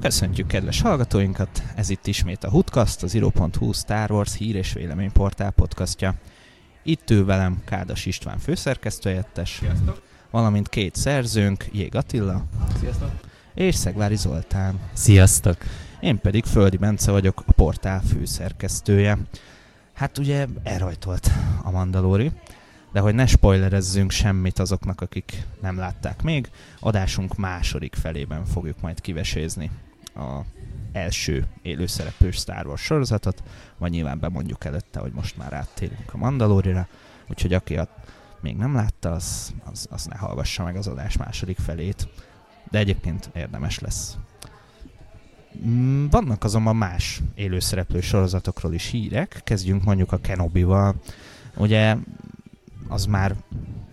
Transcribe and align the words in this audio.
Köszöntjük 0.00 0.46
kedves 0.46 0.80
hallgatóinkat, 0.80 1.62
ez 1.74 1.90
itt 1.90 2.06
ismét 2.06 2.44
a 2.44 2.50
Hutcast, 2.50 3.02
az 3.02 3.14
Iro.hu 3.14 3.72
Star 3.72 4.10
Wars 4.10 4.36
hír 4.36 4.54
és 4.54 4.72
véleményportál 4.72 5.50
podcastja. 5.50 6.14
Itt 6.82 7.10
ül 7.10 7.24
velem 7.24 7.62
Kádas 7.64 8.06
István 8.06 8.38
főszerkesztőjettes, 8.38 9.56
Sziasztok! 9.60 10.02
valamint 10.30 10.68
két 10.68 10.94
szerzőnk, 10.94 11.66
Jég 11.72 11.94
Attila 11.94 12.44
Sziasztok! 12.78 13.10
és 13.54 13.74
Szegvári 13.74 14.16
Zoltán. 14.16 14.80
Sziasztok! 14.92 15.56
Én 16.00 16.20
pedig 16.20 16.44
Földi 16.44 16.76
Bence 16.76 17.10
vagyok, 17.10 17.42
a 17.46 17.52
portál 17.52 18.02
főszerkesztője. 18.02 19.18
Hát 19.92 20.18
ugye 20.18 20.46
elrajtolt 20.62 21.30
a 21.62 21.70
Mandalori, 21.70 22.30
de 22.92 23.00
hogy 23.00 23.14
ne 23.14 23.26
spoilerezzünk 23.26 24.10
semmit 24.10 24.58
azoknak, 24.58 25.00
akik 25.00 25.46
nem 25.62 25.76
látták 25.76 26.22
még, 26.22 26.50
adásunk 26.78 27.36
második 27.36 27.94
felében 27.94 28.44
fogjuk 28.44 28.80
majd 28.80 29.00
kivesézni 29.00 29.70
a 30.20 30.44
első 30.92 31.46
élőszereplős 31.62 32.36
Star 32.36 32.66
Wars 32.66 32.82
sorozatot, 32.82 33.42
vagy 33.78 33.90
nyilván 33.90 34.18
bemondjuk 34.18 34.64
előtte, 34.64 35.00
hogy 35.00 35.12
most 35.12 35.36
már 35.36 35.52
áttérünk 35.52 36.14
a 36.14 36.16
Mandalorira, 36.16 36.88
úgyhogy 37.28 37.54
aki 37.54 37.76
a 37.76 37.88
még 38.40 38.56
nem 38.56 38.74
látta, 38.74 39.12
az, 39.12 39.54
az, 39.70 39.86
az 39.90 40.04
ne 40.04 40.16
hallgassa 40.16 40.64
meg 40.64 40.76
az 40.76 40.86
adás 40.86 41.16
második 41.16 41.58
felét, 41.58 42.08
de 42.70 42.78
egyébként 42.78 43.30
érdemes 43.34 43.78
lesz. 43.78 44.16
Mm, 45.66 46.06
Vannak 46.06 46.44
azonban 46.44 46.76
más 46.76 47.20
élőszereplő 47.34 48.00
sorozatokról 48.00 48.74
is 48.74 48.86
hírek, 48.86 49.40
kezdjünk 49.44 49.84
mondjuk 49.84 50.12
a 50.12 50.16
Kenobi-val. 50.16 50.94
Ugye 51.56 51.96
az 52.88 53.06
már 53.06 53.34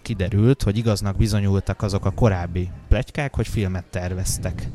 kiderült, 0.02 0.64
hogy 0.64 0.78
igaznak 0.78 1.18
bizonyultak 1.18 1.82
azok 1.82 2.06
a 2.06 2.12
korábbi 2.12 2.70
pletykák, 2.88 3.36
hogy 3.36 3.48
filmet 3.48 3.86
terveztek. 3.86 4.68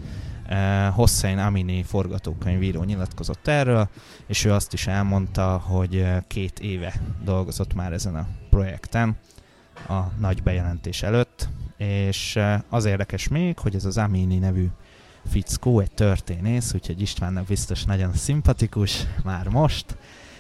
Uh, 0.51 0.95
Hossein 0.95 1.39
Amini 1.39 1.83
forgatókönyvíró 1.83 2.83
nyilatkozott 2.83 3.47
erről, 3.47 3.89
és 4.27 4.45
ő 4.45 4.53
azt 4.53 4.73
is 4.73 4.87
elmondta, 4.87 5.59
hogy 5.59 5.97
uh, 5.97 6.17
két 6.27 6.61
éve 6.61 6.95
dolgozott 7.25 7.75
már 7.75 7.93
ezen 7.93 8.15
a 8.15 8.27
projekten 8.51 9.17
a 9.89 10.01
nagy 10.19 10.43
bejelentés 10.43 11.03
előtt, 11.03 11.49
és 11.77 12.37
uh, 12.37 12.55
az 12.69 12.85
érdekes 12.85 13.29
még, 13.29 13.59
hogy 13.59 13.75
ez 13.75 13.85
az 13.85 13.99
Amini 13.99 14.39
nevű 14.39 14.67
fickó, 15.31 15.81
egy 15.81 15.91
történész, 15.91 16.75
úgyhogy 16.75 17.01
Istvánnak 17.01 17.47
biztos 17.47 17.85
nagyon 17.85 18.13
szimpatikus 18.13 19.07
már 19.25 19.49
most, 19.49 19.97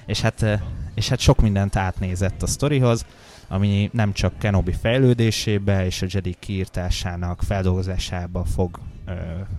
és 0.06 0.20
hát, 0.20 0.62
és 0.94 1.08
hát 1.08 1.18
sok 1.18 1.40
mindent 1.40 1.76
átnézett 1.76 2.42
a 2.42 2.46
sztorihoz, 2.46 3.06
ami 3.48 3.90
nem 3.92 4.12
csak 4.12 4.38
Kenobi 4.38 4.72
fejlődésébe 4.72 5.84
és 5.84 6.02
a 6.02 6.06
Jedi 6.08 6.36
kiírtásának 6.38 7.42
feldolgozásába 7.42 8.44
fog 8.44 8.78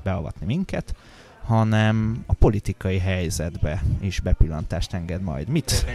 beavatni 0.04 0.46
minket, 0.46 0.96
hanem 1.44 2.24
a 2.26 2.34
politikai 2.34 2.98
helyzetbe 2.98 3.84
is 4.02 4.20
bepillantást 4.20 4.94
enged 4.94 5.22
majd. 5.22 5.48
Mit? 5.48 5.86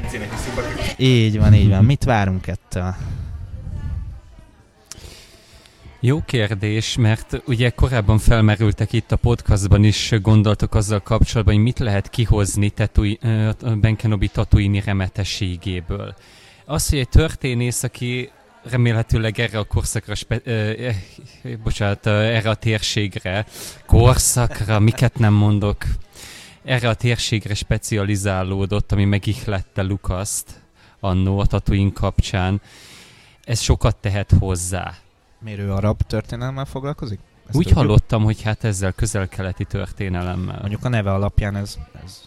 Így 0.97 1.39
van, 1.39 1.55
így 1.55 1.69
van. 1.69 1.85
Mit 1.85 2.05
várunk 2.05 2.47
ettől? 2.47 2.95
Jó 6.01 6.23
kérdés, 6.25 6.97
mert 6.97 7.43
ugye 7.47 7.71
korábban 7.71 8.19
felmerültek 8.19 8.93
itt 8.93 9.13
a 9.13 9.17
podcastban 9.17 9.85
is 9.85 10.13
gondoltok 10.23 10.75
azzal 10.75 11.01
kapcsolatban, 11.01 11.55
hogy 11.55 11.63
mit 11.63 11.79
lehet 11.79 12.11
kihozni 12.11 12.71
tetui, 12.71 13.19
Ben 13.81 13.97
Kenobi 13.97 14.29
Tatooine 14.29 14.83
remetességéből. 14.85 16.15
Az, 16.65 16.89
hogy 16.89 16.99
egy 16.99 17.09
történész, 17.09 17.83
aki 17.83 18.31
remélhetőleg 18.71 19.39
erre 19.39 19.59
a 19.59 19.65
korszakra, 19.65 20.15
spe, 20.15 20.41
ö, 20.45 20.91
ö, 21.43 21.57
bocsánat, 21.63 22.07
erre 22.07 22.51
a 22.51 22.55
térségre, 22.55 23.47
korszakra, 23.87 24.79
miket 24.79 25.19
nem 25.19 25.33
mondok, 25.33 25.85
erre 26.65 26.89
a 26.89 26.95
térségre 26.95 27.55
specializálódott, 27.55 28.93
ami 28.93 29.05
megihlette 29.05 29.83
Lukaszt 29.83 30.63
annó 31.01 31.39
a 31.39 31.47
Tatooine 31.47 31.93
kapcsán, 31.93 32.61
ez 33.45 33.61
sokat 33.61 33.97
tehet 33.97 34.33
hozzá. 34.39 34.95
Miért 35.41 35.61
ő 35.61 35.73
arab 35.73 36.03
történelemmel 36.03 36.65
foglalkozik? 36.65 37.19
Ezt 37.47 37.57
Úgy 37.57 37.63
tudjuk? 37.63 37.79
hallottam, 37.79 38.25
hogy 38.25 38.43
hát 38.43 38.65
ezzel 38.65 38.93
közel-keleti 38.93 39.65
történelemmel. 39.65 40.59
Mondjuk 40.61 40.85
a 40.85 40.89
neve 40.89 41.13
alapján 41.13 41.57
ez, 41.57 41.79
ez 42.05 42.21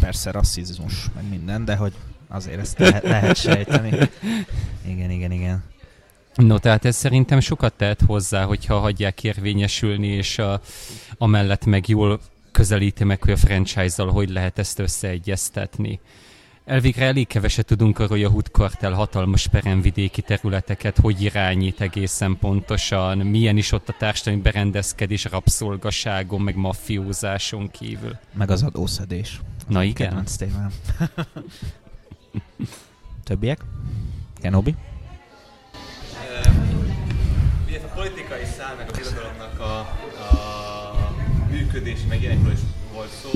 persze 0.00 0.30
rasszizmus, 0.30 1.06
meg 1.14 1.28
minden, 1.28 1.64
de 1.64 1.76
hogy 1.76 1.92
azért 2.32 2.58
ezt 2.58 2.78
lehet, 2.78 3.02
lehet 3.02 3.36
sejteni. 3.36 4.08
Igen, 4.86 5.10
igen, 5.10 5.32
igen. 5.32 5.64
No, 6.34 6.58
tehát 6.58 6.84
ez 6.84 6.96
szerintem 6.96 7.40
sokat 7.40 7.72
tehet 7.74 8.00
hozzá, 8.06 8.44
hogyha 8.44 8.78
hagyják 8.78 9.24
érvényesülni, 9.24 10.06
és 10.06 10.38
a, 10.38 10.60
amellett 11.18 11.64
meg 11.64 11.88
jól 11.88 12.20
közelíti 12.52 13.04
meg, 13.04 13.22
hogy 13.22 13.32
a 13.32 13.36
franchise-zal 13.36 14.10
hogy 14.10 14.30
lehet 14.30 14.58
ezt 14.58 14.78
összeegyeztetni. 14.78 16.00
Elvégre 16.64 17.04
elég 17.04 17.26
keveset 17.26 17.66
tudunk 17.66 17.98
arról, 17.98 18.08
hogy 18.08 18.24
a 18.24 18.28
Hood 18.28 18.46
Cartel 18.46 18.92
hatalmas 18.92 19.46
peremvidéki 19.46 20.22
területeket 20.22 20.98
hogy 20.98 21.22
irányít 21.22 21.80
egészen 21.80 22.38
pontosan, 22.40 23.18
milyen 23.18 23.56
is 23.56 23.72
ott 23.72 23.88
a 23.88 23.94
társadalmi 23.98 24.40
berendezkedés 24.40 25.24
rabszolgaságon, 25.24 26.40
meg 26.40 26.56
maffiózáson 26.56 27.70
kívül. 27.70 28.18
Meg 28.32 28.50
az 28.50 28.62
adószedés. 28.62 29.40
Na 29.68 29.82
igen. 29.82 30.08
Kedvenc 30.08 30.36
témám. 30.36 30.72
Többiek? 33.24 33.60
Kenobi? 34.40 34.74
Ugye 37.66 37.80
a 37.84 37.94
politikai 37.94 38.44
szál, 38.44 38.74
meg 38.76 38.88
a 38.88 38.96
birodalomnak 38.96 39.60
a, 39.60 39.78
a 39.78 41.14
működési, 41.50 42.06
meg 42.06 42.22
ilyenekről 42.22 42.52
is 42.52 42.60
volt 42.92 43.10
szó. 43.22 43.30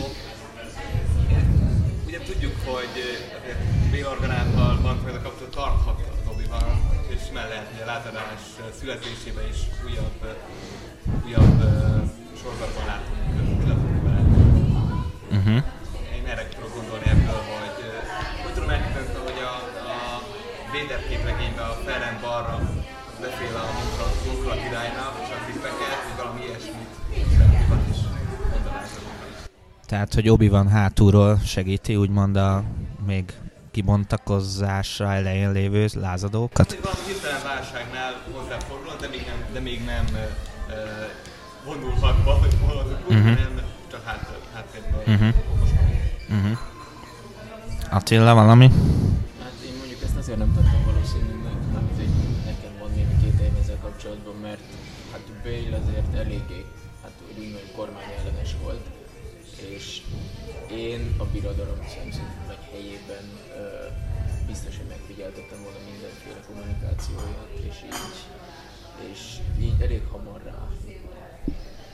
Ugye 2.07 2.19
tudjuk, 2.19 2.55
hogy 2.65 2.89
azért 3.41 3.59
B-organákkal 3.91 4.79
a 5.15 5.23
kapcsolat 5.23 5.55
tarthat 5.55 6.01
az 6.11 6.33
obi 6.35 6.45
és 7.09 7.21
hogy 7.73 7.83
a 7.83 7.87
látadás 7.87 8.41
születésében 8.81 9.45
is 9.49 9.59
újabb, 9.85 10.37
újabb 11.25 11.63
sorozatban 12.41 12.87
látunk. 12.87 13.27
Uh-huh. 15.31 15.76
Tehát, 29.87 30.15
hogy 30.15 30.29
obi 30.29 30.49
van 30.49 30.69
hátulról 30.69 31.39
segíti, 31.45 31.97
úgymond 31.97 32.37
a 32.37 32.63
még 33.07 33.25
kibontakozásra 33.71 35.13
elején 35.13 35.53
lévő 35.53 35.87
lázadókat. 35.95 36.57
Hát, 36.59 36.71
hogy 36.71 36.83
valami 36.83 37.01
hirtelen 37.07 37.43
válságnál 37.45 38.13
hozzáfordulnak, 38.33 39.01
de 39.01 39.09
még 39.09 39.25
nem, 39.27 39.39
de 39.53 39.61
még 39.61 39.85
nem 39.85 40.05
uh, 40.05 40.21
vonulhat 41.65 42.25
be, 42.25 42.31
hogy 42.33 42.55
mondjuk 42.61 42.99
úgy, 43.09 43.17
Mhm. 43.17 43.27
hanem 43.27 43.61
csak 43.91 44.03
háttérben 44.55 45.01
Mhm. 45.17 45.29
okoskodik. 45.55 46.01
Uh-huh. 46.29 46.59
Attila, 47.91 48.35
valami? 48.35 48.69
Hát 49.43 49.57
én 49.69 49.75
mondjuk 49.79 50.03
ezt 50.03 50.17
azért 50.17 50.39
nem 50.39 50.53
tartom 50.55 50.83
valószínűnek, 50.85 51.59
mert 51.73 51.91
hogy 51.97 52.11
nekem 52.45 52.73
van 52.81 52.91
némi 52.97 53.15
kételjem 53.23 53.57
ezzel 53.63 53.79
kapcsolatban, 53.83 54.35
mert 54.43 54.61
hát 55.13 55.23
Bale 55.43 55.77
azért 55.83 56.15
eléggé, 56.25 56.61
hát 57.03 57.13
úgy 57.29 57.37
úgymond 57.43 57.69
kormány 57.77 58.11
ellenes 58.19 58.53
volt, 58.63 58.85
és 59.77 60.03
én 60.71 61.15
a 61.19 61.25
birodalom 61.25 61.81
szemszint 61.95 62.35
vagy 62.47 62.63
helyében 62.73 63.27
ö, 63.61 63.63
biztos, 64.47 64.77
hogy 64.77 64.87
megfigyeltettem 64.95 65.61
volna 65.63 65.81
mindenféle 65.91 66.41
kommunikációját, 66.49 67.51
és 67.69 67.77
így, 67.91 68.17
és 69.13 69.21
így 69.67 69.81
elég 69.87 70.03
hamar 70.13 70.41
rá, 70.51 70.59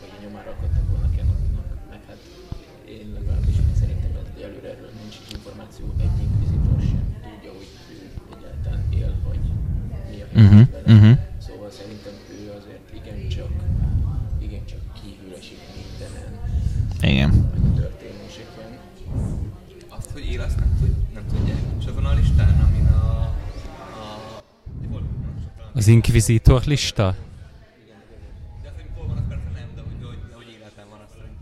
vagy 0.01 0.13
nyomára 0.23 0.51
akadtak 0.51 0.87
volna 0.91 1.09
Kenobinak, 1.17 1.69
meg 1.91 2.01
hát 2.09 2.21
én 2.97 3.07
legalábbis 3.19 3.57
szerintem 3.81 4.11
lehet, 4.15 4.31
hogy 4.33 4.43
előre 4.43 4.69
erről 4.75 4.93
nincs 5.03 5.17
információ, 5.37 5.85
egy 6.07 6.17
inkvizitor 6.27 6.81
sem 6.91 7.05
tudja, 7.27 7.51
hogy 7.59 7.71
ő 7.95 7.99
egyáltalán 8.35 8.83
él, 9.01 9.13
vagy 9.29 9.43
mi 10.11 10.21
a 10.23 10.27
helyzet 10.35 10.41
Uh-huh. 10.43 10.71
vele. 10.71 10.93
Uh-huh. 10.95 11.19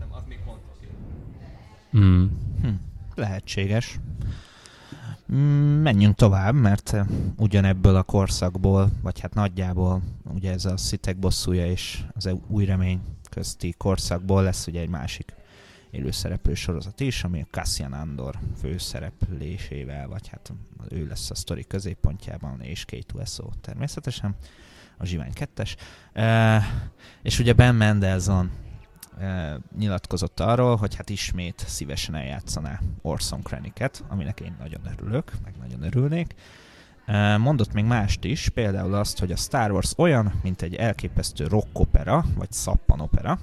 Az 0.09 0.23
még 0.27 0.39
fontos. 0.45 0.75
Mm. 1.97 2.25
Hm. 2.61 2.67
Lehetséges. 3.15 3.99
Mm, 5.33 5.81
Menjünk 5.81 6.15
tovább, 6.15 6.55
mert 6.55 6.93
eh, 6.93 7.05
ugyanebből 7.37 7.95
a 7.95 8.03
korszakból, 8.03 8.89
vagy 9.01 9.19
hát 9.19 9.33
nagyjából, 9.33 10.01
ugye 10.33 10.51
ez 10.51 10.65
a 10.65 10.77
szitek 10.77 11.17
bosszúja 11.17 11.65
és 11.65 12.03
az 12.13 12.29
új 12.47 12.65
remény 12.65 13.01
közti 13.29 13.73
korszakból 13.77 14.43
lesz 14.43 14.67
ugye 14.67 14.81
egy 14.81 14.89
másik 14.89 15.33
élőszereplő 15.91 16.53
sorozat 16.53 16.99
is, 16.99 17.23
ami 17.23 17.45
Cassian 17.51 17.93
Andor 17.93 18.39
főszereplésével, 18.59 20.07
vagy 20.07 20.27
hát 20.27 20.53
ő 20.89 21.07
lesz 21.07 21.29
a 21.29 21.35
sztori 21.35 21.67
középpontjában, 21.67 22.61
és 22.61 22.85
K2SO 22.87 23.45
természetesen, 23.61 24.35
a 24.97 25.05
Zsivány 25.05 25.31
2-es. 25.35 25.75
E, 26.13 26.61
és 27.21 27.39
ugye 27.39 27.53
Ben 27.53 27.75
Mendelsohn 27.75 28.47
e, 29.19 29.57
nyilatkozott 29.77 30.39
arról, 30.39 30.75
hogy 30.75 30.95
hát 30.95 31.09
ismét 31.09 31.63
szívesen 31.67 32.15
eljátszaná 32.15 32.79
Orson 33.01 33.41
Krenniket, 33.41 34.03
aminek 34.07 34.39
én 34.39 34.55
nagyon 34.59 34.81
örülök, 34.85 35.31
meg 35.43 35.53
nagyon 35.59 35.83
örülnék. 35.83 36.35
Mondott 37.37 37.73
még 37.73 37.83
mást 37.83 38.23
is, 38.23 38.49
például 38.49 38.93
azt, 38.93 39.19
hogy 39.19 39.31
a 39.31 39.35
Star 39.35 39.71
Wars 39.71 39.93
olyan, 39.97 40.33
mint 40.43 40.61
egy 40.61 40.75
elképesztő 40.75 41.47
rock 41.47 41.79
opera, 41.79 42.25
vagy 42.35 42.51
szappan 42.51 42.99
opera, 42.99 43.39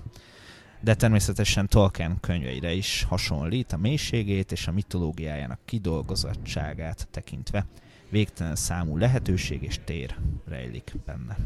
de 0.81 0.95
természetesen 0.95 1.67
Tolkien 1.67 2.21
könyveire 2.21 2.73
is 2.73 3.07
hasonlít 3.09 3.73
a 3.73 3.77
mélységét 3.77 4.53
és 4.53 4.67
a 4.67 4.73
mitológiájának 4.73 5.59
kidolgozottságát 5.65 7.09
tekintve. 7.11 7.67
Végtelen 8.09 8.57
számú 8.57 8.97
lehetőség 8.97 9.63
és 9.63 9.81
tér 9.85 10.15
rejlik 10.49 10.93
benne. 11.07 11.37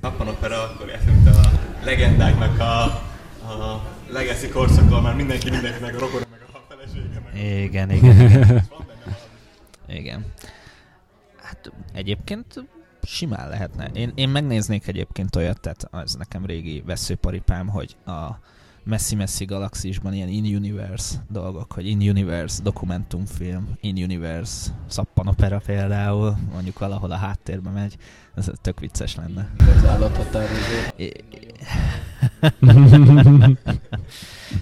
Szappan 0.00 0.28
opera, 0.28 0.62
akkor 0.62 0.88
eszembe 0.88 1.30
a 1.30 1.50
legendáknak 1.84 2.58
a, 2.58 2.82
a 3.52 3.90
legacy 4.08 4.48
korszakról 4.48 5.00
már 5.00 5.14
mindenki 5.14 5.50
mindenkinek 5.50 5.94
a 5.94 5.98
rokona 5.98 6.24
meg 6.30 6.40
a 6.52 6.58
felesége 6.68 7.20
meg 7.24 7.62
Igen, 7.62 7.90
igen, 7.90 8.20
igen. 8.20 8.62
igen. 9.86 10.24
Hát 11.42 11.72
egyébként 11.92 12.64
simán 13.06 13.48
lehetne. 13.48 13.86
Én, 13.86 14.12
én 14.14 14.28
megnéznék 14.28 14.86
egyébként 14.86 15.36
olyat, 15.36 15.60
tehát 15.60 15.88
az 15.90 16.14
nekem 16.14 16.46
régi 16.46 16.82
veszőparipám, 16.86 17.68
hogy 17.68 17.96
a 18.06 18.38
messzi-messzi 18.84 19.44
galaxisban 19.44 20.12
ilyen 20.14 20.28
in-universe 20.28 21.24
dolgok, 21.30 21.72
hogy 21.72 21.86
in-universe 21.86 22.62
dokumentumfilm, 22.62 23.68
in-universe 23.80 24.70
szappanopera 24.86 25.60
például, 25.66 26.36
mondjuk 26.52 26.78
valahol 26.78 27.10
a 27.10 27.16
háttérbe 27.16 27.70
megy, 27.70 27.96
ez 28.34 28.50
tök 28.60 28.80
vicces 28.80 29.14
lenne. 29.14 29.50
Az 29.76 29.84
állathatározó. 29.84 30.74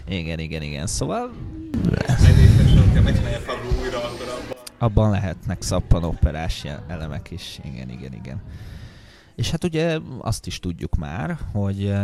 igen, 0.09 0.39
igen, 0.39 0.63
igen. 0.63 0.87
Szóval... 0.87 1.31
Megnéztem, 2.23 2.91
hogy 2.93 3.03
megcsinálja 3.03 3.39
Fabro 3.39 3.81
újra, 3.81 3.99
akkor 3.99 4.29
abban 4.29 4.72
abban 4.83 5.11
lehetnek 5.11 5.63
szappanoperás 5.63 6.65
elemek 6.87 7.31
is, 7.31 7.61
igen, 7.65 7.91
igen, 7.91 8.13
igen. 8.13 8.43
És 9.35 9.51
hát 9.51 9.65
ugye 9.65 9.99
azt 10.19 10.47
is 10.47 10.61
tudjuk 10.61 10.97
már, 10.97 11.39
hogy, 11.53 11.95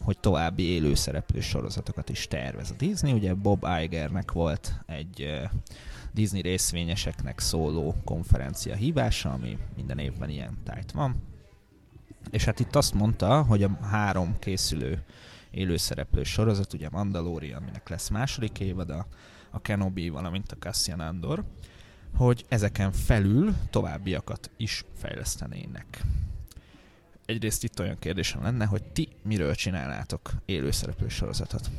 hogy 0.00 0.18
további 0.18 0.62
élőszereplő 0.62 1.40
sorozatokat 1.40 2.08
is 2.08 2.28
tervez 2.28 2.70
a 2.70 2.74
Disney. 2.78 3.12
Ugye 3.12 3.34
Bob 3.34 3.66
Igernek 3.82 4.32
volt 4.32 4.80
egy 4.86 5.40
Disney 6.12 6.40
részvényeseknek 6.40 7.38
szóló 7.38 7.94
konferencia 8.04 8.74
hívása, 8.74 9.32
ami 9.32 9.58
minden 9.76 9.98
évben 9.98 10.28
ilyen 10.28 10.58
tájt 10.64 10.92
van. 10.92 11.16
És 12.30 12.44
hát 12.44 12.60
itt 12.60 12.76
azt 12.76 12.94
mondta, 12.94 13.42
hogy 13.42 13.62
a 13.62 13.78
három 13.82 14.38
készülő 14.38 15.02
élőszereplő 15.50 16.22
sorozat, 16.22 16.72
ugye 16.72 16.88
Mandalorian, 16.90 17.62
aminek 17.62 17.88
lesz 17.88 18.08
második 18.08 18.60
évada, 18.60 19.06
a 19.50 19.60
Kenobi, 19.60 20.08
valamint 20.08 20.52
a 20.52 20.56
Cassian 20.58 21.00
Andor, 21.00 21.44
hogy 22.16 22.44
ezeken 22.48 22.92
felül 22.92 23.54
továbbiakat 23.70 24.50
is 24.56 24.84
fejlesztenének. 24.96 26.02
Egyrészt 27.24 27.64
itt 27.64 27.80
olyan 27.80 27.98
kérdésem 27.98 28.42
lenne, 28.42 28.64
hogy 28.64 28.82
ti 28.82 29.08
miről 29.22 29.54
csinálnátok 29.54 30.32
élőszereplő 30.44 31.08
sorozatot? 31.08 31.70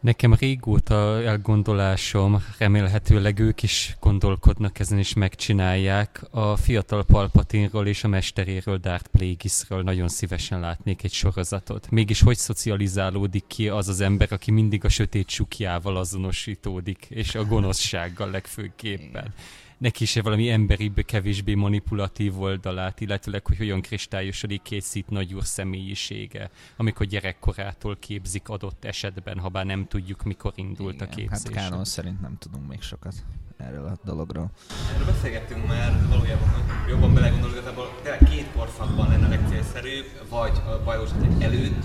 Nekem 0.00 0.34
régóta 0.34 1.22
elgondolásom, 1.22 2.44
remélhetőleg 2.58 3.38
ők 3.38 3.62
is 3.62 3.96
gondolkodnak 4.00 4.78
ezen 4.78 4.98
és 4.98 5.14
megcsinálják. 5.14 6.22
A 6.30 6.56
fiatal 6.56 7.04
Palpatinról 7.04 7.86
és 7.86 8.04
a 8.04 8.08
mesteréről, 8.08 8.78
Darth 8.78 9.08
Plagueisről 9.08 9.82
nagyon 9.82 10.08
szívesen 10.08 10.60
látnék 10.60 11.04
egy 11.04 11.12
sorozatot. 11.12 11.90
Mégis 11.90 12.20
hogy 12.20 12.36
szocializálódik 12.36 13.44
ki 13.46 13.68
az 13.68 13.88
az 13.88 14.00
ember, 14.00 14.28
aki 14.32 14.50
mindig 14.50 14.84
a 14.84 14.88
sötét 14.88 15.26
csukjával 15.26 15.96
azonosítódik, 15.96 17.06
és 17.08 17.34
a 17.34 17.44
gonoszsággal 17.44 18.30
legfőképpen 18.30 19.34
neki 19.80 20.02
is 20.02 20.14
valami 20.14 20.50
emberibb, 20.50 21.04
kevésbé 21.04 21.54
manipulatív 21.54 22.40
oldalát, 22.40 23.00
illetőleg, 23.00 23.46
hogy 23.46 23.56
hogyan 23.56 23.80
kristályosodik 23.80 24.62
készít 24.62 25.08
nagy 25.08 25.34
úr 25.34 25.44
személyisége, 25.44 26.50
amikor 26.76 27.06
gyerekkorától 27.06 27.96
képzik 27.96 28.48
adott 28.48 28.84
esetben, 28.84 29.38
ha 29.38 29.48
bár 29.48 29.66
nem 29.66 29.86
tudjuk, 29.86 30.22
mikor 30.22 30.52
indult 30.54 30.94
Igen, 30.94 31.08
a 31.08 31.14
képzés. 31.14 31.54
Hát 31.54 31.68
Kánon 31.68 31.84
szerint 31.84 32.20
nem 32.20 32.36
tudunk 32.38 32.68
még 32.68 32.80
sokat 32.80 33.14
erről 33.56 33.86
a 33.86 33.98
dologról. 34.04 34.50
Erről 34.94 35.06
beszélgettünk 35.06 35.66
már, 35.66 36.08
valójában 36.08 36.48
jobban 36.88 37.14
belegondolunk, 37.14 37.56
igazából 37.56 37.98
tényleg 38.02 38.28
két 38.30 38.46
korszakban 38.56 39.08
lenne 39.08 39.28
legcélszerűbb, 39.28 40.06
vagy 40.28 40.52
a 40.66 40.82
bajos 40.84 41.10
előtt, 41.38 41.84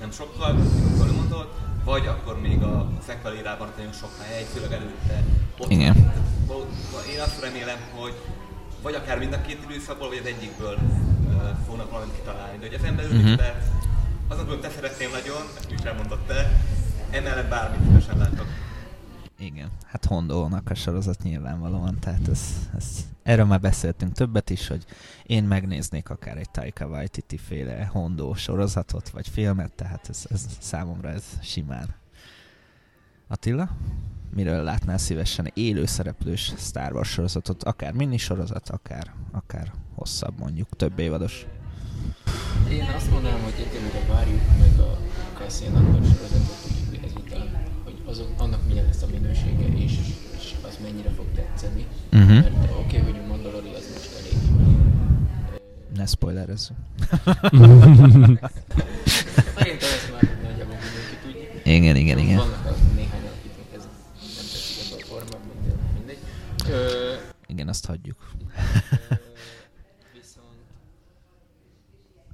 nem 0.00 0.10
sokkal, 0.10 0.50
amikor 0.50 1.14
mondott, 1.14 1.73
vagy 1.84 2.06
akkor 2.06 2.40
még 2.40 2.62
a 2.62 2.88
szekvelírában 3.06 3.68
nagyon 3.76 3.92
hely, 4.28 4.44
főleg 4.54 4.72
előtte. 4.72 5.22
Ott 5.58 5.70
Igen. 5.70 6.12
Én 7.12 7.20
azt 7.20 7.40
remélem, 7.40 7.78
hogy 7.94 8.14
vagy 8.82 8.94
akár 8.94 9.18
mind 9.18 9.32
a 9.32 9.40
két 9.40 9.58
időszakból, 9.68 10.08
vagy 10.08 10.18
az 10.22 10.26
egyikből 10.26 10.74
uh, 10.74 11.42
fognak 11.66 11.90
valamit 11.90 12.14
kitalálni. 12.14 12.58
De 12.58 12.66
hogy 12.66 12.74
ezen 12.74 12.96
belül 12.96 13.16
uh-huh. 13.16 13.36
de 13.36 13.62
azon 14.28 14.60
te 14.60 14.68
szeretném 14.68 15.10
nagyon, 15.10 15.42
ezt 15.58 15.70
is 15.70 15.80
elmondott 15.84 16.26
te, 16.26 16.60
emellett 17.10 17.48
bármit 17.48 17.80
szívesen 17.86 18.18
látok. 18.18 18.46
Igen, 19.44 19.70
hát 19.84 20.04
Hondónak 20.04 20.70
a 20.70 20.74
sorozat 20.74 21.22
nyilvánvalóan, 21.22 21.98
tehát 22.00 22.28
ez, 22.28 22.68
ez, 22.76 23.06
erről 23.22 23.44
már 23.44 23.60
beszéltünk 23.60 24.12
többet 24.12 24.50
is, 24.50 24.68
hogy 24.68 24.84
én 25.22 25.44
megnéznék 25.44 26.10
akár 26.10 26.36
egy 26.36 26.50
Taika 26.50 26.86
Waititi 26.86 27.36
féle 27.36 27.84
Hondó 27.86 28.34
sorozatot, 28.34 29.08
vagy 29.08 29.28
filmet, 29.28 29.72
tehát 29.72 30.08
ez, 30.08 30.26
ez 30.30 30.46
számomra 30.60 31.08
ez 31.08 31.24
simán. 31.42 31.94
Attila? 33.28 33.68
Miről 34.34 34.62
látnál 34.62 34.98
szívesen 34.98 35.50
élő 35.54 35.86
szereplős 35.86 36.52
Star 36.56 36.92
Wars 36.92 37.10
sorozatot, 37.10 37.64
akár 37.64 37.92
minisorozat, 37.92 38.68
akár, 38.68 39.12
akár 39.32 39.72
hosszabb 39.94 40.38
mondjuk, 40.38 40.68
több 40.76 40.98
évados? 40.98 41.46
Én 42.70 42.86
azt 42.96 43.10
mondanám, 43.10 43.42
hogy 43.42 43.66
egyelőre 43.68 44.06
várjuk 44.08 44.42
meg 44.58 44.86
a 44.86 44.98
Cassian 45.38 45.74
Andor 45.74 46.02
azok, 48.14 48.28
annak 48.36 48.66
milyen 48.68 48.84
lesz 48.84 49.02
a 49.02 49.06
minősége, 49.06 49.66
és, 49.66 49.98
és 50.38 50.54
az 50.62 50.78
mennyire 50.82 51.10
fog 51.10 51.26
tetszeni. 51.34 51.86
Uh-huh. 52.12 52.28
Mert 52.28 52.70
oké, 52.70 52.98
okay, 52.98 53.00
hogy 53.00 53.20
a 53.24 53.26
Mandalori 53.26 53.74
az 53.74 53.88
most 53.92 54.10
elég 54.18 54.32
ne 55.96 56.06
spoilerezzünk. 56.06 56.78
Szerintem 59.54 59.88
ezt 59.94 60.12
már 60.12 60.38
nagyjából 60.42 60.74
mindenki 60.74 61.16
tudja. 61.22 61.72
Igen, 61.72 61.96
igen, 61.96 62.18
igen. 62.18 62.36
Vannak 62.36 62.66
az 62.66 62.76
néhány, 62.94 63.22
akiknek 63.38 63.74
ez 63.76 63.82
nem 64.36 64.46
tetszik 64.52 64.76
ebben 64.84 64.98
a 65.00 65.06
formában, 65.06 65.40
mindegy. 65.94 66.18
Ö, 66.68 67.14
igen, 67.46 67.68
azt 67.68 67.86
hagyjuk. 67.86 68.30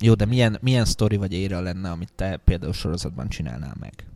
Jó, 0.01 0.15
de 0.15 0.25
milyen, 0.25 0.59
milyen 0.61 0.85
sztori 0.85 1.17
vagy 1.17 1.33
ére 1.33 1.61
lenne, 1.61 1.91
amit 1.91 2.13
te 2.15 2.37
például 2.37 2.73
sorozatban 2.73 3.29
csinálnál 3.29 3.75
meg? 3.81 4.10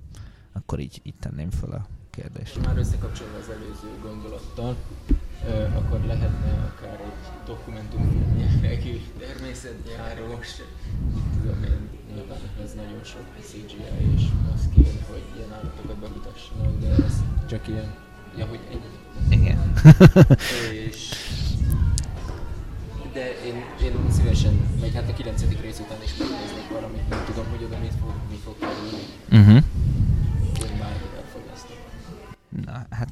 Akkor 0.55 0.79
így, 0.81 1.01
így 1.03 1.15
tenném 1.21 1.51
fel 1.51 1.71
a 1.71 1.87
kérdést. 2.11 2.67
Már 2.67 2.79
összekapcsolva 2.79 3.37
az 3.39 3.49
előző 3.49 3.91
gondolattal, 4.03 4.77
akkor 5.75 6.01
lehetne 6.07 6.73
akár 6.75 7.01
egy 7.01 7.47
dokumentumfilm 7.47 8.39
jellegű 8.39 9.01
természetjárós, 9.19 10.49
tudom 11.41 11.63
én, 11.63 11.89
nyilván 12.15 12.39
ez 12.65 12.73
nagyon 12.75 13.05
sok 13.05 13.27
CGI 13.41 14.15
és 14.17 14.23
az 14.55 14.69
kéne, 14.75 15.05
hogy 15.11 15.23
ilyen 15.37 15.53
állatokat 15.53 15.97
bemutassanak, 15.97 16.79
de 16.81 16.89
ez 17.05 17.23
csak 17.49 17.69
ilyen, 17.69 17.95
ja, 18.39 18.47
hogy 18.47 18.61
egy. 18.71 18.83
Igen. 19.29 19.73
és 20.89 21.15
de 23.13 23.45
én, 23.45 23.55
én 23.83 24.11
szívesen, 24.11 24.55
meg 24.81 24.93
hát 24.93 25.09
a 25.09 25.13
9. 25.13 25.61
rész 25.61 25.79
után 25.79 25.99
is 26.05 26.17
megnéznék 26.19 26.69
valamit, 26.71 27.09
nem 27.09 27.25
tudom, 27.25 27.45
hogy 27.51 27.65
oda 27.65 27.79
mit 27.79 27.93
fog, 28.01 28.13
mi 28.31 28.39
fog 28.45 28.55
kerülni. 28.59 29.05
Uh-huh. 29.31 29.65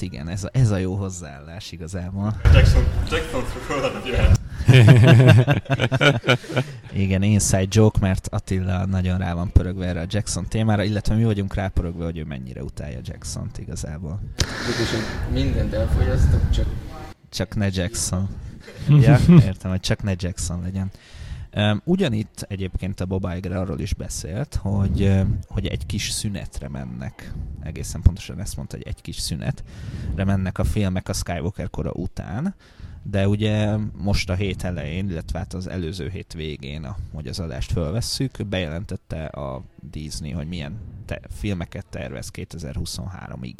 Hát 0.02 0.12
igen, 0.12 0.28
ez 0.28 0.44
a, 0.44 0.48
ez 0.52 0.70
a 0.70 0.76
jó 0.76 0.94
hozzáállás 0.94 1.72
igazából. 1.72 2.34
Jackson, 2.52 2.84
Jackson 3.10 3.44
jöhet. 4.06 4.40
igen, 6.92 7.22
inside 7.22 7.66
joke, 7.70 7.98
mert 8.00 8.28
Attila 8.30 8.86
nagyon 8.86 9.18
rá 9.18 9.34
van 9.34 9.52
pörögve 9.52 9.86
erre 9.86 10.00
a 10.00 10.06
Jackson 10.08 10.46
témára, 10.48 10.82
illetve 10.82 11.14
mi 11.14 11.24
vagyunk 11.24 11.54
rápörögve, 11.54 12.04
hogy 12.04 12.18
ő 12.18 12.24
mennyire 12.24 12.62
utálja 12.62 12.98
Jackson-t 13.02 13.58
igazából. 13.58 14.20
mindent 15.32 15.72
elfogyasztok, 15.72 16.50
csak... 16.50 16.66
Csak 17.30 17.54
ne 17.54 17.68
Jackson. 17.70 18.28
ja, 19.00 19.18
értem, 19.28 19.70
hogy 19.70 19.80
csak 19.80 20.02
ne 20.02 20.12
Jackson 20.16 20.62
legyen. 20.62 20.90
Ugyanitt 21.84 22.46
egyébként 22.48 23.00
a 23.00 23.06
Bob 23.06 23.28
Iger 23.36 23.52
arról 23.52 23.80
is 23.80 23.94
beszélt, 23.94 24.54
hogy, 24.54 25.22
hogy 25.46 25.66
egy 25.66 25.86
kis 25.86 26.10
szünetre 26.10 26.68
mennek. 26.68 27.32
Egészen 27.62 28.02
pontosan 28.02 28.40
ezt 28.40 28.56
mondta, 28.56 28.76
hogy 28.76 28.86
egy 28.86 29.00
kis 29.00 29.16
szünetre 29.16 30.24
mennek 30.24 30.58
a 30.58 30.64
filmek 30.64 31.08
a 31.08 31.12
Skywalker 31.12 31.70
kora 31.70 31.90
után, 31.92 32.54
de 33.02 33.28
ugye 33.28 33.76
most 33.92 34.30
a 34.30 34.34
hét 34.34 34.64
elején, 34.64 35.10
illetve 35.10 35.38
hát 35.38 35.54
az 35.54 35.66
előző 35.66 36.08
hét 36.08 36.32
végén, 36.32 36.94
hogy 37.12 37.26
az 37.26 37.40
adást 37.40 37.72
fölvesszük, 37.72 38.46
bejelentette 38.46 39.24
a 39.24 39.62
Disney, 39.90 40.30
hogy 40.30 40.48
milyen 40.48 40.78
te- 41.04 41.20
filmeket 41.30 41.86
tervez 41.86 42.30
2023-ig. 42.32 43.54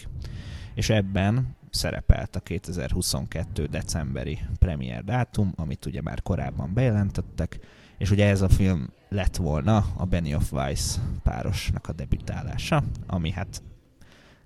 És 0.75 0.91
ebben 0.91 1.57
szerepelt 1.71 2.37
a 2.37 2.41
2022. 2.41 3.67
decemberi 3.67 4.39
premier 4.59 5.05
dátum, 5.05 5.53
amit 5.57 5.87
ugye 5.87 6.03
már 6.03 6.23
korábban 6.23 6.75
bejelentettek, 6.75 7.61
és 7.99 8.11
ugye 8.11 8.27
ez 8.27 8.41
a 8.41 8.49
film 8.49 8.91
lett 9.09 9.37
volna 9.37 9.87
a 9.97 10.05
Benny 10.05 10.35
of 10.35 10.51
Vice 10.51 11.01
párosnak 11.23 11.89
a 11.89 11.93
debütálása, 11.93 12.83
ami 13.07 13.31
hát 13.31 13.63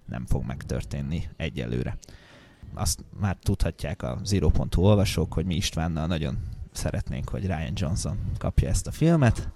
nem 0.07 0.27
fog 0.27 0.45
megtörténni 0.45 1.29
egyelőre. 1.37 1.99
Azt 2.75 3.05
már 3.21 3.37
tudhatják 3.43 4.03
a 4.03 4.19
Zero.hu 4.25 4.83
olvasók, 4.83 5.33
hogy 5.33 5.47
mi 5.47 5.55
Istvánnal 5.55 6.07
nagyon 6.07 6.39
szeretnénk, 6.73 7.29
hogy 7.29 7.47
Ryan 7.47 7.73
Johnson 7.75 8.19
kapja 8.39 8.69
ezt 8.69 8.87
a 8.87 8.91
filmet. 8.91 9.49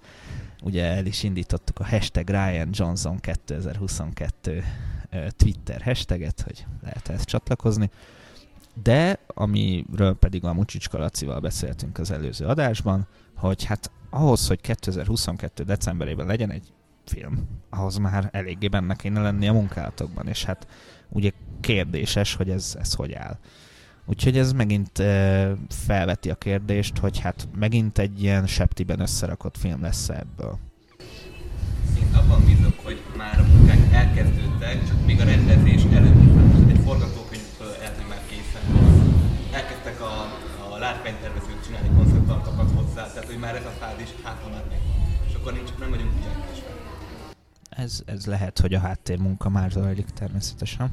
Ugye 0.63 0.85
el 0.85 1.05
is 1.05 1.23
indítottuk 1.23 1.79
a 1.79 1.87
hashtag 1.87 2.29
Ryan 2.29 2.69
Johnson 2.71 3.19
2022 3.19 4.63
Twitter 5.37 5.81
hashtaget, 5.81 6.41
hogy 6.41 6.65
lehet 6.83 7.09
ezt 7.09 7.25
csatlakozni. 7.25 7.89
De, 8.73 9.19
amiről 9.27 10.15
pedig 10.15 10.43
a 10.43 10.53
Mucsicska 10.53 10.97
Lacival 10.97 11.39
beszéltünk 11.39 11.97
az 11.97 12.11
előző 12.11 12.45
adásban, 12.45 13.07
hogy 13.35 13.63
hát 13.63 13.91
ahhoz, 14.09 14.47
hogy 14.47 14.61
2022. 14.61 15.63
decemberében 15.63 16.25
legyen 16.25 16.51
egy 16.51 16.73
film, 17.05 17.47
ahhoz 17.69 17.97
már 17.97 18.29
eléggé 18.31 18.67
benne 18.67 18.95
kéne 18.95 19.21
lenni 19.21 19.47
a 19.47 19.53
munkálatokban, 19.53 20.27
és 20.27 20.43
hát 20.43 20.67
ugye 21.09 21.31
kérdéses, 21.59 22.35
hogy 22.35 22.49
ez, 22.49 22.75
ez 22.79 22.93
hogy 22.93 23.13
áll. 23.13 23.37
Úgyhogy 24.05 24.37
ez 24.37 24.51
megint 24.51 24.99
e, 24.99 25.55
felveti 25.69 26.29
a 26.29 26.35
kérdést, 26.35 26.97
hogy 26.97 27.19
hát 27.19 27.47
megint 27.55 27.97
egy 27.97 28.23
ilyen 28.23 28.47
septiben 28.47 28.99
összerakott 28.99 29.57
film 29.57 29.81
lesz 29.81 30.09
ebből. 30.09 30.59
Én 31.97 32.15
abban 32.15 32.45
bízok, 32.45 32.79
hogy 32.83 33.01
már 33.17 33.39
a 33.39 33.43
munkák 33.43 33.93
elkezdődtek, 33.93 34.87
csak 34.87 35.05
még 35.05 35.19
a 35.19 35.23
rendezés 35.23 35.83
már 43.41 43.55
ez 43.55 43.65
a 43.65 43.69
fázis 43.69 44.09
hát 44.23 44.41
már 44.51 44.63
megvan. 44.63 44.79
És 45.27 45.33
akkor 45.33 45.53
nincs, 45.53 45.69
nem 45.79 45.89
vagyunk 45.89 46.11
úgy 46.15 46.25
elkésve. 46.35 46.69
Ez, 47.69 48.01
ez 48.05 48.25
lehet, 48.25 48.59
hogy 48.59 48.73
a 48.73 48.79
háttérmunka 48.79 49.49
már 49.49 49.71
zajlik 49.71 50.09
természetesen. 50.09 50.91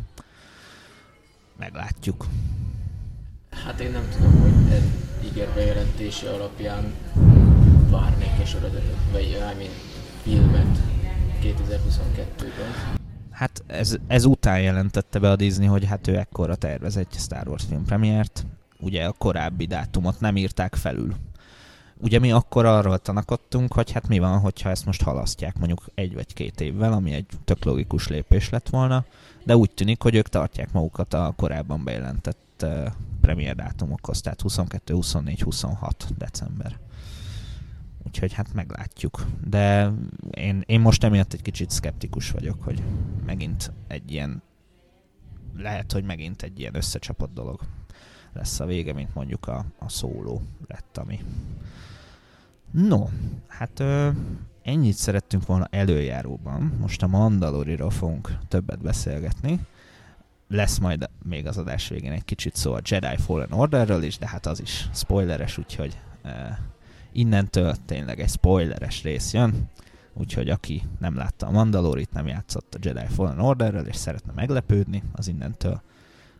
Meglátjuk. 1.58 2.26
Hát 3.50 3.80
én 3.80 3.90
nem 3.90 4.08
tudom, 4.10 4.40
hogy 4.40 4.72
ez 4.72 4.82
ígérbejelentése 5.24 6.30
alapján 6.30 6.92
várnék 7.90 8.40
a 8.42 8.44
sorozatot, 8.44 8.96
vagy 9.12 9.24
I 9.24 9.56
mean, 9.56 9.72
filmet 10.22 10.78
2022-ben. 11.42 12.96
Hát 13.30 13.62
ez, 13.66 13.96
ez 14.06 14.24
után 14.24 14.60
jelentette 14.60 15.18
be 15.18 15.30
a 15.30 15.36
Disney, 15.36 15.66
hogy 15.66 15.84
hát 15.84 16.06
ő 16.06 16.16
ekkora 16.16 16.54
tervez 16.54 16.96
egy 16.96 17.12
Star 17.12 17.48
Wars 17.48 17.64
film 17.64 17.84
premiért. 17.84 18.46
Ugye 18.80 19.04
a 19.04 19.12
korábbi 19.12 19.66
dátumot 19.66 20.20
nem 20.20 20.36
írták 20.36 20.74
felül. 20.74 21.14
Ugye 22.00 22.18
mi 22.18 22.32
akkor 22.32 22.64
arról 22.64 22.98
tanakodtunk, 22.98 23.72
hogy 23.72 23.90
hát 23.90 24.08
mi 24.08 24.18
van, 24.18 24.38
hogyha 24.38 24.70
ezt 24.70 24.86
most 24.86 25.02
halasztják 25.02 25.58
mondjuk 25.58 25.86
egy 25.94 26.14
vagy 26.14 26.34
két 26.34 26.60
évvel, 26.60 26.92
ami 26.92 27.12
egy 27.12 27.26
tök 27.44 27.64
logikus 27.64 28.08
lépés 28.08 28.50
lett 28.50 28.68
volna, 28.68 29.04
de 29.44 29.56
úgy 29.56 29.70
tűnik, 29.70 30.02
hogy 30.02 30.14
ők 30.14 30.28
tartják 30.28 30.72
magukat 30.72 31.14
a 31.14 31.32
korábban 31.36 31.84
bejelentett 31.84 32.62
uh, 32.62 32.86
premier 33.20 33.54
dátumokhoz, 33.54 34.20
tehát 34.20 34.40
22, 34.40 34.94
24, 34.94 35.40
26 35.40 36.06
december. 36.18 36.78
Úgyhogy 38.06 38.32
hát 38.32 38.54
meglátjuk. 38.54 39.26
De 39.48 39.92
én, 40.30 40.62
én 40.66 40.80
most 40.80 41.04
emiatt 41.04 41.32
egy 41.32 41.42
kicsit 41.42 41.70
szkeptikus 41.70 42.30
vagyok, 42.30 42.62
hogy 42.62 42.82
megint 43.26 43.72
egy 43.86 44.12
ilyen 44.12 44.42
lehet, 45.56 45.92
hogy 45.92 46.04
megint 46.04 46.42
egy 46.42 46.60
ilyen 46.60 46.74
összecsapott 46.74 47.34
dolog 47.34 47.60
lesz 48.32 48.60
a 48.60 48.64
vége, 48.64 48.92
mint 48.92 49.14
mondjuk 49.14 49.46
a, 49.46 49.64
a 49.78 49.88
szóló 49.88 50.42
lett, 50.66 50.98
ami 50.98 51.20
No, 52.70 53.06
hát 53.46 53.80
ö, 53.80 54.08
ennyit 54.62 54.96
szerettünk 54.96 55.46
volna 55.46 55.68
előjáróban. 55.70 56.76
Most 56.80 57.02
a 57.02 57.06
Mandaloriról 57.06 57.90
fogunk 57.90 58.38
többet 58.48 58.82
beszélgetni. 58.82 59.60
Lesz 60.48 60.78
majd 60.78 61.10
még 61.24 61.46
az 61.46 61.58
adás 61.58 61.88
végén 61.88 62.12
egy 62.12 62.24
kicsit 62.24 62.56
szó 62.56 62.72
a 62.72 62.80
Jedi 62.84 63.16
Fallen 63.16 63.52
Orderről 63.52 64.02
is, 64.02 64.18
de 64.18 64.28
hát 64.28 64.46
az 64.46 64.60
is 64.60 64.88
spoileres, 64.94 65.58
úgyhogy 65.58 65.98
ö, 66.24 66.28
innentől 67.12 67.74
tényleg 67.86 68.20
egy 68.20 68.30
spoileres 68.30 69.02
rész 69.02 69.32
jön. 69.32 69.70
Úgyhogy 70.14 70.48
aki 70.48 70.82
nem 70.98 71.16
látta 71.16 71.46
a 71.46 71.50
Mandalorit, 71.50 72.12
nem 72.12 72.26
játszott 72.26 72.74
a 72.74 72.78
Jedi 72.82 73.06
Fallen 73.14 73.40
Orderrel, 73.40 73.86
és 73.86 73.96
szeretne 73.96 74.32
meglepődni, 74.34 75.02
az 75.12 75.28
innentől 75.28 75.82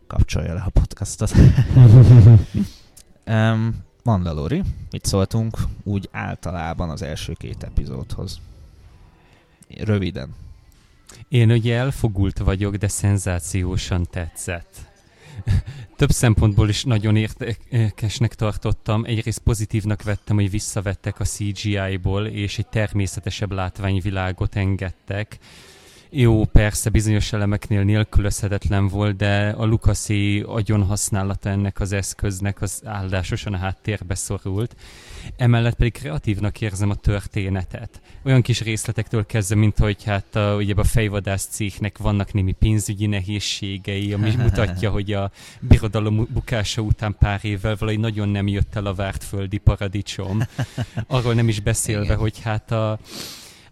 kapcsolja 0.09 0.55
le 0.55 0.63
a 0.67 0.71
podcastot. 0.71 1.33
um, 3.27 3.75
Mandalori, 4.03 4.63
mit 4.91 5.05
szóltunk 5.05 5.57
úgy 5.83 6.09
általában 6.13 6.91
az 6.91 7.03
első 7.03 7.33
két 7.33 7.63
epizódhoz? 7.63 8.41
Röviden. 9.69 10.35
Én 11.29 11.51
ugye 11.51 11.77
elfogult 11.77 12.39
vagyok, 12.39 12.77
de 12.77 12.89
szenzációsan 12.89 14.07
tetszett. 14.11 14.87
Több 15.97 16.11
szempontból 16.11 16.69
is 16.69 16.85
nagyon 16.85 17.17
érdekesnek 17.17 18.35
tartottam. 18.35 19.05
Egyrészt 19.05 19.39
pozitívnak 19.39 20.03
vettem, 20.03 20.37
hogy 20.37 20.51
visszavettek 20.51 21.21
a 21.21 21.25
CGI-ból, 21.25 22.27
és 22.27 22.59
egy 22.59 22.69
természetesebb 22.69 23.53
látványvilágot 23.53 24.57
engedtek 24.57 25.39
jó, 26.11 26.45
persze 26.45 26.91
bizonyos 26.91 27.33
elemeknél 27.33 27.83
nélkülözhetetlen 27.83 28.89
volt, 28.89 29.17
de 29.17 29.55
a 29.57 29.65
Lukaszi 29.65 30.45
agyon 30.47 30.83
használata 30.83 31.49
ennek 31.49 31.81
az 31.81 31.93
eszköznek 31.93 32.63
az 32.63 32.83
áldásosan 32.85 33.55
a 33.55 33.57
háttérbe 33.57 34.15
szorult. 34.15 34.77
Emellett 35.37 35.75
pedig 35.75 35.93
kreatívnak 35.93 36.61
érzem 36.61 36.91
a 36.91 36.95
történetet. 36.95 38.01
Olyan 38.25 38.43
kis 38.43 38.61
részletektől 38.61 39.27
kezdve, 39.27 39.55
mint 39.55 39.79
hogy 39.79 40.05
hát 40.05 40.37
a, 40.37 40.55
ugye 40.57 40.75
a 40.77 40.85
fejvadász 40.85 41.47
cégnek 41.51 41.99
vannak 41.99 42.33
némi 42.33 42.53
pénzügyi 42.53 43.07
nehézségei, 43.07 44.13
ami 44.13 44.35
mutatja, 44.45 44.91
hogy 44.91 45.13
a 45.13 45.31
birodalom 45.61 46.29
bukása 46.33 46.83
után 46.83 47.17
pár 47.19 47.41
évvel 47.43 47.77
valahogy 47.79 48.01
nagyon 48.01 48.29
nem 48.29 48.47
jött 48.49 48.75
el 48.75 48.87
a 48.87 48.95
várt 48.95 49.25
földi 49.25 49.59
paradicsom. 49.59 50.43
Arról 51.07 51.35
nem 51.35 51.49
is 51.49 51.61
beszélve, 51.61 52.05
Igen. 52.05 52.17
hogy 52.17 52.41
hát 52.41 52.71
a 52.71 52.99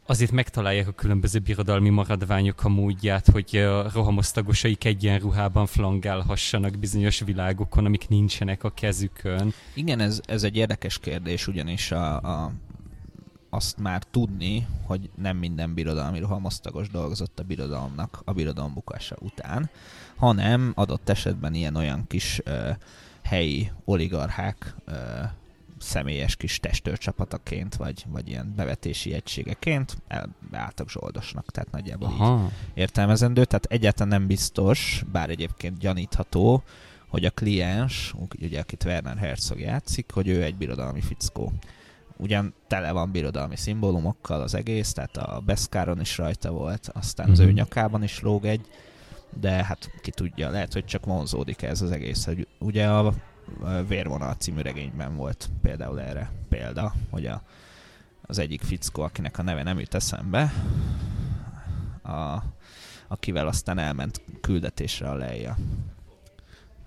azért 0.07 0.31
megtalálják 0.31 0.89
a 0.89 0.93
különböző 0.93 1.39
birodalmi 1.39 1.89
maradványok 1.89 2.65
a 2.65 2.69
módját, 2.69 3.29
hogy 3.29 3.57
a 3.57 3.91
rohamosztagosaik 3.93 4.85
egyenruhában 4.85 5.67
flangálhassanak 5.67 6.79
bizonyos 6.79 7.21
világokon, 7.21 7.85
amik 7.85 8.09
nincsenek 8.09 8.65
a 8.65 8.71
kezükön. 8.71 9.53
Igen, 9.75 10.01
ez, 10.01 10.21
ez 10.27 10.43
egy 10.43 10.57
érdekes 10.57 10.99
kérdés, 10.99 11.47
ugyanis 11.47 11.93
a, 11.93 12.17
a, 12.17 12.53
azt 13.51 13.79
már 13.79 14.03
tudni, 14.11 14.67
hogy 14.83 15.11
nem 15.15 15.37
minden 15.37 15.75
birodalmi 15.75 16.19
rohamosztagos 16.19 16.89
dolgozott 16.89 17.39
a 17.39 17.43
birodalomnak 17.43 18.23
a 18.25 18.33
birodalom 18.33 18.75
bukása 18.75 19.17
után, 19.21 19.71
hanem 20.17 20.73
adott 20.75 21.09
esetben 21.09 21.55
ilyen-olyan 21.55 22.05
kis 22.07 22.41
ö, 22.45 22.71
helyi 23.23 23.71
oligarchák 23.85 24.75
ö, 24.85 24.93
személyes 25.78 26.37
kis 26.37 26.61
testőrcsapataként, 26.61 27.75
vagy, 27.75 28.04
vagy 28.09 28.28
ilyen 28.28 28.52
bevetési 28.56 29.12
egységeként 29.12 29.97
beálltak 30.50 30.90
zsoldosnak, 30.90 31.50
tehát 31.50 31.71
nagyjából 31.71 32.09
Aha. 32.09 32.45
így 32.45 32.52
értelmezendő. 32.75 33.45
Tehát 33.45 33.64
egyáltalán 33.64 34.09
nem 34.09 34.26
biztos, 34.26 35.04
bár 35.12 35.30
egyébként 35.30 35.78
gyanítható, 35.78 36.62
hogy 37.09 37.25
a 37.25 37.30
kliens, 37.30 38.14
ugye 38.40 38.61
akit 38.61 38.85
Werner 38.85 39.16
Herzog 39.16 39.61
játszik, 39.61 40.11
hogy 40.12 40.28
ő 40.28 40.42
egy 40.42 40.56
birodalmi 40.56 41.00
fickó. 41.00 41.52
Ugyan 42.16 42.54
tele 42.66 42.92
van 42.92 43.11
birodalmi 43.11 43.56
szimbólumokkal 43.56 44.40
az 44.40 44.54
egész, 44.54 44.92
tehát 44.92 45.16
a 45.16 45.42
Beszkáron 45.47 46.00
is 46.00 46.18
rajta 46.18 46.50
volt, 46.50 46.90
aztán 46.92 47.26
uh-huh. 47.26 47.40
az 47.40 47.47
ő 47.47 47.49
mhm. 47.49 47.59
nyakában 47.59 48.02
is 48.02 48.21
lóg 48.21 48.45
egy, 48.45 48.66
de 49.40 49.50
hát 49.50 49.90
ki 50.00 50.11
tudja, 50.11 50.50
lehet, 50.50 50.73
hogy 50.73 50.85
csak 50.85 51.04
vonzódik 51.04 51.62
ez 51.62 51.83
az 51.83 51.90
egész, 51.90 52.25
hogy 52.25 52.47
ugye 52.59 52.88
a 52.88 53.14
Vérvonal 53.88 54.35
című 54.35 54.61
regényben 54.61 55.17
volt 55.17 55.50
például 55.62 56.00
erre 56.00 56.31
példa, 56.49 56.95
hogy 57.11 57.26
a, 57.26 57.43
az 58.23 58.38
egyik 58.38 58.62
fickó, 58.62 59.03
akinek 59.03 59.38
a 59.38 59.43
neve 59.43 59.62
nem 59.62 59.79
jut 59.79 59.95
eszembe, 59.95 60.53
a, 62.03 62.43
akivel 63.09 63.47
aztán 63.47 63.79
elment 63.79 64.21
küldetésre 64.41 65.09
a 65.09 65.15
leja. 65.15 65.57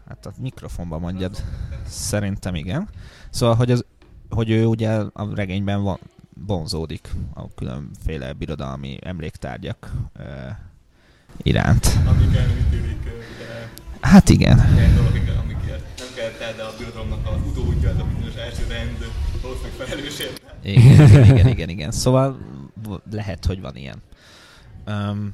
Hát 0.08 0.26
a 0.26 0.32
mikrofonba 0.38 1.00
mondjad. 1.00 1.44
Szerintem 1.86 2.56
igen. 2.56 2.90
Szóval, 3.30 3.56
hogy 3.56 3.72
az 3.72 3.86
hogy 4.30 4.50
ő 4.50 4.66
ugye 4.66 4.90
a 5.14 5.36
regényben 5.36 5.84
van, 5.84 6.00
vonzódik 6.46 7.12
a 7.34 7.54
különféle 7.54 8.34
birodalmi 8.34 8.98
emléktárgyak 9.02 9.92
uh, 10.20 10.26
iránt. 11.38 11.98
Amik 12.06 12.36
elműtődik, 12.36 13.04
de 13.04 13.70
Hát 14.02 14.30
igen. 14.30 14.58
ilyen 14.58 14.96
kellett 14.96 15.28
el, 15.28 15.39
de 16.56 16.64
a 16.64 16.74
birodalomnak 16.78 17.28
az 17.28 17.48
utódja, 17.48 17.90
ez 17.90 18.00
a 18.00 18.04
bizonyos 18.04 18.36
első 18.36 18.66
rend, 18.68 19.12
valószínűleg 19.42 19.76
felelős 19.78 20.20
érte. 20.20 20.58
Igen, 20.64 21.08
igen, 21.08 21.24
igen, 21.24 21.48
igen, 21.48 21.70
igen. 21.70 21.92
Szóval 21.92 22.40
lehet, 23.12 23.46
hogy 23.46 23.62
van 23.62 23.76
ilyen. 23.76 24.02
Um, 24.88 25.34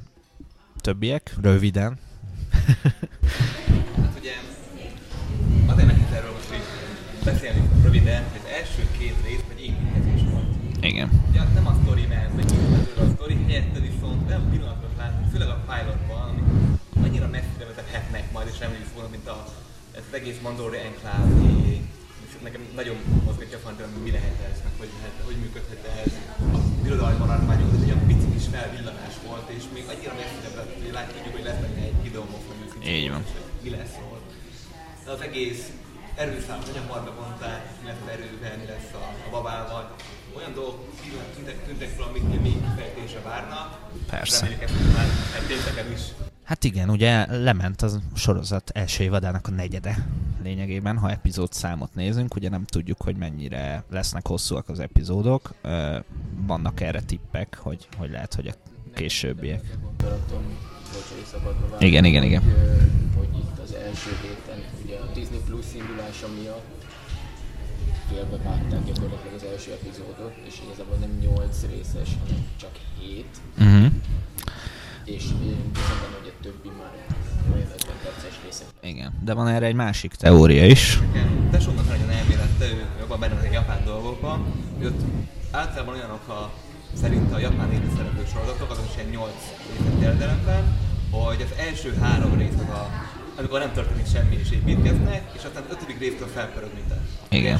többiek? 0.81 1.33
Röviden. 1.41 1.99
Hát 4.01 4.17
ugye 4.19 4.33
azért 5.65 5.87
nehéz 5.87 6.11
erről 6.13 6.31
most 6.31 6.53
így 6.53 7.23
beszélni 7.23 7.69
röviden, 7.83 8.23
hogy 8.23 8.41
az 8.43 8.49
első 8.59 8.87
két 8.97 9.15
rész 9.23 9.43
egy 9.55 9.63
építkezés 9.63 10.21
volt. 10.31 10.55
Igen. 10.81 11.09
Ugye 11.29 11.43
nem 11.53 11.67
a 11.67 11.75
sztori 11.83 12.05
ment, 12.05 12.35
meg 12.35 12.45
nyilvánvalóan 12.45 13.09
a 13.09 13.13
sztori 13.15 13.43
helyette 13.47 13.79
viszont 13.79 14.27
nem 14.27 14.49
pillanatot 14.49 14.93
látunk, 14.97 15.31
főleg 15.31 15.47
a 15.47 15.63
pilotban, 15.67 16.29
amik 16.29 17.05
annyira 17.05 17.27
messzire 17.27 17.65
vezethetnek 17.65 18.31
majd, 18.31 18.47
és 18.51 18.59
reméljük 18.59 18.93
volna, 18.93 19.09
mint 19.09 19.27
a, 19.27 19.45
ez 19.97 20.03
az 20.09 20.13
egész 20.19 20.39
Mandalori 20.41 20.77
enklávé, 20.77 21.81
és 22.25 22.31
nekem 22.47 22.61
nagyon 22.75 22.97
mozgatja 23.25 23.57
a 23.57 23.65
fantom, 23.67 23.87
hogy 23.93 24.03
mi 24.07 24.11
lehet 24.11 24.37
ez, 24.51 24.57
meg 24.63 24.73
hogy, 24.77 24.91
lehet, 24.99 25.17
hogy 25.25 25.37
működhet 25.43 25.83
ez. 26.03 26.11
A 26.57 26.59
birodalmi 26.83 27.17
maradványok, 27.17 27.73
ez 27.73 27.81
egy 27.81 27.91
olyan 27.91 28.05
pici 28.07 28.27
kis 28.35 28.47
felvillanás 28.55 29.15
volt, 29.27 29.47
és 29.57 29.63
még 29.73 29.83
annyira 29.91 30.13
messzire 30.19 30.49
vett, 30.55 30.73
hogy 30.83 30.93
látjuk, 30.93 31.33
hogy 31.37 31.43
lesz 31.49 31.61
benne 31.63 31.81
egy 31.89 32.01
videómok, 32.07 32.43
hogy 32.47 32.87
Így 32.95 33.09
van. 33.09 33.23
mi 33.65 33.69
lesz 33.69 33.95
ott. 34.13 34.29
De 35.05 35.11
az 35.11 35.21
egész 35.21 35.63
erőszám, 36.15 36.59
nagyon 36.67 36.85
marba 36.93 37.11
mondták, 37.21 37.61
mi 37.81 37.87
lesz 37.87 38.03
erővel, 38.15 38.57
mi 38.57 38.65
lesz 38.65 38.91
a, 38.93 39.03
a 39.27 39.29
babával. 39.31 39.95
Olyan 40.37 40.53
dolgok 40.53 40.79
tűntek, 41.35 41.65
tűntek 41.65 41.89
fel, 41.89 42.05
amik 42.07 42.23
még 42.23 42.57
kifejtése 42.67 43.19
várnak. 43.19 43.69
Persze. 44.09 44.39
Reméljük 44.39 44.63
ezt 44.63 45.75
már 45.75 45.91
is. 45.97 46.34
Hát 46.45 46.63
igen, 46.63 46.89
ugye 46.89 47.25
lement 47.25 47.81
a 47.81 47.89
sorozat 48.15 48.69
első 48.73 49.03
évadának 49.03 49.47
a 49.47 49.51
negyede 49.51 50.07
lényegében, 50.43 50.97
ha 50.97 51.11
epizód 51.11 51.53
számot 51.53 51.95
nézünk, 51.95 52.35
ugye 52.35 52.49
nem 52.49 52.65
tudjuk, 52.65 53.01
hogy 53.01 53.15
mennyire 53.15 53.83
lesznek 53.89 54.27
hosszúak 54.27 54.69
az 54.69 54.79
epizódok, 54.79 55.53
vannak 56.47 56.81
erre 56.81 57.01
tippek, 57.01 57.57
hogy, 57.61 57.87
hogy 57.97 58.11
lehet, 58.11 58.33
hogy 58.33 58.47
a 58.47 58.53
későbbiek. 58.93 59.77
Igen, 61.79 62.05
igen, 62.05 62.23
igen. 62.23 62.41
Hogy, 62.41 62.53
hogy 63.15 63.37
itt 63.37 63.59
az 63.63 63.73
első 63.73 64.09
héten, 64.21 64.63
ugye 64.83 64.97
a 64.97 65.05
Disney 65.13 65.39
Plus 65.45 65.65
indulása 65.75 66.27
miatt 66.41 66.85
félbe 68.09 68.37
vágták 68.43 68.85
gyakorlatilag 68.85 69.33
az 69.35 69.43
első 69.43 69.71
epizódot, 69.71 70.33
és 70.47 70.61
igazából 70.65 70.97
nem 70.97 71.17
8 71.21 71.65
részes, 71.69 72.09
hanem 72.23 72.45
csak 72.59 72.71
7, 72.99 73.25
Uh-huh. 73.59 73.91
És 75.05 75.23
én 75.23 75.57
szerintem, 75.73 76.11
hogy 76.19 76.33
a 76.37 76.43
többi 76.43 76.69
már 76.77 76.91
olyan 77.53 77.67
50 77.73 77.95
perces 78.03 78.39
részek. 78.43 78.67
Igen, 78.81 79.13
de 79.23 79.33
van 79.33 79.47
erre 79.47 79.65
egy 79.65 79.75
másik 79.75 80.13
teória 80.13 80.65
is. 80.65 80.99
Nekem 80.99 81.47
tesómnak 81.51 81.87
nagyon 81.87 82.09
elmélette, 82.09 82.65
ő 82.65 82.85
jobban 82.99 83.19
benne 83.19 83.39
a 83.39 83.51
japán 83.51 83.83
dolgokban, 83.85 84.45
hogy 84.77 84.85
ott 84.85 85.01
általában 85.51 85.95
olyanok 85.95 86.27
a, 86.27 86.51
szerint 86.93 87.33
a 87.33 87.39
japán 87.39 87.71
élő 87.71 87.91
szereplő 87.95 88.25
sorozatok, 88.33 88.71
azok 88.71 88.85
is 88.89 88.95
ilyen 88.95 89.09
8 89.09 89.31
részes 89.71 89.99
terjedelemben, 89.99 90.63
hogy 91.11 91.41
az 91.41 91.57
első 91.57 91.93
három 91.93 92.37
rész 92.37 92.53
az 92.53 92.69
a 92.69 92.89
amikor 93.37 93.59
nem 93.59 93.73
történik 93.73 94.07
semmi 94.07 94.35
és 94.35 94.51
építkeznek, 94.51 95.31
és 95.35 95.43
aztán 95.43 95.63
az 95.63 95.75
ötödik 95.75 95.99
résztől 95.99 96.27
felpörög 96.27 96.69
minden. 96.73 97.07
Igen. 97.29 97.59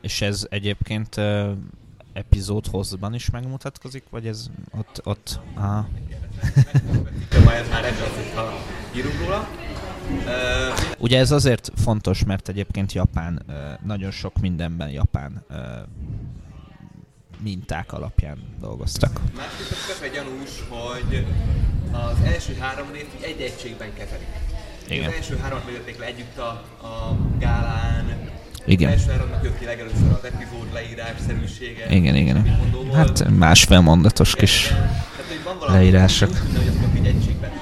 És 0.00 0.20
ez 0.20 0.46
egyébként 0.50 1.16
uh, 1.16 1.50
epizód 2.12 2.66
hosszban 2.66 3.14
is 3.14 3.30
megmutatkozik, 3.30 4.04
vagy 4.10 4.26
ez 4.26 4.50
ott, 4.78 5.00
ott 5.04 5.40
aha. 5.54 5.88
Majd 7.44 7.68
már 7.70 7.84
ez 7.84 8.00
az, 8.00 8.24
hogyha 8.24 8.58
írunk 8.96 9.18
róla. 9.20 9.48
Ugye 10.98 11.18
ez 11.18 11.30
azért 11.30 11.70
fontos, 11.76 12.24
mert 12.24 12.48
egyébként 12.48 12.92
Japán, 12.92 13.42
nagyon 13.86 14.10
sok 14.10 14.40
mindenben 14.40 14.90
Japán 14.90 15.44
minták 17.42 17.92
alapján 17.92 18.38
dolgoztak. 18.60 19.20
Másrészt 19.36 19.90
az 19.90 20.02
egy 20.02 20.12
gyanús, 20.12 20.50
hogy 20.68 21.26
az 21.92 22.16
első 22.24 22.56
három 22.60 22.92
részt 22.92 23.06
egy 23.20 23.40
egységben 23.40 23.94
kezelik. 23.94 24.28
Igen. 24.88 25.08
Az 25.08 25.14
első 25.14 25.36
három 25.36 25.60
vezették 25.66 25.98
le 25.98 26.06
együtt 26.06 26.38
a, 26.38 26.48
a 26.86 27.16
gálán. 27.38 28.09
Igen. 28.70 28.98
Háromnak 28.98 29.44
jött 29.44 29.58
ki 29.58 29.64
legelőször 29.64 30.12
az 30.12 30.24
epizód 30.24 30.72
leírásszerűsége. 30.72 31.94
Igen, 31.94 32.14
igen. 32.14 32.44
Hát 32.92 33.28
másfél 33.28 33.80
mondatos 33.80 34.34
kis... 34.34 34.72
Leírások. 35.68 36.30
Tűnne. 36.30 37.52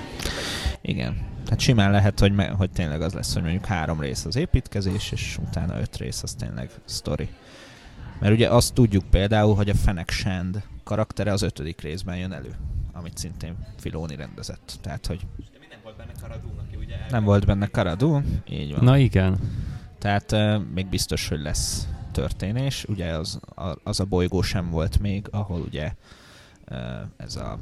Igen. 0.81 1.27
Tehát 1.44 1.61
simán 1.61 1.90
lehet, 1.90 2.21
hogy, 2.21 2.33
me, 2.33 2.47
hogy 2.47 2.71
tényleg 2.71 3.03
az 3.03 3.12
lesz, 3.12 3.33
hogy 3.33 3.42
mondjuk 3.42 3.64
három 3.64 4.01
rész 4.01 4.25
az 4.25 4.37
építkezés, 4.37 5.12
és 5.12 5.38
utána 5.49 5.81
öt 5.81 5.97
rész 5.97 6.23
az 6.23 6.35
tényleg 6.35 6.71
story. 6.88 7.29
Mert 8.21 8.33
ugye 8.35 8.49
azt 8.49 8.75
tudjuk 8.75 9.05
például, 9.11 9.55
hogy 9.55 9.68
a 9.68 9.75
Fennec 9.75 10.12
Shand 10.12 10.62
karaktere 10.85 11.33
az 11.33 11.42
ötödik 11.42 11.81
részben 11.81 12.16
jön 12.16 12.33
elő, 12.33 12.55
amit 12.92 13.18
szintén 13.18 13.57
Filoni 13.79 14.16
rendezett. 14.16 14.79
Tehát, 14.81 15.07
hogy 15.07 15.18
De 15.37 15.59
mi 15.61 15.66
nem 15.71 15.79
volt 15.83 15.97
benne 15.97 16.12
Karadún, 16.21 16.59
aki 16.66 16.77
ugye 16.77 16.97
nem 17.11 17.25
volt 17.25 17.47
benne 17.47 17.66
Karadu, 17.66 18.21
így 18.49 18.75
van. 18.75 18.85
Na 18.85 18.97
igen. 18.99 19.38
Tehát 19.98 20.34
még 20.74 20.87
biztos, 20.87 21.28
hogy 21.28 21.40
lesz 21.40 21.88
történés. 22.12 22.84
Ugye 22.84 23.11
az 23.11 23.40
az 23.84 24.00
a 24.00 24.04
bolygó 24.04 24.42
sem 24.42 24.70
volt 24.70 24.98
még, 24.98 25.26
ahol 25.30 25.61
ugye 25.61 25.92
ez 27.16 27.37
a 27.37 27.58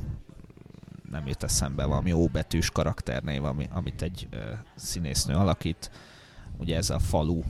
nem 1.11 1.27
jut 1.27 1.43
eszembe 1.43 1.85
valami 1.85 2.13
óbetűs 2.13 2.71
karakternév, 2.71 3.45
ami, 3.45 3.69
amit 3.73 4.03
egy 4.03 4.29
uh, 4.33 4.41
színésznő 4.75 5.35
alakít. 5.35 5.91
Ugye 6.59 6.77
ez 6.77 6.91
a 6.91 6.99
falu 6.99 7.43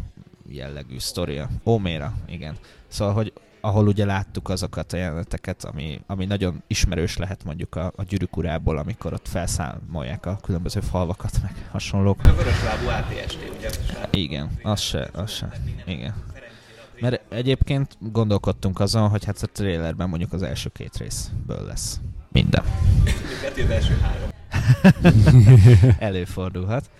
jellegű 0.48 0.98
sztoria. 0.98 1.48
Óméra, 1.64 2.14
igen. 2.26 2.56
Szóval, 2.88 3.14
hogy 3.14 3.32
ahol 3.66 3.86
ugye 3.86 4.04
láttuk 4.04 4.48
azokat 4.48 4.92
a 4.92 4.96
jeleneteket, 4.96 5.64
ami, 5.64 6.00
ami 6.06 6.24
nagyon 6.24 6.62
ismerős 6.66 7.16
lehet 7.16 7.44
mondjuk 7.44 7.74
a, 7.74 7.92
a 7.96 8.02
gyűrűk 8.02 8.36
urából, 8.36 8.78
amikor 8.78 9.12
ott 9.12 9.28
felszámolják 9.28 10.26
a 10.26 10.38
különböző 10.42 10.80
falvakat, 10.80 11.38
meg 11.42 11.68
hasonlók. 11.70 12.18
a 12.22 12.32
vöröslábú 12.32 12.88
ATST, 12.88 13.38
ugye? 13.58 13.70
Igen, 14.10 14.50
az 14.62 14.80
se, 14.80 15.08
az 15.12 15.30
se. 15.30 15.52
Igen. 15.84 16.14
Mert 17.00 17.32
egyébként 17.32 17.96
gondolkodtunk 17.98 18.80
azon, 18.80 19.08
hogy 19.08 19.24
hát 19.24 19.42
a 19.42 19.46
trailerben 19.46 20.08
mondjuk 20.08 20.32
az 20.32 20.42
első 20.42 20.68
két 20.68 20.96
részből 20.96 21.64
lesz 21.66 22.00
minden. 22.28 22.64
Kettő 23.42 23.62
az 23.62 23.70
első 23.70 23.98
három. 24.02 24.28
Előfordulhat. 25.98 26.90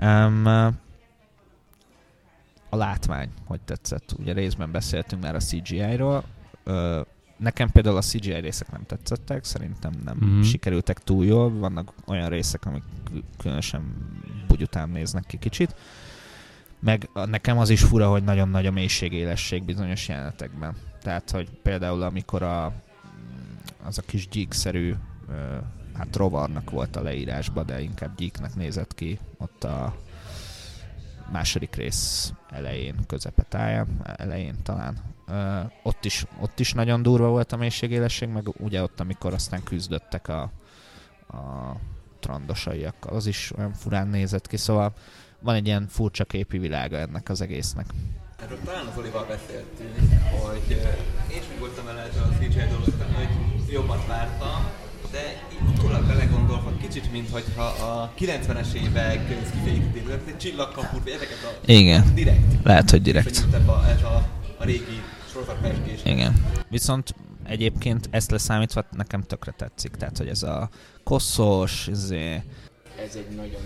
Um, 0.00 0.82
a 2.74 2.76
látvány, 2.76 3.28
hogy 3.44 3.60
tetszett. 3.60 4.14
Ugye 4.18 4.32
részben 4.32 4.70
beszéltünk 4.70 5.22
már 5.22 5.34
a 5.34 5.40
CGI-ról. 5.40 6.24
Ö, 6.64 7.00
nekem 7.36 7.70
például 7.70 7.96
a 7.96 8.02
CGI 8.02 8.40
részek 8.40 8.70
nem 8.70 8.82
tetszettek, 8.86 9.44
szerintem 9.44 9.92
nem 10.04 10.18
mm. 10.24 10.40
sikerültek 10.40 10.98
túl 10.98 11.24
jól. 11.24 11.50
Vannak 11.58 11.92
olyan 12.06 12.28
részek, 12.28 12.66
amik 12.66 12.82
kü- 13.04 13.24
különösen 13.38 13.82
bugyután 14.48 14.88
néznek 14.88 15.24
ki 15.26 15.38
kicsit. 15.38 15.74
Meg 16.78 17.08
nekem 17.12 17.58
az 17.58 17.70
is 17.70 17.82
fura, 17.82 18.10
hogy 18.10 18.24
nagyon 18.24 18.48
nagy 18.48 18.66
a 18.66 18.70
mélységélesség 18.70 19.64
bizonyos 19.64 20.08
jelenetekben. 20.08 20.74
Tehát, 21.02 21.30
hogy 21.30 21.50
például 21.62 22.02
amikor 22.02 22.42
a, 22.42 22.72
az 23.84 23.98
a 23.98 24.02
kis 24.06 24.28
gyíkszerű, 24.28 24.94
hát 25.94 26.16
rovarnak 26.16 26.70
volt 26.70 26.96
a 26.96 27.02
leírásban, 27.02 27.66
de 27.66 27.80
inkább 27.80 28.16
gyíknek 28.16 28.54
nézett 28.54 28.94
ki 28.94 29.18
ott 29.38 29.64
a 29.64 29.94
második 31.32 31.74
rész 31.74 32.32
elején, 32.50 32.94
közepe 33.06 33.42
táján, 33.42 34.14
elején 34.16 34.62
talán. 34.62 34.98
Ö, 35.28 35.60
ott, 35.82 36.04
is, 36.04 36.26
ott 36.40 36.60
is 36.60 36.72
nagyon 36.72 37.02
durva 37.02 37.28
volt 37.28 37.52
a 37.52 37.56
mélységélesség, 37.56 38.28
meg 38.28 38.48
ugye 38.60 38.82
ott, 38.82 39.00
amikor 39.00 39.32
aztán 39.32 39.62
küzdöttek 39.62 40.28
a, 40.28 40.42
a 41.28 41.72
trandosaiakkal, 42.20 43.16
az 43.16 43.26
is 43.26 43.52
olyan 43.56 43.72
furán 43.72 44.08
nézett 44.08 44.46
ki, 44.46 44.56
szóval 44.56 44.92
van 45.40 45.54
egy 45.54 45.66
ilyen 45.66 45.86
furcsa 45.88 46.24
képi 46.24 46.58
világa 46.58 46.96
ennek 46.96 47.28
az 47.28 47.40
egésznek. 47.40 47.86
Erről 48.42 48.58
talán 48.64 48.86
az 48.86 48.98
Olival 48.98 49.24
beszéltünk, 49.24 49.96
hogy 50.42 50.70
én 51.30 51.38
is 51.38 51.44
úgy 51.54 51.58
voltam 51.58 51.84
vele 51.84 52.00
ezzel 52.00 52.22
a 52.22 52.32
CGI 52.34 52.68
dologban, 52.68 53.14
hogy 53.14 53.28
jobbat 53.72 54.06
vártam, 54.06 54.66
de 55.10 55.43
utólag 55.68 56.06
belegondolva 56.06 56.72
kicsit, 56.80 57.12
mintha 57.12 57.62
a 57.64 58.12
90-es 58.18 58.72
évek 58.72 59.36
szkiféktől, 59.46 60.20
egy 60.26 60.36
csillagkaput, 60.36 61.02
vagy 61.02 61.12
ezeket 61.12 61.38
a 61.44 61.72
Igen, 61.72 62.14
direkt. 62.14 62.64
lehet, 62.64 62.90
hogy 62.90 63.02
direkt. 63.02 63.28
Viszonyult 63.28 63.68
a, 63.68 63.84
ez 63.88 64.02
a, 64.02 64.28
a 64.58 64.64
régi 64.64 65.00
sorozatpesgés. 65.32 66.00
Igen. 66.04 66.46
Viszont 66.70 67.14
egyébként 67.44 68.08
ezt 68.10 68.30
leszámítva 68.30 68.84
nekem 68.90 69.22
tökre 69.22 69.52
tetszik, 69.52 69.90
tehát 69.90 70.18
hogy 70.18 70.28
ez 70.28 70.42
a 70.42 70.68
koszos, 71.04 71.86
izé, 71.86 72.42
Ez 73.06 73.14
egy 73.16 73.36
nagyon, 73.36 73.60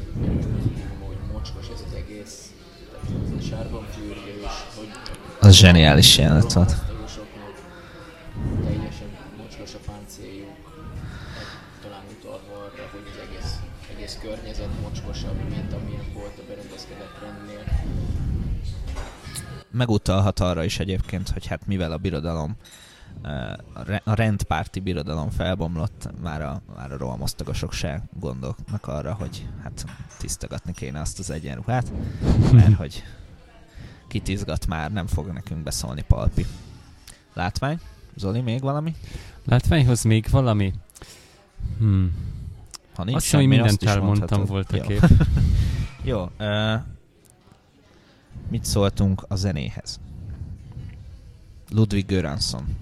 hogy 1.06 1.16
mocskos 1.32 1.64
ez 1.74 1.82
az 1.86 1.94
egész. 1.94 2.52
Tehát 2.90 3.20
ez 3.26 3.44
a 3.44 3.48
sárban 3.48 3.86
gyűrűs, 3.96 4.52
hogy 4.76 4.88
Az 5.40 5.54
zseniális 5.54 6.18
jelenet 6.18 6.52
volt. 6.52 6.74
Teljesen 8.64 9.08
mocskos 9.38 9.74
a 9.74 9.78
páncéljuk. 9.86 10.67
Talán 11.82 12.02
utalva 12.18 12.56
arra, 12.56 12.88
hogy 12.90 13.06
az 13.12 13.28
egész, 13.28 13.58
egész 13.96 14.18
környezet 14.22 14.80
mocskosabb, 14.80 15.48
mint 15.48 15.72
amilyen 15.72 16.12
volt 16.12 16.38
a 16.38 16.42
berendezkedett 16.48 17.18
rendnél. 17.20 17.64
Megutalhat 19.70 20.40
arra 20.40 20.64
is 20.64 20.78
egyébként, 20.78 21.28
hogy 21.28 21.46
hát 21.46 21.66
mivel 21.66 21.92
a 21.92 21.96
birodalom 21.96 22.56
a 24.04 24.14
rendpárti 24.14 24.80
birodalom 24.80 25.30
felbomlott, 25.30 26.08
már 26.22 26.42
a, 26.42 26.62
már 26.76 26.92
a 26.92 26.96
rohamosztagosok 26.96 27.72
se 27.72 28.02
gondolnak 28.20 28.86
arra, 28.86 29.14
hogy 29.14 29.48
hát 29.62 29.84
tisztogatni 30.18 30.72
kéne 30.72 31.00
azt 31.00 31.18
az 31.18 31.30
egyenruhát, 31.30 31.92
mert 32.52 32.74
hogy 32.74 33.02
kitizgat 34.08 34.66
már, 34.66 34.92
nem 34.92 35.06
fog 35.06 35.26
nekünk 35.26 35.62
beszólni 35.62 36.04
Palpi. 36.08 36.46
Látvány? 37.34 37.80
Zoli, 38.16 38.40
még 38.40 38.60
valami? 38.60 38.94
Látványhoz 39.44 40.02
még 40.02 40.26
valami? 40.30 40.72
Hmm. 41.78 42.12
Ha 42.94 43.04
nincs 43.04 43.16
Azt 43.16 43.24
hiszem, 43.24 43.40
hogy 43.40 43.48
semmi, 43.48 43.62
mindent 43.62 43.82
azt 43.82 43.96
elmondtam 43.96 44.44
volt 44.44 44.72
a 44.72 44.76
Jó. 44.76 44.82
kép. 44.82 45.02
Jó. 46.10 46.30
Uh, 46.38 46.80
mit 48.48 48.64
szóltunk 48.64 49.24
a 49.28 49.36
zenéhez? 49.36 50.00
Ludwig 51.70 52.06
Göransson, 52.06 52.76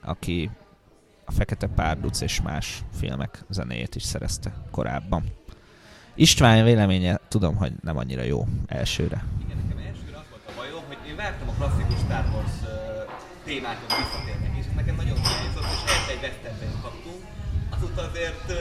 aki 0.00 0.50
a 1.24 1.32
Fekete 1.32 1.66
Párduc 1.66 2.20
és 2.20 2.42
más 2.42 2.82
filmek 2.92 3.44
zenéjét 3.48 3.94
is 3.94 4.02
szerezte 4.02 4.52
korábban. 4.70 5.24
István 6.14 6.64
véleménye 6.64 7.20
tudom, 7.28 7.56
hogy 7.56 7.72
nem 7.82 7.96
annyira 7.96 8.22
jó 8.22 8.46
elsőre. 8.66 9.24
Igen, 9.44 9.56
nekem 9.62 9.78
elsőre 9.86 10.16
az 10.16 10.24
volt 10.30 10.42
a 10.48 10.52
bajom, 10.56 10.82
hogy 10.86 11.08
én 11.08 11.16
vártam 11.16 11.48
a 11.48 11.52
klasszikus 11.52 11.98
Star 11.98 12.24
Wars 12.32 12.60
uh, 12.62 12.68
témákon 13.44 13.88
visszatérnek, 13.98 14.58
és 14.58 14.66
ez 14.66 14.74
nekem 14.74 14.94
nagyon 14.94 15.16
hiányzott, 15.16 15.68
és 15.74 15.90
ezt 15.92 16.08
egy 16.10 16.20
Azóta 17.84 18.08
azért 18.10 18.52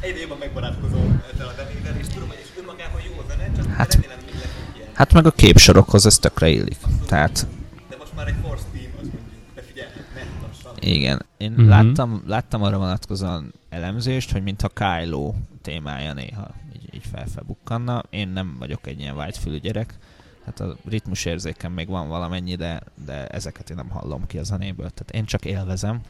egyre 0.00 0.20
jobban 0.20 0.38
megbarátkozom 0.38 1.22
ezzel 1.32 1.46
a 1.46 1.52
zenével, 1.56 1.96
és 2.00 2.06
tudom, 2.06 2.28
hogy 2.28 2.38
és 2.42 2.48
önmagában 2.58 3.00
jó 3.00 3.12
a 3.20 3.24
zene, 3.28 3.52
csak 3.56 3.66
Hát- 3.66 3.76
hát, 3.76 3.94
remélem 3.94 4.18
még 4.24 4.34
lesz 4.34 4.54
ilyen. 4.76 4.88
Hát 4.92 5.12
meg 5.12 5.26
a 5.26 5.30
képsorokhoz 5.30 6.06
ez 6.06 6.18
tökre 6.18 6.48
illik. 6.48 6.76
Tehát 7.06 7.46
De 7.88 7.96
most 7.98 8.14
már 8.16 8.26
egy 8.26 8.34
Force 8.42 8.64
Team, 8.72 8.90
azt 9.00 9.02
mondjuk, 9.12 9.22
de 9.54 9.62
figyelj, 9.62 9.88
ment 10.14 10.28
lassan. 10.46 10.72
igen, 10.80 11.26
én 11.36 11.50
Mhm. 11.50 11.60
mm-hmm. 11.60 11.70
láttam, 11.70 12.22
láttam 12.26 12.62
arra 12.62 12.78
vonatkozóan 12.78 13.52
elemzést, 13.68 14.30
hogy 14.32 14.42
mintha 14.42 14.68
Kylo 14.68 15.34
témája 15.62 16.12
néha 16.12 16.50
így, 16.76 16.94
így 16.94 17.04
felfelbukkanna. 17.12 18.02
Én 18.10 18.28
nem 18.28 18.56
vagyok 18.58 18.86
egy 18.86 19.00
ilyen 19.00 19.16
vágyfülű 19.16 19.58
gyerek, 19.58 19.94
hát 20.48 20.60
a 20.60 20.76
ritmusérzékem 20.88 21.72
még 21.72 21.88
van 21.88 22.08
valamennyi, 22.08 22.54
de, 22.54 22.80
de 23.04 23.26
ezeket 23.26 23.70
én 23.70 23.76
nem 23.76 23.88
hallom 23.88 24.26
ki 24.26 24.38
a 24.38 24.42
zenéből. 24.42 24.90
Tehát 24.90 25.10
én 25.10 25.24
csak 25.24 25.44
élvezem. 25.44 26.00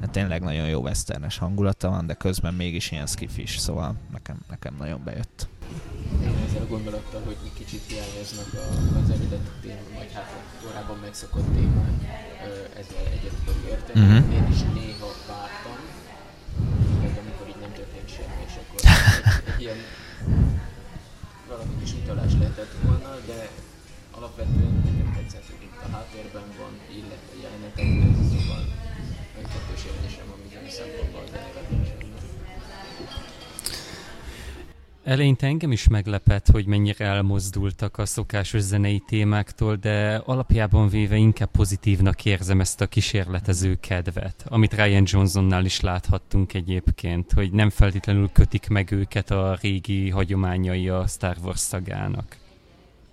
Hát 0.00 0.10
tényleg 0.10 0.42
nagyon 0.42 0.68
jó 0.68 0.80
westernes 0.80 1.38
hangulata 1.38 1.88
van, 1.88 2.06
de 2.06 2.14
közben 2.14 2.54
mégis 2.54 2.90
ilyen 2.90 3.06
skifis, 3.06 3.58
szóval 3.58 3.94
nekem, 4.12 4.40
nekem 4.48 4.74
nagyon 4.78 5.00
bejött. 5.04 5.48
Én 6.22 6.34
ezzel 6.48 6.62
a 6.62 6.66
gondolattal, 6.66 7.22
hogy 7.24 7.36
egy 7.44 7.52
kicsit 7.52 7.82
hiányoznak 7.88 8.50
a, 8.52 8.64
az 8.98 9.10
eredeti 9.10 9.50
témák, 9.60 9.94
vagy 9.98 10.12
hát 10.12 10.30
a 10.32 10.66
korábban 10.66 10.98
megszokott 10.98 11.54
témák, 11.54 11.92
ö, 12.46 12.78
ezzel 12.80 13.06
egyet 13.16 13.34
tudok 13.44 13.60
érteni. 13.68 14.00
Mhm. 14.00 14.16
Uh-huh. 14.16 14.34
Én 14.34 14.46
is 14.52 14.60
néha 14.60 15.08
vártam, 15.28 15.78
meg 17.02 17.18
amikor 17.22 17.46
így 17.48 17.60
nem 17.60 17.72
történt 17.72 18.08
semmi, 18.16 18.42
és 18.48 18.54
akkor 18.62 18.80
egy, 18.82 19.44
egy 19.54 19.60
ilyen 19.60 19.78
valami 21.48 21.74
kis 21.80 21.92
utalás 21.92 22.32
lehetett 22.32 22.72
volna, 22.82 23.10
de 23.26 23.48
alapvetően 24.22 24.82
nekem 24.84 25.12
tetszett, 25.14 25.46
hogy 25.46 25.62
itt 25.62 25.82
a 25.86 25.96
háttérben 25.96 26.48
van, 26.58 26.72
illetve 26.96 27.32
a 27.34 27.40
jelenetekben, 27.42 28.24
szóval 28.30 28.62
egy 29.38 29.48
kettős 29.52 29.84
érzésem 29.84 30.26
bizonyos 30.48 30.72
szempontból. 30.72 31.22
Eleinte 35.04 35.46
engem 35.46 35.72
is 35.72 35.88
meglepett, 35.88 36.46
hogy 36.46 36.66
mennyire 36.66 37.04
elmozdultak 37.04 37.98
a 37.98 38.06
szokásos 38.06 38.60
zenei 38.60 39.02
témáktól, 39.06 39.76
de 39.76 40.16
alapjában 40.16 40.88
véve 40.88 41.16
inkább 41.16 41.50
pozitívnak 41.50 42.24
érzem 42.24 42.60
ezt 42.60 42.80
a 42.80 42.86
kísérletező 42.86 43.76
kedvet, 43.80 44.44
amit 44.48 44.74
Ryan 44.74 45.04
Johnsonnál 45.06 45.64
is 45.64 45.80
láthattunk 45.80 46.54
egyébként, 46.54 47.32
hogy 47.32 47.52
nem 47.52 47.70
feltétlenül 47.70 48.30
kötik 48.32 48.68
meg 48.68 48.90
őket 48.90 49.30
a 49.30 49.58
régi 49.60 50.10
hagyományai 50.10 50.88
a 50.88 51.06
Star 51.06 51.36
Wars 51.42 51.60
szagának. 51.60 52.40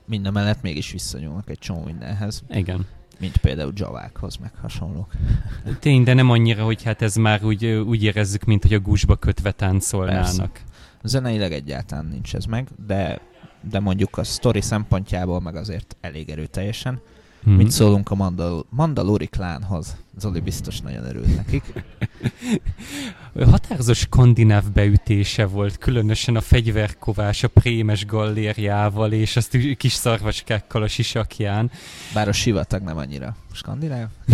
Minden 0.10 0.34
mellett 0.34 0.62
mégis 0.62 0.92
visszanyúlnak 0.92 1.50
egy 1.50 1.60
csomó 1.60 1.84
mindenhez, 1.84 2.44
Igen. 2.50 2.86
mint 3.20 3.38
például 3.38 3.72
Javákhoz, 3.76 4.36
meg 4.36 4.52
hasonlók. 4.62 5.12
Tény, 5.80 6.04
de 6.04 6.14
nem 6.14 6.30
annyira, 6.30 6.64
hogy 6.64 6.84
hát 6.84 7.02
ez 7.02 7.16
már 7.16 7.44
úgy, 7.44 7.66
úgy 7.66 8.04
érezzük, 8.04 8.44
mint 8.44 8.62
hogy 8.62 8.74
a 8.74 8.80
gúzsba 8.80 9.16
kötve 9.16 9.52
táncolnának. 9.52 10.62
Zeneileg 11.04 11.52
egyáltalán 11.52 12.06
nincs 12.06 12.36
ez 12.36 12.46
meg, 12.46 12.68
de, 12.88 13.22
de 13.70 13.80
mondjuk 13.80 14.18
a 14.18 14.24
story 14.24 14.62
szempontjából 14.62 15.42
meg 15.42 15.56
azért 15.56 15.98
elég 16.02 16.30
erőteljesen. 16.30 17.02
Hmm. 17.44 17.56
Mit 17.56 17.72
szólunk 17.72 18.12
a 18.12 18.16
Mandal- 18.16 18.66
Mandalori 18.70 19.28
klánhoz? 19.28 19.96
Zoli 20.18 20.40
biztos 20.40 20.80
nagyon 20.80 21.06
örült 21.06 21.36
nekik. 21.36 21.64
Határozó 23.52 23.94
skandináv 23.94 24.72
beütése 24.72 25.46
volt, 25.46 25.78
különösen 25.78 26.36
a 26.36 26.42
fegyverkovás 26.42 27.44
a 27.44 27.48
prémes 27.48 28.06
gallériával 28.06 29.12
és 29.12 29.36
a 29.36 29.42
kis 29.78 29.94
szarvaskákkal 29.94 30.84
a 30.84 30.88
sisakján. 30.88 31.72
Bár 32.14 32.28
a 32.28 32.32
sivatag 32.32 32.82
nem 32.82 32.98
annyira 32.98 33.36
skandináv. 33.52 34.08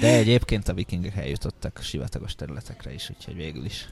De 0.00 0.14
egyébként 0.14 0.68
a 0.68 0.74
vikingek 0.74 1.16
eljutottak 1.16 1.76
a 1.78 1.82
sivatagos 1.82 2.34
területekre 2.34 2.94
is, 2.94 3.10
úgyhogy 3.16 3.36
végül 3.36 3.64
is. 3.64 3.88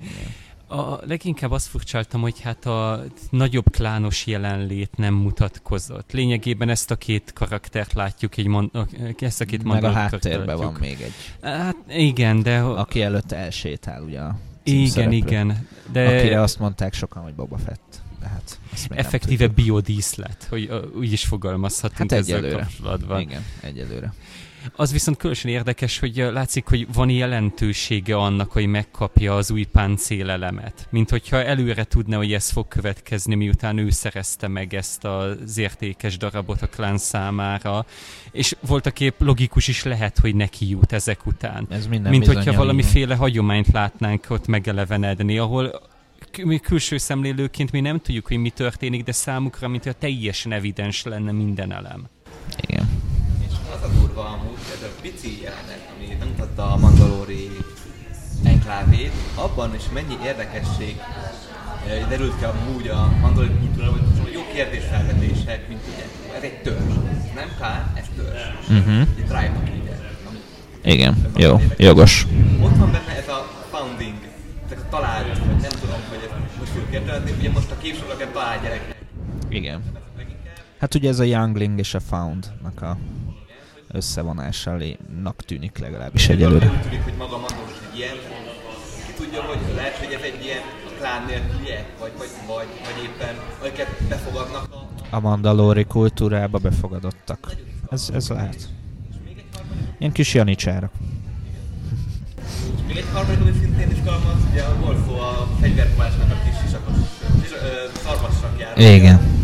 Igen. 0.00 0.32
A 0.70 0.98
leginkább 1.06 1.50
azt 1.50 1.66
furcsáltam, 1.66 2.20
hogy 2.20 2.40
hát 2.40 2.66
a 2.66 3.04
nagyobb 3.30 3.70
klános 3.70 4.26
jelenlét 4.26 4.96
nem 4.96 5.14
mutatkozott. 5.14 6.12
Lényegében 6.12 6.68
ezt 6.68 6.90
a 6.90 6.96
két 6.96 7.32
karaktert 7.32 7.92
látjuk, 7.92 8.36
egy 8.36 8.46
mon- 8.46 8.88
ezt 9.18 9.40
a 9.40 9.44
két 9.44 9.62
Meg 9.62 9.84
a 9.84 9.90
háttérben 9.90 10.56
van 10.56 10.76
még 10.80 11.00
egy, 11.00 11.12
Hát 11.42 11.76
igen, 11.88 12.42
de... 12.42 12.60
aki 12.60 13.02
előtt 13.02 13.32
elsétál 13.32 14.02
ugye 14.02 14.20
a 14.20 14.38
igen, 14.62 15.12
igen. 15.12 15.68
De 15.92 16.06
Akire 16.06 16.40
azt 16.40 16.58
mondták 16.58 16.94
sokan, 16.94 17.22
hogy 17.22 17.34
Boba 17.34 17.58
Fett. 17.58 18.00
De 18.20 18.26
hát 18.26 18.58
effektíve 18.88 19.46
biodíszlet, 19.46 20.46
hogy 20.50 20.70
úgy 20.96 21.12
is 21.12 21.24
fogalmazhatunk 21.24 22.10
Hát 22.10 22.20
ezzel 22.20 22.50
kapcsolatban. 22.50 23.20
Igen, 23.20 23.44
egyelőre. 23.60 24.12
Az 24.76 24.92
viszont 24.92 25.16
különösen 25.16 25.50
érdekes, 25.50 25.98
hogy 25.98 26.16
látszik, 26.16 26.66
hogy 26.66 26.86
van 26.92 27.10
jelentősége 27.10 28.16
annak, 28.16 28.52
hogy 28.52 28.66
megkapja 28.66 29.36
az 29.36 29.50
új 29.50 29.64
páncélelemet. 29.64 30.86
Mint 30.90 31.10
hogyha 31.10 31.44
előre 31.44 31.84
tudna, 31.84 32.16
hogy 32.16 32.32
ez 32.32 32.50
fog 32.50 32.68
következni, 32.68 33.34
miután 33.34 33.78
ő 33.78 33.90
szerezte 33.90 34.48
meg 34.48 34.74
ezt 34.74 35.04
az 35.04 35.58
értékes 35.58 36.16
darabot 36.16 36.62
a 36.62 36.66
klán 36.66 36.98
számára. 36.98 37.86
És 38.30 38.56
voltak 38.66 39.00
épp 39.00 39.20
logikus 39.20 39.68
is 39.68 39.82
lehet, 39.82 40.18
hogy 40.18 40.34
neki 40.34 40.68
jut 40.68 40.92
ezek 40.92 41.26
után. 41.26 41.66
Ez 41.70 41.86
minden 41.86 42.10
Mint 42.10 42.26
hogyha 42.26 42.52
valamiféle 42.52 43.14
hagyományt 43.14 43.72
látnánk 43.72 44.26
ott 44.28 44.46
megelevenedni, 44.46 45.38
ahol 45.38 45.80
mi 46.44 46.58
külső 46.58 46.96
szemlélőként 46.96 47.72
mi 47.72 47.80
nem 47.80 48.00
tudjuk, 48.00 48.26
hogy 48.26 48.36
mi 48.36 48.50
történik, 48.50 49.04
de 49.04 49.12
számukra, 49.12 49.68
mint 49.68 49.82
hogyha 49.82 49.98
teljesen 49.98 50.52
evidens 50.52 51.02
lenne 51.02 51.32
minden 51.32 51.72
elem. 51.72 52.08
Igen. 52.60 53.07
Az 53.80 53.84
a 53.84 53.98
durva 53.98 54.24
amúgy, 54.24 54.58
ez 54.74 54.82
a 54.82 55.00
pici 55.02 55.40
jelenet, 55.42 55.90
ami 55.96 56.16
bemutatta 56.18 56.72
a 56.72 56.76
Mandalori 56.76 57.50
enklávét, 58.44 59.12
abban 59.34 59.74
is 59.74 59.82
mennyi 59.92 60.16
érdekesség 60.24 60.96
eh, 61.86 62.08
derült 62.08 62.38
ki 62.38 62.44
amúgy 62.44 62.88
a 62.88 63.12
Mandalori 63.20 63.52
kultúra, 63.58 63.90
vagy 63.90 64.32
jó 64.32 64.40
kérdésfelvetések, 64.52 65.68
mint 65.68 65.80
ugye, 65.92 66.04
ez 66.36 66.42
egy 66.42 66.62
törzs, 66.62 66.94
ez 67.10 67.34
nem 67.34 67.50
klán, 67.56 67.92
ez 67.94 68.04
törzs. 68.16 68.78
Uh-huh. 68.78 69.00
Egy 69.00 69.24
tribe 69.24 69.62
Igen, 70.82 71.30
jó, 71.36 71.60
jogos. 71.76 72.26
Ott 72.62 72.76
van 72.76 72.92
benne 72.92 73.16
ez 73.16 73.28
a 73.28 73.50
founding, 73.70 74.18
ezek 74.66 74.78
a 74.78 74.88
talált, 74.90 75.38
vagy 75.38 75.60
nem 75.60 75.80
tudom, 75.80 76.00
hogy 76.08 76.18
ezt 76.22 76.58
most 76.58 76.70
fogjuk 76.70 76.92
értelmezni, 76.92 77.36
ugye 77.38 77.50
most 77.50 77.70
a 77.70 77.76
képsorok 77.78 78.20
egy 78.20 78.28
talált 78.28 78.62
gyereknek. 78.62 78.96
Igen. 79.48 79.82
Hát 80.78 80.94
ugye 80.94 81.08
ez 81.08 81.18
a 81.18 81.24
Youngling 81.24 81.78
és 81.78 81.94
a 81.94 82.00
Found-nak 82.00 82.82
a 82.82 82.96
összevonásának 83.92 85.36
tűnik 85.46 85.78
legalábbis 85.78 86.28
egyelőre. 86.28 86.66
Úgy 86.66 86.80
tűnik, 86.80 87.02
hogy 87.02 87.14
maga 87.18 87.40
egy 87.92 87.98
ilyen, 87.98 88.14
ki 89.06 89.12
tudja, 89.22 89.42
hogy 89.42 89.58
lehet, 89.74 89.96
hogy 89.96 90.12
ez 90.12 90.20
egy 90.22 90.44
ilyen 90.44 90.60
klán 90.98 91.24
nélküliek, 91.26 91.98
vagy, 91.98 92.12
vagy, 92.18 92.28
vagy, 92.46 92.66
vagy 92.84 93.04
éppen, 93.04 93.34
akiket 93.60 93.88
befogadnak 94.08 94.72
a... 94.72 94.86
A 95.16 95.20
mandalóri 95.20 95.84
kultúrába 95.84 96.58
befogadottak. 96.58 97.52
Ez, 97.90 98.10
ez 98.14 98.28
lehet. 98.28 98.68
Ilyen 99.98 100.12
kis 100.12 100.34
janicsára. 100.34 100.90
És 102.40 102.80
még 102.86 102.96
egy 102.96 103.04
harmadik, 103.12 103.40
ami 103.40 103.52
szintén 103.60 103.90
izgalmas, 103.90 104.36
ugye 104.50 104.62
a 104.62 104.96
szó 105.06 105.18
a 105.18 105.48
fegyverkovásnak 105.60 106.30
a 106.30 106.36
kis 106.44 106.60
sisakos, 106.64 106.96
sis, 107.42 107.52
ö, 107.52 107.98
szarvassakjáról. 108.04 108.84
Igen. 108.84 109.38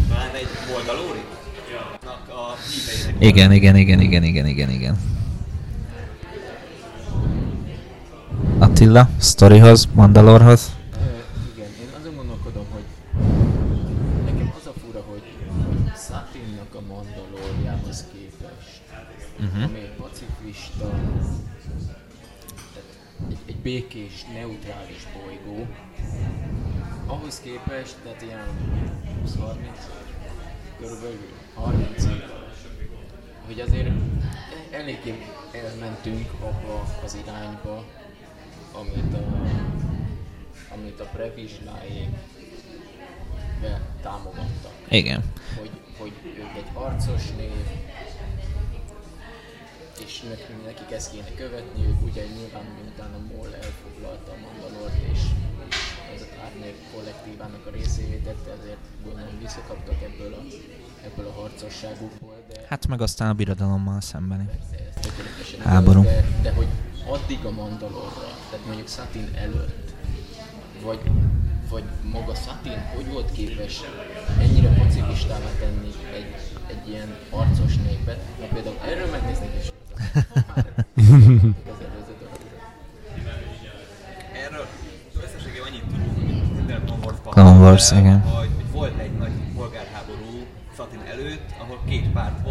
Igen, 3.18 3.52
igen, 3.52 3.76
igen, 3.76 4.00
igen, 4.00 4.22
igen, 4.22 4.46
igen, 4.46 4.70
igen. 4.70 4.98
Attila, 8.58 9.08
sztorihoz, 9.18 9.88
Mandalorhoz. 9.94 10.76
Igen, 11.54 11.68
én 11.80 11.88
azon 12.00 12.14
gondolkodom, 12.16 12.64
hogy 12.72 12.84
nekem 14.24 14.52
az 14.60 14.66
a 14.66 14.72
fura, 14.80 15.02
hogy 15.10 15.22
Satinnak 15.96 16.74
a 16.74 16.80
Mandaloriához 16.88 18.04
képest, 18.12 18.82
Uh-huh. 19.40 19.62
ami 19.64 19.78
egy 19.78 19.94
pacifista, 19.96 20.90
egy, 23.28 23.38
egy 23.46 23.56
békés, 23.56 24.24
neutrális 24.34 25.06
bolygó, 25.14 25.66
ahhoz 27.06 27.40
képest, 27.40 27.96
tehát 28.04 28.22
ilyen 28.22 28.46
20-30, 29.26 29.36
körülbelül 30.78 31.28
30 31.54 32.04
hogy 33.46 33.60
azért 33.60 33.90
eléggé 34.70 35.14
elmentünk 35.52 36.32
abba 36.40 36.84
az 37.04 37.16
irányba, 37.22 37.84
amit 38.72 39.14
a, 39.14 39.48
amit 40.74 41.00
a 41.00 41.04
Previsláék 41.04 42.08
támogattak. 44.02 44.72
Igen. 44.88 45.32
Hogy, 45.58 45.70
hogy 45.98 46.12
ők 46.24 46.56
egy 46.56 46.70
harcos 46.72 47.30
név, 47.36 47.66
és 50.04 50.20
nekik, 50.20 50.64
nekik 50.64 50.90
ezt 50.90 51.10
kéne 51.10 51.34
követniük, 51.34 52.02
ugye 52.02 52.22
nyilván 52.36 52.64
miután 52.82 53.14
a 53.14 53.34
MOL 53.34 53.54
elfoglalta 53.54 54.32
a 54.32 54.36
Mandalort, 54.44 54.94
és 55.12 55.20
ez 56.14 56.20
a 56.20 56.36
Kárnér 56.36 56.74
kollektívának 56.94 57.66
a 57.66 57.70
részévé 57.70 58.16
tette, 58.16 58.50
ezért 58.60 58.84
gondolom 59.04 59.38
visszakaptak 59.40 60.02
ebből 60.02 60.34
a, 60.34 60.42
ebből 61.04 61.26
a 61.26 61.32
harcosságukból, 61.32 62.33
Hát 62.68 62.86
meg 62.86 63.00
aztán 63.00 63.28
a 63.28 63.32
birodalommal 63.32 64.00
szembeni. 64.00 64.48
Háború. 65.64 66.02
de, 66.02 66.24
de 66.42 66.52
hogy 66.52 66.66
addig 67.06 67.44
a 67.44 67.50
Mandalorra, 67.50 68.28
tehát 68.50 68.66
mondjuk 68.66 68.88
Satin 68.88 69.28
előtt, 69.34 69.94
vagy, 70.82 71.00
vagy 71.70 71.84
maga 72.12 72.34
Satin, 72.34 72.78
hogy 72.94 73.12
volt 73.12 73.32
képes 73.32 73.80
ennyire 74.40 74.68
pacifistává 74.68 75.50
tenni 75.58 75.90
egy, 76.14 76.34
egy 76.66 76.88
ilyen 76.88 77.08
harcos 77.30 77.76
népet, 77.76 78.20
na 78.40 78.46
például 78.46 78.76
erről 78.84 79.10
megnéznék 79.10 79.50
is. 79.60 79.72
Erről 84.44 84.66
összességében 85.24 85.66
annyit 85.68 85.84
tudunk, 85.84 86.16
mint 86.16 86.56
minden 86.56 86.84
Clone 87.30 87.58
Wars 87.58 87.90
igen. 87.90 88.20
Hogy, 88.20 88.50
hogy 88.54 88.70
volt 88.72 88.98
egy 88.98 89.12
nagy 89.18 89.32
polgárháború 89.54 90.46
Satin 90.76 91.00
előtt, 91.10 91.54
ahol 91.58 91.78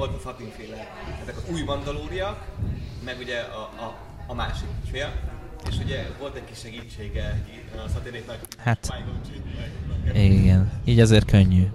két 0.09 0.21
párt 0.21 0.23
volt, 0.23 0.37
a 0.39 0.45
Satinféle, 0.45 0.87
ezek 1.21 1.37
az 1.37 1.43
új 1.51 1.61
mandalóriak, 1.63 2.47
meg 3.05 3.15
ugye 3.19 3.39
a, 3.39 3.61
a, 3.61 3.97
a 4.27 4.33
másik 4.33 4.67
fél. 4.91 5.13
És 5.69 5.77
ugye 5.83 6.07
volt 6.19 6.35
egy 6.35 6.45
kis 6.45 6.57
segítsége 6.57 7.41
a 7.85 7.89
Satinéknak. 7.89 8.37
Hát- 8.57 8.93
Igen, 10.13 10.71
így 10.85 10.99
azért 10.99 11.25
könnyű. 11.25 11.67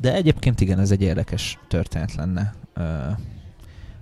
De 0.00 0.12
egyébként 0.14 0.60
igen, 0.60 0.78
ez 0.80 0.90
egy 0.90 1.02
érdekes 1.02 1.58
történet 1.68 2.14
lenne. 2.14 2.54
Ö, 2.74 2.82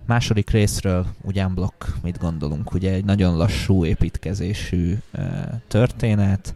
második 0.07 0.51
részről 0.51 1.07
ugyan 1.23 1.55
blokk, 1.55 1.85
mit 2.03 2.19
gondolunk? 2.19 2.73
Ugye 2.73 2.93
egy 2.93 3.05
nagyon 3.05 3.37
lassú 3.37 3.85
építkezésű 3.85 4.99
ö, 5.13 5.23
történet, 5.69 6.55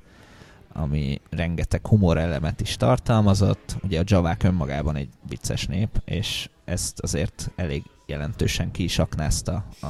ami 0.76 1.20
rengeteg 1.30 1.86
humor 1.86 2.18
elemet 2.18 2.60
is 2.60 2.76
tartalmazott. 2.76 3.76
Ugye 3.82 4.00
a 4.00 4.04
javák 4.06 4.42
önmagában 4.42 4.96
egy 4.96 5.08
vicces 5.28 5.66
nép, 5.66 6.02
és 6.04 6.48
ezt 6.64 7.00
azért 7.00 7.50
elég 7.56 7.82
jelentősen 8.06 8.70
ki 8.70 8.82
is 8.82 8.98
aknázta 8.98 9.64
a, 9.80 9.86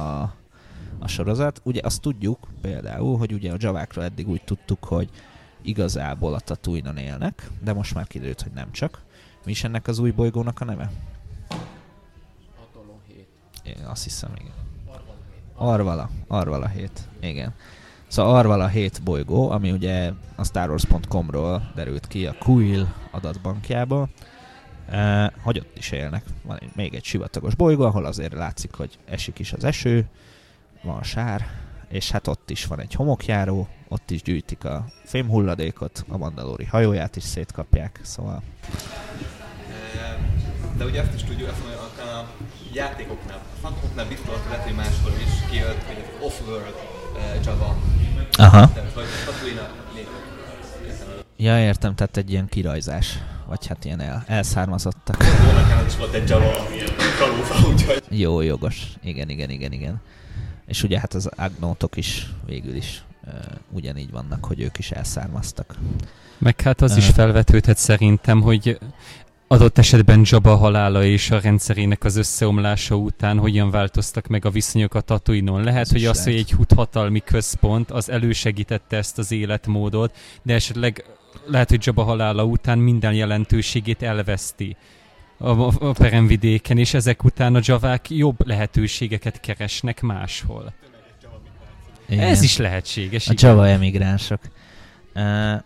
a 0.99 1.07
sorozat. 1.07 1.61
Ugye 1.63 1.81
azt 1.83 2.01
tudjuk 2.01 2.47
például, 2.61 3.17
hogy 3.17 3.33
ugye 3.33 3.51
a 3.51 3.57
javákról 3.59 4.03
eddig 4.03 4.29
úgy 4.29 4.43
tudtuk, 4.43 4.83
hogy 4.83 5.09
igazából 5.61 6.33
a 6.33 6.39
tatooine 6.39 7.01
élnek, 7.01 7.49
de 7.63 7.73
most 7.73 7.93
már 7.93 8.07
kiderült, 8.07 8.41
hogy 8.41 8.51
nem 8.51 8.71
csak. 8.71 9.01
Mi 9.45 9.51
is 9.51 9.63
ennek 9.63 9.87
az 9.87 9.99
új 9.99 10.11
bolygónak 10.11 10.61
a 10.61 10.65
neve? 10.65 10.91
Atoló 12.61 13.01
7. 13.07 13.27
Én 13.63 13.85
azt 13.85 14.03
hiszem, 14.03 14.31
igen. 14.35 14.53
Arvala, 15.55 16.09
Arvala 16.27 16.67
7, 16.67 16.91
igen. 17.19 17.53
Szóval 18.07 18.35
Arvala 18.35 18.67
7 18.67 19.03
bolygó, 19.03 19.49
ami 19.49 19.71
ugye 19.71 20.11
a 20.35 20.43
StarWars.com-ról 20.43 21.71
derült 21.75 22.07
ki 22.07 22.25
a 22.25 22.35
Quill 22.39 22.85
adatbankjából, 23.11 24.09
eh, 24.89 25.27
hogy 25.41 25.59
ott 25.59 25.77
is 25.77 25.91
élnek. 25.91 26.23
Van 26.43 26.57
egy, 26.61 26.69
még 26.75 26.93
egy 26.93 27.03
sivatagos 27.03 27.55
bolygó, 27.55 27.83
ahol 27.83 28.05
azért 28.05 28.33
látszik, 28.33 28.73
hogy 28.73 28.97
esik 29.05 29.39
is 29.39 29.53
az 29.53 29.63
eső, 29.63 30.05
van 30.83 31.03
sár, 31.03 31.47
és 31.89 32.11
hát 32.11 32.27
ott 32.27 32.49
is 32.49 32.65
van 32.65 32.79
egy 32.79 32.93
homokjáró, 32.93 33.67
ott 33.87 34.11
is 34.11 34.21
gyűjtik 34.21 34.63
a 34.63 34.85
fémhulladékot, 35.03 36.05
a 36.07 36.17
mandalóri 36.17 36.65
hajóját 36.65 37.15
is 37.15 37.23
szétkapják, 37.23 37.99
szóval 38.03 38.41
De 40.77 40.85
ugye 40.85 41.01
azt 41.01 41.13
is 41.13 41.23
tudjuk, 41.23 41.49
azt 41.49 41.61
mondja, 41.61 41.81
a 41.81 42.27
játékoknál, 42.73 43.37
a 43.37 43.59
fantomoknál 43.61 44.07
biztos 44.07 44.35
lehet, 44.49 44.63
hogy 44.63 44.75
máskor 44.75 45.11
is 45.11 45.49
kijött, 45.49 45.83
hogy 45.83 46.03
off-world 46.21 46.94
Java. 47.45 47.75
Aha. 48.37 48.71
Tatooine 49.25 49.69
népek. 49.93 50.13
Ja, 51.37 51.59
értem, 51.59 51.95
tehát 51.95 52.17
egy 52.17 52.31
ilyen 52.31 52.47
kirajzás, 52.47 53.19
vagy 53.47 53.67
hát 53.67 53.85
ilyen 53.85 54.01
el, 54.01 54.23
elszármazottak. 54.27 55.23
Volna 55.43 55.85
is 55.87 55.97
volt 55.97 56.13
egy 56.13 56.29
Java, 56.29 56.65
amilyen 56.65 56.89
kalófa, 57.19 57.67
úgyhogy 57.67 58.03
Jó, 58.09 58.41
jogos. 58.41 58.87
Igen, 59.03 59.29
igen, 59.29 59.49
igen, 59.49 59.71
igen. 59.71 60.01
És 60.67 60.83
ugye 60.83 60.99
hát 60.99 61.13
az 61.13 61.29
agnótok 61.35 61.97
is 61.97 62.29
végül 62.45 62.75
is 62.75 63.03
uh, 63.27 63.33
ugyanígy 63.71 64.11
vannak, 64.11 64.45
hogy 64.45 64.61
ők 64.61 64.77
is 64.77 64.91
elszármaztak. 64.91 65.75
Meg 66.37 66.61
hát 66.61 66.81
az 66.81 66.97
is 66.97 67.09
Ö. 67.09 67.11
felvetődhet 67.11 67.77
szerintem, 67.77 68.41
hogy 68.41 68.79
adott 69.47 69.77
esetben 69.77 70.21
Jabba 70.23 70.55
halála 70.55 71.03
és 71.03 71.31
a 71.31 71.39
rendszerének 71.39 72.03
az 72.03 72.15
összeomlása 72.15 72.95
után 72.95 73.37
hogyan 73.37 73.71
változtak 73.71 74.27
meg 74.27 74.45
a 74.45 74.49
viszonyok 74.49 74.93
a 74.93 75.01
Tatooine-on. 75.01 75.63
Lehet, 75.63 75.81
Ez 75.81 75.91
hogy 75.91 76.05
az, 76.05 76.23
hogy 76.23 76.33
lehet. 76.33 76.47
egy 76.47 76.55
hut 76.55 76.73
hatalmi 76.73 77.19
központ, 77.19 77.91
az 77.91 78.09
elősegítette 78.09 78.97
ezt 78.97 79.17
az 79.17 79.31
életmódot, 79.31 80.17
de 80.43 80.53
esetleg 80.53 81.05
lehet, 81.45 81.69
hogy 81.69 81.85
Jabba 81.85 82.03
halála 82.03 82.43
után 82.43 82.77
minden 82.77 83.13
jelentőségét 83.13 84.01
elveszti 84.01 84.75
a, 85.37 85.49
a, 85.49 85.71
a 85.79 85.91
peremvidéken, 85.91 86.77
és 86.77 86.93
ezek 86.93 87.23
után 87.23 87.55
a 87.55 87.59
javák 87.63 88.09
jobb 88.09 88.47
lehetőségeket 88.47 89.39
keresnek 89.39 90.01
máshol. 90.01 90.73
Igen. 92.09 92.27
Ez 92.27 92.41
is 92.41 92.57
lehetséges. 92.57 93.27
A 93.27 93.31
igen. 93.31 93.49
Java 93.49 93.67
emigránsok. 93.67 94.39
Uh, 95.15 95.61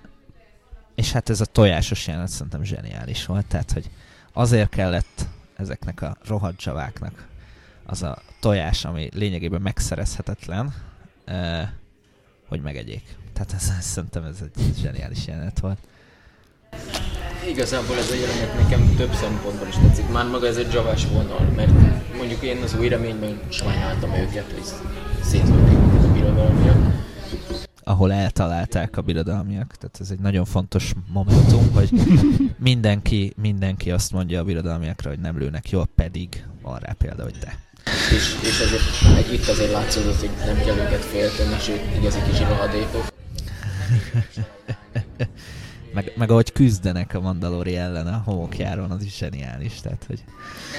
és 1.00 1.12
hát 1.12 1.30
ez 1.30 1.42
a 1.42 1.46
tojásos 1.46 2.08
jelenet 2.08 2.30
szerintem 2.30 2.64
zseniális 2.64 3.26
volt, 3.26 3.46
tehát 3.46 3.72
hogy 3.72 3.90
azért 4.34 4.70
kellett 4.70 5.26
ezeknek 5.56 6.02
a 6.02 6.18
rohadt 6.28 6.64
javáknak 6.64 7.28
az 7.86 8.04
a 8.04 8.22
tojás, 8.40 8.86
ami 8.86 9.10
lényegében 9.14 9.62
megszerezhetetlen, 9.62 10.74
uh, 11.28 11.62
hogy 12.48 12.62
megegyék. 12.62 13.04
Tehát 13.34 13.54
ez, 13.54 13.72
szerintem 13.86 14.24
ez 14.24 14.38
egy 14.42 14.74
zseniális 14.82 15.28
jelenet 15.28 15.60
volt. 15.60 15.78
Igazából 17.48 17.98
ez 17.98 18.12
a 18.12 18.16
jelenet 18.16 18.62
nekem 18.62 18.96
több 18.96 19.14
szempontból 19.14 19.68
is 19.68 19.76
tetszik. 19.76 20.10
Már 20.10 20.26
maga 20.26 20.48
ez 20.48 20.58
egy 20.58 20.74
javás 20.74 21.06
vonal, 21.06 21.42
mert 21.56 21.72
mondjuk 22.18 22.42
én 22.42 22.62
az 22.62 22.76
új 22.76 22.88
reményben 22.88 23.40
sajnáltam 23.50 24.14
őket, 24.14 24.52
hogy 24.52 24.66
szétlőtték 25.22 26.04
a 26.04 26.12
birodalmiak. 26.14 27.08
Ahol 27.90 28.14
eltalálták 28.14 28.98
a 28.98 29.02
birodalmiak. 29.02 29.76
Tehát 29.76 29.98
ez 30.00 30.10
egy 30.12 30.20
nagyon 30.20 30.46
fontos 30.46 30.94
momentum, 31.08 31.72
hogy 31.74 31.90
mindenki, 32.58 33.34
mindenki 33.42 33.92
azt 33.92 34.12
mondja 34.12 34.40
a 34.40 34.44
birodalmiakra, 34.44 35.10
hogy 35.10 35.20
nem 35.20 35.38
lőnek 35.38 35.70
jól, 35.70 35.88
pedig 35.96 36.46
van 36.62 36.80
rá 36.80 36.92
példa, 36.98 37.24
hogy 37.24 37.38
de. 37.40 37.60
És, 38.16 38.36
és 38.42 38.60
ezért, 38.60 39.16
meg 39.16 39.34
itt 39.34 39.48
azért 39.48 39.72
látszódott, 39.72 40.20
hogy 40.20 40.30
nem 40.46 40.56
kell 40.56 40.76
őket 40.76 41.04
félteni, 41.06 41.60
sőt, 41.60 41.96
igazi 42.00 42.20
kis 42.30 42.40
rohadékok. 42.40 43.08
Meg, 45.94 46.14
meg 46.16 46.32
ahogy 46.32 46.52
küzdenek 46.52 47.14
a 47.14 47.20
Mandalori 47.20 47.76
ellen 47.76 48.08
a 48.08 48.22
homokjáron, 48.26 48.92
az 48.92 49.04
is 49.04 49.18
zseniális. 49.18 49.82
Tehát, 49.82 50.04
hogy 50.08 50.24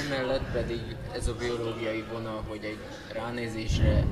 Emellett 0.07 0.53
pedig 0.53 0.81
ez 1.15 1.29
a 1.29 1.35
biológiai 1.39 2.05
vonal, 2.13 2.45
hogy 2.49 2.61
egy 2.63 2.79
ránézésre 3.15 4.05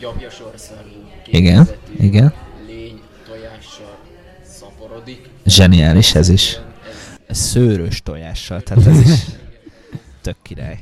gyapjasorszarvú 0.00 1.08
Igen, 1.26 1.64
kékvezetű 1.64 2.04
igen. 2.04 2.32
lény 2.66 3.00
tojással 3.26 3.98
szaporodik. 4.44 5.28
zseniális 5.46 6.14
ez 6.14 6.28
is. 6.28 6.58
Ez, 7.26 7.38
szőrös 7.38 8.02
tojással, 8.02 8.60
tehát 8.62 8.86
ez 8.86 9.00
is 9.10 9.24
tök 10.22 10.36
király. 10.42 10.78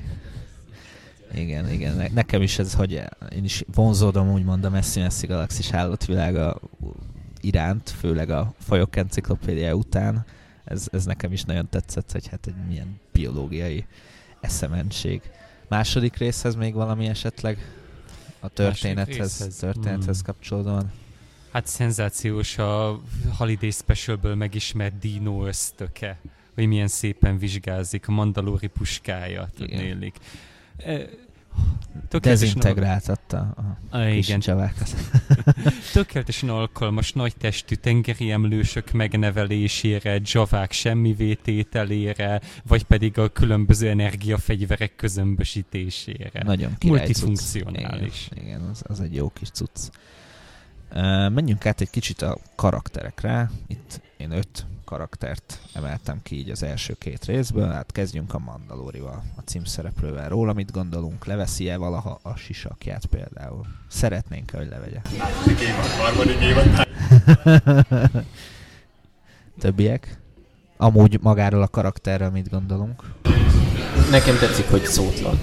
Igen, 1.35 1.71
igen. 1.71 1.97
Ne- 1.97 2.09
Nekem 2.15 2.43
is 2.43 2.59
ez, 2.59 2.75
hogy 2.75 3.03
én 3.37 3.45
is 3.45 3.63
vonzódom 3.75 4.33
úgymond 4.33 4.65
a 4.65 4.71
messzi-messzi 4.71 5.27
galaxis 5.27 5.73
állatvilága 5.73 6.61
iránt, 7.41 7.91
főleg 7.91 8.31
a 8.31 8.53
fajok 8.59 8.97
enciklopédia 8.97 9.75
után. 9.75 10.25
ez, 10.65 10.87
ez 10.93 11.05
nekem 11.05 11.33
is 11.33 11.43
nagyon 11.43 11.69
tetszett, 11.71 12.13
hogy 12.13 12.27
hát 12.29 12.47
egy 12.47 12.55
milyen 12.69 13.01
biológiai 13.13 13.87
eszemenség. 14.41 15.21
Második 15.69 16.17
részhez 16.17 16.55
még 16.55 16.75
valami 16.75 17.07
esetleg 17.07 17.59
a 18.47 18.49
történethez, 18.49 19.57
történethez 19.61 20.17
Hmm. 20.17 20.25
kapcsolódóan? 20.25 20.93
Hát 21.51 21.67
szenzációs 21.67 22.59
a 22.59 23.01
Holiday 23.37 23.71
Specialből 23.71 24.35
megismert 24.35 24.99
Dino 24.99 25.47
ösztöke, 25.47 26.19
hogy 26.55 26.67
milyen 26.67 26.89
szépen 26.89 27.39
vizsgázik 27.39 28.09
a 28.09 28.13
mandalóri 28.13 28.67
puskája, 28.67 29.49
tudnélik. 29.57 30.17
Dezintegráltatta 32.21 33.55
a 33.91 34.05
kis 34.05 34.29
igen, 34.29 34.41
csavákat. 34.41 34.95
tökéletesen 35.93 36.49
alkalmas 36.49 37.13
nagy 37.13 37.37
testű 37.37 37.75
tengeri 37.75 38.31
emlősök 38.31 38.93
megnevelésére, 38.93 40.21
javák 40.25 40.73
semmi 40.73 41.13
vétételére, 41.13 42.41
vagy 42.67 42.83
pedig 42.83 43.19
a 43.19 43.29
különböző 43.29 43.89
energiafegyverek 43.89 44.97
közömbösítésére. 44.97 46.43
Nagyon 46.43 46.75
király 46.79 47.07
cucc. 47.07 47.23
Multifunkcionális. 47.23 48.29
Igen, 48.31 48.45
igen 48.45 48.61
az, 48.61 48.83
az 48.87 49.01
egy 49.01 49.15
jó 49.15 49.29
kis 49.29 49.51
cucc. 49.51 49.89
Uh, 50.91 51.31
menjünk 51.31 51.67
át 51.67 51.81
egy 51.81 51.91
kicsit 51.91 52.23
a 52.23 52.39
karakterekre. 52.55 53.51
Itt 53.67 54.01
én 54.17 54.31
öt 54.31 54.67
karaktert 54.87 55.61
emeltem 55.73 56.21
ki 56.23 56.37
így 56.37 56.51
az 56.51 56.63
első 56.63 56.95
két 56.99 57.25
részből. 57.25 57.69
Hát 57.69 57.93
kezdjünk 57.93 58.35
a 58.35 58.39
Mandalorival, 58.39 59.23
a 59.37 59.41
címszereplővel. 59.41 60.29
Róla 60.29 60.53
mit 60.53 60.73
gondolunk? 60.73 61.25
Leveszi-e 61.25 61.77
valaha 61.77 62.19
a 62.23 62.37
sisakját 62.37 63.07
például? 63.07 63.67
Szeretnénk 63.89 64.51
hogy 64.51 64.69
levegye. 64.69 65.01
Harmadik 65.99 66.41
évad. 66.51 66.89
Többiek? 69.59 70.19
Amúgy 70.77 71.19
magáról 71.23 71.63
a 71.63 71.69
karakterről 71.69 72.31
mit 72.31 72.51
gondolunk? 72.51 73.03
Nekem 74.11 74.39
tetszik, 74.39 74.71
hogy 74.71 74.85
szótlan. 74.85 75.41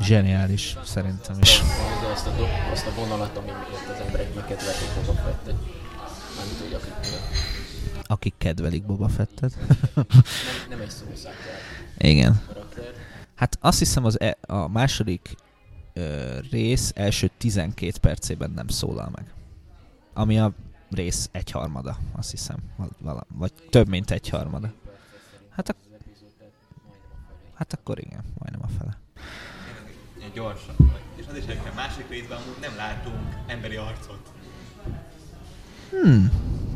Zseniális, 0.00 0.76
szerintem 0.84 1.36
is. 1.40 1.60
Azt 2.12 2.26
a, 2.26 2.30
azt 2.72 2.86
a 2.86 2.90
vonalat, 3.00 3.36
ami 3.36 3.46
miatt 3.46 3.88
az 3.94 4.06
emberek 4.06 4.34
megkedvelték 4.34 4.88
Boba 4.94 5.18
Fettet. 5.18 5.54
Nem 6.36 6.46
tudja, 6.60 6.76
akik 6.76 6.92
miatt. 7.00 7.58
Akik 8.10 8.34
kedvelik 8.38 8.86
Boba 8.86 9.08
Fettet. 9.08 9.56
Nem, 9.94 10.06
nem 10.68 10.80
egy 10.80 10.90
szószákjár 10.90 11.58
Igen. 11.98 12.40
karakter. 12.46 12.84
Hát 13.34 13.58
azt 13.60 13.78
hiszem 13.78 14.04
az 14.04 14.20
e- 14.20 14.36
a 14.40 14.68
második 14.68 15.34
ö, 15.92 16.38
rész 16.50 16.92
első 16.94 17.30
12 17.38 17.92
percében 18.00 18.50
nem 18.50 18.68
szólal 18.68 19.10
meg. 19.14 19.32
Ami 20.14 20.38
a 20.38 20.52
rész 20.90 21.28
egyharmada, 21.32 21.96
azt 22.16 22.30
hiszem. 22.30 22.56
Val- 22.76 22.94
Vala, 23.00 23.26
vagy 23.34 23.52
több, 23.70 23.88
mint 23.88 24.10
egyharmada. 24.10 24.72
Hát, 25.50 25.68
ak- 25.68 25.76
hát 27.54 27.72
akkor 27.72 27.98
igen, 27.98 28.24
majdnem 28.38 28.70
a 28.74 28.78
fele. 28.78 28.98
Egy 30.24 30.32
gyorsan. 30.34 30.74
És 31.16 31.24
az 31.30 31.36
is 31.36 31.42
egyébként 31.42 31.72
a 31.72 31.74
másik 31.74 32.08
részben 32.08 32.38
amúgy 32.38 32.56
nem 32.60 32.76
látunk 32.76 33.34
emberi 33.46 33.76
arcot. 33.76 34.32
Hmm, 35.90 36.30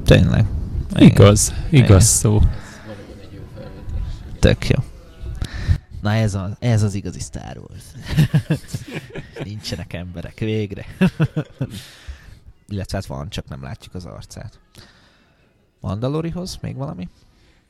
tényleg. 0.04 0.46
Igen, 0.94 1.08
Igaz, 1.08 1.52
Igen. 1.70 1.84
igaz 1.84 2.04
szó. 2.04 2.40
Tök 4.38 4.68
jó. 4.68 4.82
Na 6.00 6.12
ez 6.12 6.34
az, 6.34 6.50
ez 6.58 6.82
az 6.82 6.94
igazi 6.94 7.18
Star 7.18 7.58
Wars. 7.58 7.84
Nincsenek 9.44 9.92
emberek, 9.92 10.38
végre. 10.38 10.86
Illetve 12.68 12.96
hát 12.96 13.06
van, 13.06 13.28
csak 13.28 13.48
nem 13.48 13.62
látjuk 13.62 13.94
az 13.94 14.04
arcát. 14.04 14.58
Mandalorihoz 15.80 16.58
még 16.60 16.76
valami? 16.76 17.08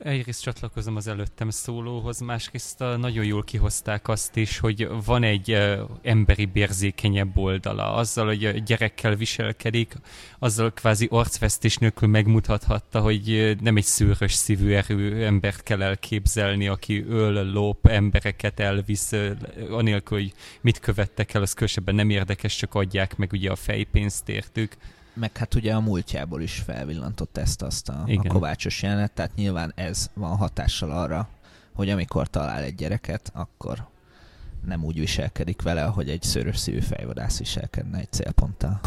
Egyrészt 0.03 0.41
csatlakozom 0.41 0.95
az 0.95 1.07
előttem 1.07 1.49
szólóhoz, 1.49 2.19
másrészt 2.19 2.79
nagyon 2.79 3.25
jól 3.25 3.43
kihozták 3.43 4.07
azt 4.07 4.35
is, 4.35 4.59
hogy 4.59 4.87
van 5.05 5.23
egy 5.23 5.57
emberi 6.01 6.45
bérzékenyebb 6.45 7.37
oldala. 7.37 7.93
Azzal, 7.93 8.25
hogy 8.25 8.45
a 8.45 8.51
gyerekkel 8.51 9.15
viselkedik, 9.15 9.95
azzal 10.39 10.73
kvázi 10.73 11.07
arcvesztés 11.11 11.77
nélkül 11.77 12.07
megmutathatta, 12.07 12.99
hogy 12.99 13.55
nem 13.61 13.77
egy 13.77 13.83
szőrös 13.83 14.33
szívű 14.33 14.73
erő 14.73 15.25
embert 15.25 15.63
kell 15.63 15.81
elképzelni, 15.81 16.67
aki 16.67 17.03
öl, 17.03 17.51
lop, 17.51 17.87
embereket 17.87 18.59
elvisz, 18.59 19.11
anélkül, 19.69 20.17
hogy 20.17 20.33
mit 20.61 20.79
követtek 20.79 21.33
el, 21.33 21.41
az 21.41 21.53
különösebben 21.53 21.95
nem 21.95 22.09
érdekes, 22.09 22.55
csak 22.55 22.75
adják 22.75 23.15
meg 23.15 23.31
ugye 23.31 23.51
a 23.51 23.55
fejpénzt 23.55 24.29
értük. 24.29 24.77
Meg 25.13 25.37
hát 25.37 25.55
ugye 25.55 25.73
a 25.75 25.79
múltjából 25.79 26.41
is 26.41 26.59
felvillantott 26.59 27.37
ezt 27.37 27.61
azt 27.61 27.89
a, 27.89 27.93
a 27.93 28.03
Igen. 28.05 28.31
kovácsos 28.31 28.81
jelenet, 28.81 29.11
tehát 29.11 29.35
nyilván 29.35 29.71
ez 29.75 30.09
van 30.13 30.37
hatással 30.37 30.91
arra, 30.91 31.27
hogy 31.73 31.89
amikor 31.89 32.27
talál 32.27 32.63
egy 32.63 32.75
gyereket, 32.75 33.31
akkor 33.33 33.87
nem 34.65 34.83
úgy 34.83 34.99
viselkedik 34.99 35.61
vele, 35.61 35.83
ahogy 35.83 36.09
egy 36.09 36.21
szőrös 36.21 36.57
szívű 36.57 36.79
fejvadász 36.79 37.37
viselkedne 37.37 37.97
egy 37.97 38.11
célponttal. 38.11 38.79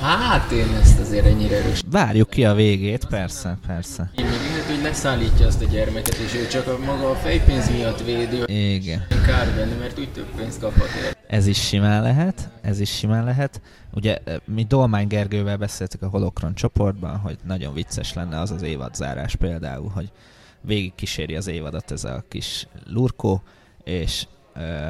Hát 0.00 0.50
én 0.50 0.66
ezt 0.80 1.00
azért 1.00 1.26
ennyire 1.26 1.56
erős. 1.56 1.80
Várjuk 1.90 2.30
ki 2.30 2.44
a 2.44 2.54
végét, 2.54 3.04
persze, 3.04 3.58
persze. 3.66 4.10
Én 4.16 4.24
még 4.24 4.40
lehet, 4.50 4.66
hogy 4.66 4.82
leszállítja 4.82 5.46
azt 5.46 5.62
a 5.62 5.64
gyermeket, 5.64 6.14
és 6.16 6.34
ő 6.34 6.46
csak 6.46 6.66
a 6.66 6.78
maga 6.78 7.10
a 7.10 7.14
fejpénz 7.14 7.70
miatt 7.70 8.02
védi. 8.04 8.72
Igen. 8.74 9.06
Kár 9.26 9.54
benne, 9.56 9.74
mert 9.74 9.98
úgy 9.98 10.12
több 10.12 10.28
pénzt 10.36 10.60
kaphat 10.60 10.88
ér. 11.04 11.16
Ez 11.26 11.46
is 11.46 11.66
simán 11.66 12.02
lehet, 12.02 12.48
ez 12.62 12.80
is 12.80 12.90
simán 12.96 13.24
lehet. 13.24 13.60
Ugye 13.92 14.18
mi 14.44 14.64
Dolmány 14.64 15.06
Gergővel 15.06 15.56
beszéltük 15.56 16.02
a 16.02 16.08
Holokron 16.08 16.54
csoportban, 16.54 17.16
hogy 17.16 17.36
nagyon 17.44 17.74
vicces 17.74 18.12
lenne 18.12 18.40
az 18.40 18.50
az 18.50 18.62
évadzárás 18.62 19.36
például, 19.36 19.88
hogy 19.88 20.12
végig 20.60 20.94
kíséri 20.94 21.36
az 21.36 21.46
évadot 21.46 21.90
ez 21.90 22.04
a 22.04 22.24
kis 22.28 22.66
lurkó, 22.86 23.42
és, 23.84 24.26
ö, 24.54 24.88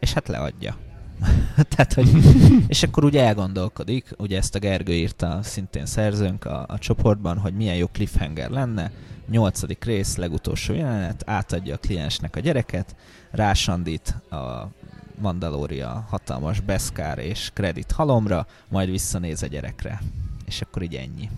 és 0.00 0.12
hát 0.12 0.28
leadja. 0.28 0.76
Tehát, 1.70 1.92
hogy, 1.92 2.10
és 2.68 2.82
akkor 2.82 3.04
úgy 3.04 3.16
elgondolkodik, 3.16 4.14
ugye 4.18 4.36
ezt 4.36 4.54
a 4.54 4.58
Gergő 4.58 4.92
írta 4.92 5.38
szintén 5.42 5.86
szerzőnk 5.86 6.44
a, 6.44 6.64
a 6.68 6.78
csoportban, 6.78 7.38
hogy 7.38 7.54
milyen 7.54 7.76
jó 7.76 7.86
cliffhanger 7.86 8.50
lenne, 8.50 8.90
nyolcadik 9.28 9.84
rész, 9.84 10.16
legutolsó 10.16 10.74
jelenet, 10.74 11.22
átadja 11.26 11.74
a 11.74 11.78
kliensnek 11.78 12.36
a 12.36 12.40
gyereket, 12.40 12.96
rásandít 13.30 14.08
a 14.30 14.68
Mandalória 15.20 16.06
hatalmas 16.08 16.60
Beskár 16.60 17.18
és 17.18 17.50
kredit 17.54 17.92
halomra, 17.92 18.46
majd 18.68 18.90
visszanéz 18.90 19.42
a 19.42 19.46
gyerekre. 19.46 20.02
És 20.46 20.60
akkor 20.60 20.82
így 20.82 20.94
ennyi. 20.94 21.30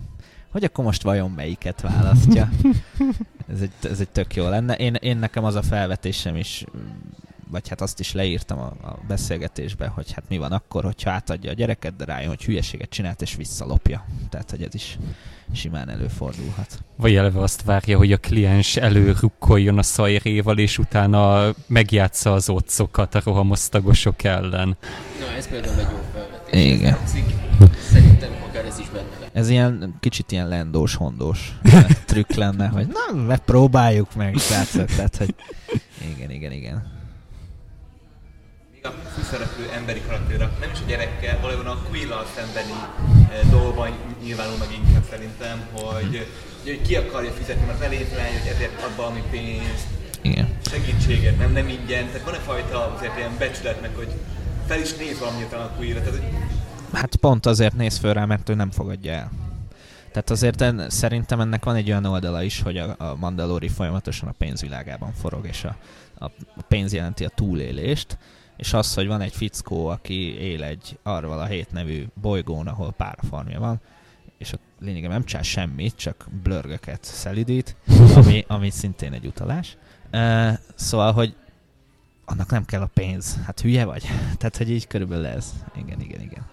Hogy 0.51 0.63
akkor 0.63 0.85
most 0.85 1.03
vajon 1.03 1.31
melyiket 1.31 1.81
választja? 1.81 2.49
Ez 3.53 3.61
egy, 3.61 3.71
ez 3.91 3.99
egy 3.99 4.09
tök 4.09 4.35
jó 4.35 4.49
lenne. 4.49 4.75
Én, 4.75 4.93
én 4.93 5.17
nekem 5.17 5.43
az 5.43 5.55
a 5.55 5.61
felvetésem 5.61 6.35
is, 6.35 6.65
vagy 7.49 7.67
hát 7.67 7.81
azt 7.81 7.99
is 7.99 8.13
leírtam 8.13 8.59
a, 8.59 8.87
a 8.87 8.99
beszélgetésbe, 9.07 9.87
hogy 9.87 10.11
hát 10.11 10.23
mi 10.29 10.37
van 10.37 10.51
akkor, 10.51 10.83
hogyha 10.83 11.11
átadja 11.11 11.51
a 11.51 11.53
gyereket, 11.53 11.95
de 11.95 12.05
rájön, 12.05 12.29
hogy 12.29 12.43
hülyeséget 12.43 12.89
csinált 12.89 13.21
és 13.21 13.35
visszalopja. 13.35 14.05
Tehát, 14.29 14.49
hogy 14.49 14.61
ez 14.61 14.73
is 14.73 14.97
simán 15.53 15.89
előfordulhat. 15.89 16.83
Vagy 16.95 17.15
eleve 17.15 17.39
azt 17.39 17.63
várja, 17.63 17.97
hogy 17.97 18.11
a 18.11 18.17
kliens 18.17 18.75
előrukkoljon 18.75 19.77
a 19.77 19.83
szajréval, 19.83 20.57
és 20.57 20.77
utána 20.77 21.53
megjátsza 21.67 22.33
az 22.33 22.49
otcokat 22.49 23.15
a 23.15 23.21
rohamosztagosok 23.23 24.23
ellen. 24.23 24.77
Na, 25.19 25.35
ez 25.37 25.47
például 25.47 25.79
egy 25.79 25.87
jó 25.91 26.01
felvetés. 26.13 26.65
Igen. 26.65 26.97
Szerintem 27.91 28.31
akár 28.49 28.65
ez 28.65 28.79
is 28.79 28.89
benne. 28.89 29.07
Ez 29.33 29.49
ilyen 29.49 29.95
kicsit 29.99 30.31
ilyen 30.31 30.47
lendós, 30.47 30.95
hondós 30.95 31.57
trükk 32.05 32.31
lenne, 32.31 32.67
hogy 32.67 32.87
na, 32.87 33.21
megpróbáljuk 33.21 34.15
meg, 34.15 34.37
srácok. 34.37 34.85
Tehát, 34.85 35.15
hogy 35.17 35.35
igen, 36.15 36.31
igen, 36.31 36.51
igen. 36.51 36.98
Még 38.81 38.91
a 38.91 39.09
főszereplő 39.15 39.69
emberi 39.69 40.01
karakter, 40.01 40.37
nem 40.37 40.69
is 40.73 40.79
a 40.79 40.87
gyerekkel, 40.87 41.39
valójában 41.41 41.67
a 41.67 41.77
Quill-al 41.89 42.25
szembeni 42.35 42.71
eh, 43.29 43.49
dolgban 43.49 43.91
nyilvánul 44.23 44.57
meg 44.57 44.71
inkább 44.71 45.03
szerintem, 45.09 45.67
hogy, 45.71 46.27
hogy, 46.63 46.81
ki 46.81 46.95
akarja 46.95 47.31
fizetni, 47.31 47.65
mert 47.65 47.81
elétlen, 47.81 48.25
hogy 48.25 48.51
ezért 48.53 48.83
ad 48.83 48.95
valami 48.95 49.23
pénzt, 49.29 49.87
Igen. 50.21 50.57
segítséget, 50.61 51.37
nem, 51.37 51.51
nem 51.51 51.67
ingyen. 51.67 52.05
Tehát 52.05 52.23
van 52.25 52.33
egy 52.33 52.41
fajta 52.45 52.93
azért 52.93 53.17
ilyen 53.17 53.35
becsületnek, 53.37 53.95
hogy 53.95 54.13
fel 54.67 54.79
is 54.79 54.95
néz 54.95 55.19
valami 55.19 55.43
után 55.43 55.61
a 55.61 55.69
Quill-re. 55.77 56.01
Tehát, 56.01 56.19
hogy 56.19 56.29
Hát 56.93 57.15
pont 57.15 57.45
azért 57.45 57.75
néz 57.75 57.97
föl 57.97 58.13
rá, 58.13 58.25
mert 58.25 58.49
ő 58.49 58.53
nem 58.53 58.71
fogadja 58.71 59.11
el. 59.11 59.31
Tehát 60.11 60.29
azért 60.29 60.61
en, 60.61 60.89
szerintem 60.89 61.39
ennek 61.39 61.63
van 61.63 61.75
egy 61.75 61.89
olyan 61.89 62.05
oldala 62.05 62.43
is, 62.43 62.61
hogy 62.61 62.77
a, 62.77 62.95
a 62.97 63.15
Mandalori 63.15 63.67
folyamatosan 63.67 64.29
a 64.29 64.35
pénzvilágában 64.37 65.13
forog, 65.13 65.47
és 65.47 65.63
a, 65.63 65.75
a 66.25 66.31
pénz 66.67 66.93
jelenti 66.93 67.25
a 67.25 67.29
túlélést, 67.29 68.17
és 68.59 68.73
az, 68.73 68.93
hogy 68.93 69.07
van 69.07 69.21
egy 69.21 69.33
fickó, 69.33 69.87
aki 69.87 70.39
él 70.39 70.63
egy 70.63 70.99
Arval 71.03 71.39
a 71.39 71.45
hét 71.45 71.71
nevű 71.71 72.05
bolygón, 72.21 72.67
ahol 72.67 72.91
párafarmja 72.91 73.59
van, 73.59 73.81
és 74.37 74.53
ott 74.53 74.61
lényegében 74.79 75.11
nem 75.11 75.23
csinál 75.23 75.43
semmit, 75.43 75.95
csak 75.95 76.27
blörgöket 76.43 77.03
szelidít, 77.03 77.75
ami, 78.15 78.45
ami 78.47 78.69
szintén 78.69 79.13
egy 79.13 79.25
utalás. 79.25 79.77
Uh, 80.13 80.53
szóval, 80.75 81.11
hogy 81.11 81.35
annak 82.25 82.49
nem 82.49 82.65
kell 82.65 82.81
a 82.81 82.89
pénz. 82.93 83.37
Hát 83.45 83.59
hülye 83.59 83.85
vagy? 83.85 84.03
Tehát, 84.37 84.57
hogy 84.57 84.71
így 84.71 84.87
körülbelül 84.87 85.25
ez. 85.25 85.53
Igen, 85.75 86.01
igen, 86.01 86.21
igen. 86.21 86.45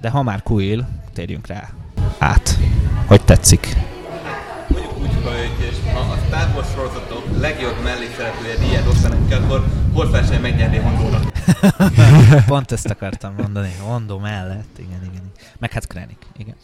De 0.00 0.10
ha 0.10 0.22
már 0.22 0.42
Quill, 0.42 0.84
térjünk 1.12 1.46
rá 1.46 1.70
át. 2.18 2.58
Hogy 3.06 3.24
tetszik? 3.24 3.76
Úgyhogy 5.00 5.92
ha 5.92 5.98
a 5.98 6.16
Star 6.26 6.54
Wars 6.54 6.70
sorozatok 6.70 7.40
legjobb 7.40 7.82
mellékszereplője 7.82 8.56
díjat 8.56 8.86
osztanak 8.86 9.28
ki, 9.28 9.32
akkor 9.32 9.64
hol 9.92 10.06
felsen 10.06 10.40
megnyerni 10.40 10.78
Hondónak. 10.78 11.32
Pont 12.46 12.72
ezt 12.72 12.90
akartam 12.90 13.34
mondani. 13.38 13.72
Hondó 13.80 14.18
mellett, 14.18 14.78
igen, 14.78 15.00
igen. 15.02 15.12
igen. 15.12 15.30
Meg 15.58 15.72
hát 15.72 15.86
Krennic, 15.86 16.18
igen. 16.36 16.54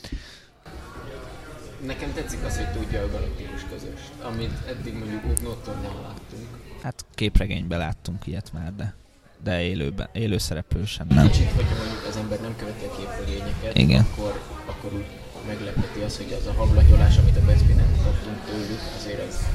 Nekem 1.86 2.12
tetszik 2.14 2.44
az, 2.44 2.56
hogy 2.56 2.80
tudja 2.80 3.02
a 3.02 3.10
galaktikus 3.10 3.60
közöst, 3.70 4.10
amit 4.22 4.52
eddig 4.68 4.94
mondjuk 4.98 5.24
Ugnóttonnál 5.24 6.00
láttunk. 6.02 6.46
Hát 6.82 7.04
képregényben 7.14 7.78
láttunk 7.78 8.26
ilyet 8.26 8.52
már, 8.52 8.74
de, 8.76 8.94
de 9.42 9.62
élőben, 9.62 10.08
élő 10.12 10.38
szereplő 10.38 10.84
sem 10.84 11.06
nem. 11.08 11.26
Kicsit, 11.30 11.50
hogyha 11.50 11.74
mondjuk 11.76 12.06
az 12.08 12.16
ember 12.16 12.40
nem 12.40 12.56
követi 12.56 12.84
a 12.84 12.96
képregényeket, 12.96 13.78
Igen. 13.78 14.06
akkor, 14.12 14.40
akkor 14.66 14.92
úgy 14.92 15.06
meglepheti 15.46 16.00
az, 16.00 16.16
hogy 16.16 16.36
az 16.40 16.46
a 16.46 16.52
hablatyolás, 16.56 17.18
amit 17.18 17.36
a 17.36 17.40
Bespinen 17.46 17.86
kaptunk 18.04 18.38
tőlük, 18.46 18.80
azért 18.98 19.28
az, 19.28 19.46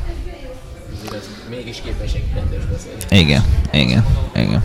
azért 0.97 1.13
az 1.13 1.29
mégis 1.49 1.81
képes 1.81 2.13
egy 2.13 2.25
rendes 2.33 2.65
beszélni. 2.65 3.23
Igen, 3.23 3.43
igen, 3.71 4.05
igen. 4.35 4.63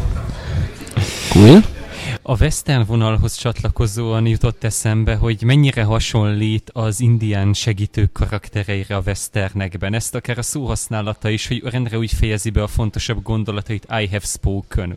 Cool. 1.30 1.62
A 2.22 2.36
western 2.36 2.86
vonalhoz 2.86 3.34
csatlakozóan 3.34 4.26
jutott 4.26 4.64
eszembe, 4.64 5.14
hogy 5.14 5.42
mennyire 5.42 5.82
hasonlít 5.82 6.70
az 6.72 7.00
indián 7.00 7.52
segítők 7.52 8.12
karaktereire 8.12 8.96
a 8.96 9.02
westernekben. 9.06 9.94
Ezt 9.94 10.14
akár 10.14 10.38
a 10.38 10.42
szóhasználata 10.42 11.28
is, 11.28 11.48
hogy 11.48 11.62
rendre 11.64 11.98
úgy 11.98 12.12
fejezi 12.12 12.50
be 12.50 12.62
a 12.62 12.66
fontosabb 12.66 13.22
gondolatait 13.22 13.86
I 13.88 14.06
have 14.06 14.24
spoken. 14.24 14.96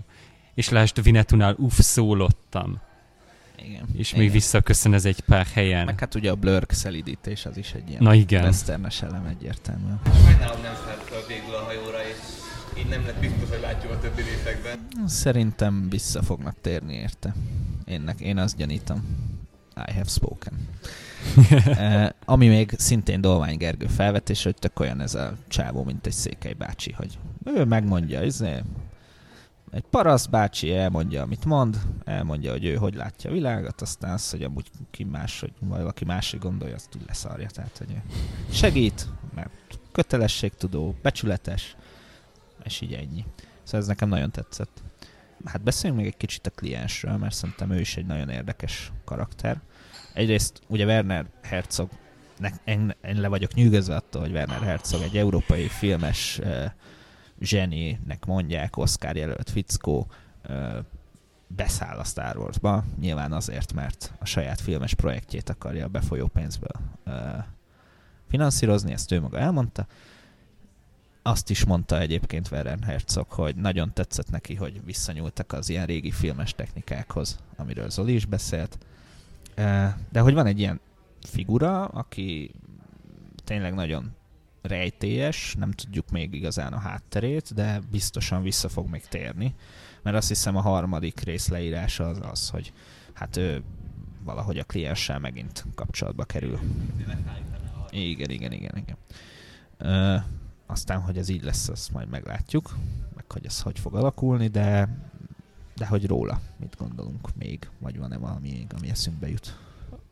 És 0.54 0.70
lásd, 0.70 1.04
Vinetunál 1.04 1.56
uff, 1.58 1.80
szólottam. 1.80 2.82
Igen. 3.66 3.86
És 3.94 4.12
igen. 4.12 4.24
még 4.24 4.32
visszaköszön 4.32 4.94
ez 4.94 5.06
egy 5.06 5.20
pár 5.20 5.46
helyen. 5.54 5.86
Meg 5.86 6.00
hát 6.00 6.16
ugye 6.16 6.32
a 6.32 6.36
blurk 6.36 6.72
szelidítés 6.72 7.46
az 7.46 7.58
is 7.58 7.74
egy 7.74 7.90
ilyen 7.90 8.04
Na 8.04 8.14
igen. 8.14 8.44
westernes 8.44 9.02
elem 9.02 9.26
egyértelműen. 9.26 10.02
Sajnálom 10.24 10.62
nem 10.62 10.74
szállt 10.86 11.02
fel 11.02 11.24
végül 11.28 11.56
a 11.56 11.64
hajóra, 11.64 12.08
és 12.08 12.18
így 12.80 12.90
nem 12.90 13.06
lett 13.06 13.20
biztos, 13.20 13.50
hogy 13.50 13.62
látjuk 13.62 13.92
a 13.92 14.00
többi 14.00 14.22
részekben. 14.22 14.88
Szerintem 15.08 15.90
vissza 15.90 16.24
fognak 16.24 16.56
térni 16.62 16.94
érte. 16.94 17.36
Énnek, 17.86 18.20
én 18.20 18.38
azt 18.38 18.58
gyanítom. 18.58 19.04
I 19.88 19.92
have 19.92 20.08
spoken. 20.08 20.54
eh, 21.66 22.10
ami 22.26 22.48
még 22.48 22.72
szintén 22.78 23.22
Dolvány 23.22 23.58
Gergő 23.58 23.86
felvetés, 23.86 24.44
hogy 24.44 24.56
tök 24.56 24.80
olyan 24.80 25.02
ez 25.02 25.16
a 25.16 25.38
csávó, 25.48 25.84
mint 25.84 26.06
egy 26.06 26.14
székely 26.14 26.54
bácsi, 26.54 26.92
hogy 26.92 27.18
ő 27.46 27.64
megmondja, 27.66 28.24
izé, 28.24 28.64
egy 29.78 29.84
paraszt 29.90 30.30
bácsi 30.30 30.74
elmondja, 30.74 31.22
amit 31.22 31.46
mond, 31.46 31.78
elmondja, 32.06 32.52
hogy 32.52 32.66
ő 32.66 32.76
hogy 32.76 32.96
látja 32.96 33.30
a 33.30 33.34
világot, 33.34 33.82
aztán 33.82 34.12
az, 34.14 34.30
hogy 34.30 34.44
amúgy 34.44 34.70
ki 34.92 35.04
más, 35.04 35.40
hogy 35.40 35.52
valaki 35.60 36.06
másik 36.06 36.40
gondolja, 36.40 36.76
azt 36.76 36.96
úgy 36.96 37.04
leszarja. 37.08 37.48
Tehát, 37.48 37.78
hogy 37.78 37.96
segít, 38.52 39.08
mert 39.36 39.50
kötelességtudó, 39.92 40.96
becsületes, 41.02 41.76
és 42.64 42.82
így 42.82 42.94
ennyi. 42.94 43.26
Szóval 43.64 43.80
ez 43.80 43.88
nekem 43.88 44.10
nagyon 44.10 44.32
tetszett. 44.32 44.84
Hát 45.46 45.62
beszéljünk 45.62 46.02
még 46.02 46.12
egy 46.12 46.18
kicsit 46.18 46.48
a 46.48 46.50
kliensről, 46.50 47.18
mert 47.18 47.36
szerintem 47.36 47.72
ő 47.72 47.80
is 47.80 47.98
egy 47.98 48.06
nagyon 48.06 48.30
érdekes 48.30 48.92
karakter. 49.06 49.62
Egyrészt 50.14 50.62
ugye 50.68 50.86
Werner 50.86 51.26
Herzog, 51.44 51.90
ne, 52.38 52.50
én, 52.66 52.96
én 53.08 53.22
le 53.22 53.28
vagyok 53.28 53.54
nyűgözve 53.54 53.96
attól, 53.96 54.22
hogy 54.22 54.32
Werner 54.32 54.62
Herzog 54.62 55.02
egy 55.02 55.18
európai 55.18 55.68
filmes 55.68 56.40
uh, 56.40 56.66
zseninek 57.40 58.26
mondják, 58.26 58.78
Oscar 58.78 59.16
jelölt 59.16 59.50
fickó, 59.50 60.08
beszáll 61.48 61.98
a 61.98 62.04
Star 62.04 62.38
Warsba, 62.38 62.84
nyilván 63.00 63.32
azért, 63.32 63.74
mert 63.74 64.14
a 64.20 64.26
saját 64.26 64.62
filmes 64.62 64.94
projektjét 64.94 65.50
akarja 65.50 65.86
a 65.86 65.90
befolyó 65.90 66.28
pénzből 66.28 66.82
uh, 67.06 67.14
finanszírozni, 68.30 68.92
ezt 68.92 69.12
ő 69.12 69.22
maga 69.22 69.38
elmondta. 69.38 69.88
Azt 71.22 71.50
is 71.50 71.66
mondta 71.66 72.00
egyébként 72.00 72.52
Werner 72.52 72.80
Herzog, 72.84 73.30
hogy 73.30 73.56
nagyon 73.56 73.94
tetszett 73.94 74.30
neki, 74.30 74.56
hogy 74.56 74.82
visszanyúltak 74.86 75.54
az 75.54 75.70
ilyen 75.70 75.86
régi 75.86 76.12
filmes 76.12 76.54
technikákhoz, 76.54 77.40
amiről 77.56 77.90
Zoli 77.90 78.14
is 78.14 78.26
beszélt. 78.26 78.78
De 80.10 80.20
hogy 80.20 80.34
van 80.34 80.46
egy 80.46 80.60
ilyen 80.60 80.80
figura, 81.22 81.86
aki 81.86 82.52
tényleg 83.44 83.74
nagyon 83.74 84.16
rejtélyes, 84.68 85.56
nem 85.60 85.72
tudjuk 85.72 86.10
még 86.10 86.34
igazán 86.34 86.74
a 86.74 86.80
hátterét, 86.80 87.54
de 87.54 87.82
biztosan 87.92 88.42
vissza 88.42 88.70
fog 88.70 88.90
még 88.90 89.06
térni, 89.06 89.56
mert 90.02 90.18
azt 90.18 90.28
hiszem 90.28 90.56
a 90.56 90.62
harmadik 90.62 91.20
rész 91.20 91.48
leírása 91.48 92.08
az 92.08 92.20
az, 92.32 92.50
hogy 92.50 92.74
hát 93.14 93.38
ő 93.38 93.64
valahogy 94.24 94.58
a 94.58 94.64
klienssel 94.64 95.20
megint 95.20 95.66
kapcsolatba 95.76 96.24
kerül. 96.24 96.60
Igen, 97.90 98.30
igen, 98.30 98.52
igen, 98.52 98.78
igen. 98.78 98.98
Ö, 99.78 100.16
aztán, 100.66 101.02
hogy 101.02 101.18
ez 101.18 101.30
így 101.30 101.44
lesz, 101.44 101.70
azt 101.70 101.92
majd 101.92 102.10
meglátjuk, 102.10 102.78
meg 103.16 103.32
hogy 103.32 103.46
ez 103.46 103.62
hogy 103.62 103.80
fog 103.80 103.96
alakulni, 103.96 104.48
de 104.48 104.90
de 105.78 105.86
hogy 105.86 106.06
róla 106.06 106.42
mit 106.60 106.76
gondolunk 106.78 107.36
még, 107.36 107.70
vagy 107.80 107.98
van-e 107.98 108.18
valami 108.18 108.68
ami 108.78 108.90
eszünkbe 108.90 109.30
jut. 109.30 109.67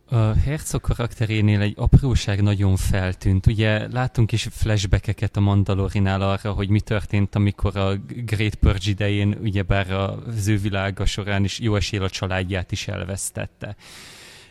A 0.10 0.16
Herzog 0.16 0.82
karakterénél 0.82 1.62
egy 1.62 1.74
apróság 1.78 2.42
nagyon 2.42 2.76
feltűnt. 2.76 3.48
Ugye 3.48 3.88
láttunk 3.92 4.32
is 4.32 4.48
flashbackeket 4.52 5.38
a 5.38 5.40
Mandalorinál 5.40 6.22
arra, 6.22 6.52
hogy 6.52 6.70
mi 6.70 6.80
történt, 6.80 7.36
amikor 7.36 7.78
a 7.78 7.96
Great 8.08 8.56
Purge 8.56 8.90
idején, 8.90 9.38
ugyebár 9.42 9.92
az 9.92 10.48
ő 10.48 10.58
világa 10.58 11.06
során 11.06 11.44
is 11.44 11.60
jó 11.60 11.76
esél 11.76 12.04
a 12.04 12.10
családját 12.10 12.72
is 12.72 12.88
elvesztette. 12.88 13.76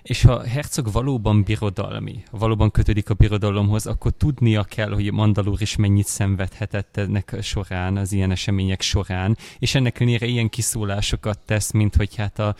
És 0.04 0.22
ha 0.22 0.46
Herzog 0.46 0.92
valóban 0.92 1.42
birodalmi, 1.42 2.22
valóban 2.30 2.70
kötődik 2.70 3.10
a 3.10 3.14
birodalomhoz, 3.14 3.86
akkor 3.86 4.12
tudnia 4.12 4.62
kell, 4.62 4.90
hogy 4.90 5.12
Mandalor 5.12 5.60
is 5.60 5.76
mennyit 5.76 6.06
szenvedhetett 6.06 6.96
ennek 6.96 7.36
során, 7.42 7.96
az 7.96 8.12
ilyen 8.12 8.30
események 8.30 8.80
során, 8.80 9.36
és 9.58 9.74
ennek 9.74 10.00
ellenére 10.00 10.26
ilyen 10.26 10.48
kiszólásokat 10.48 11.38
tesz, 11.38 11.70
mint 11.70 11.96
hogy 11.96 12.14
hát 12.14 12.38
a, 12.38 12.56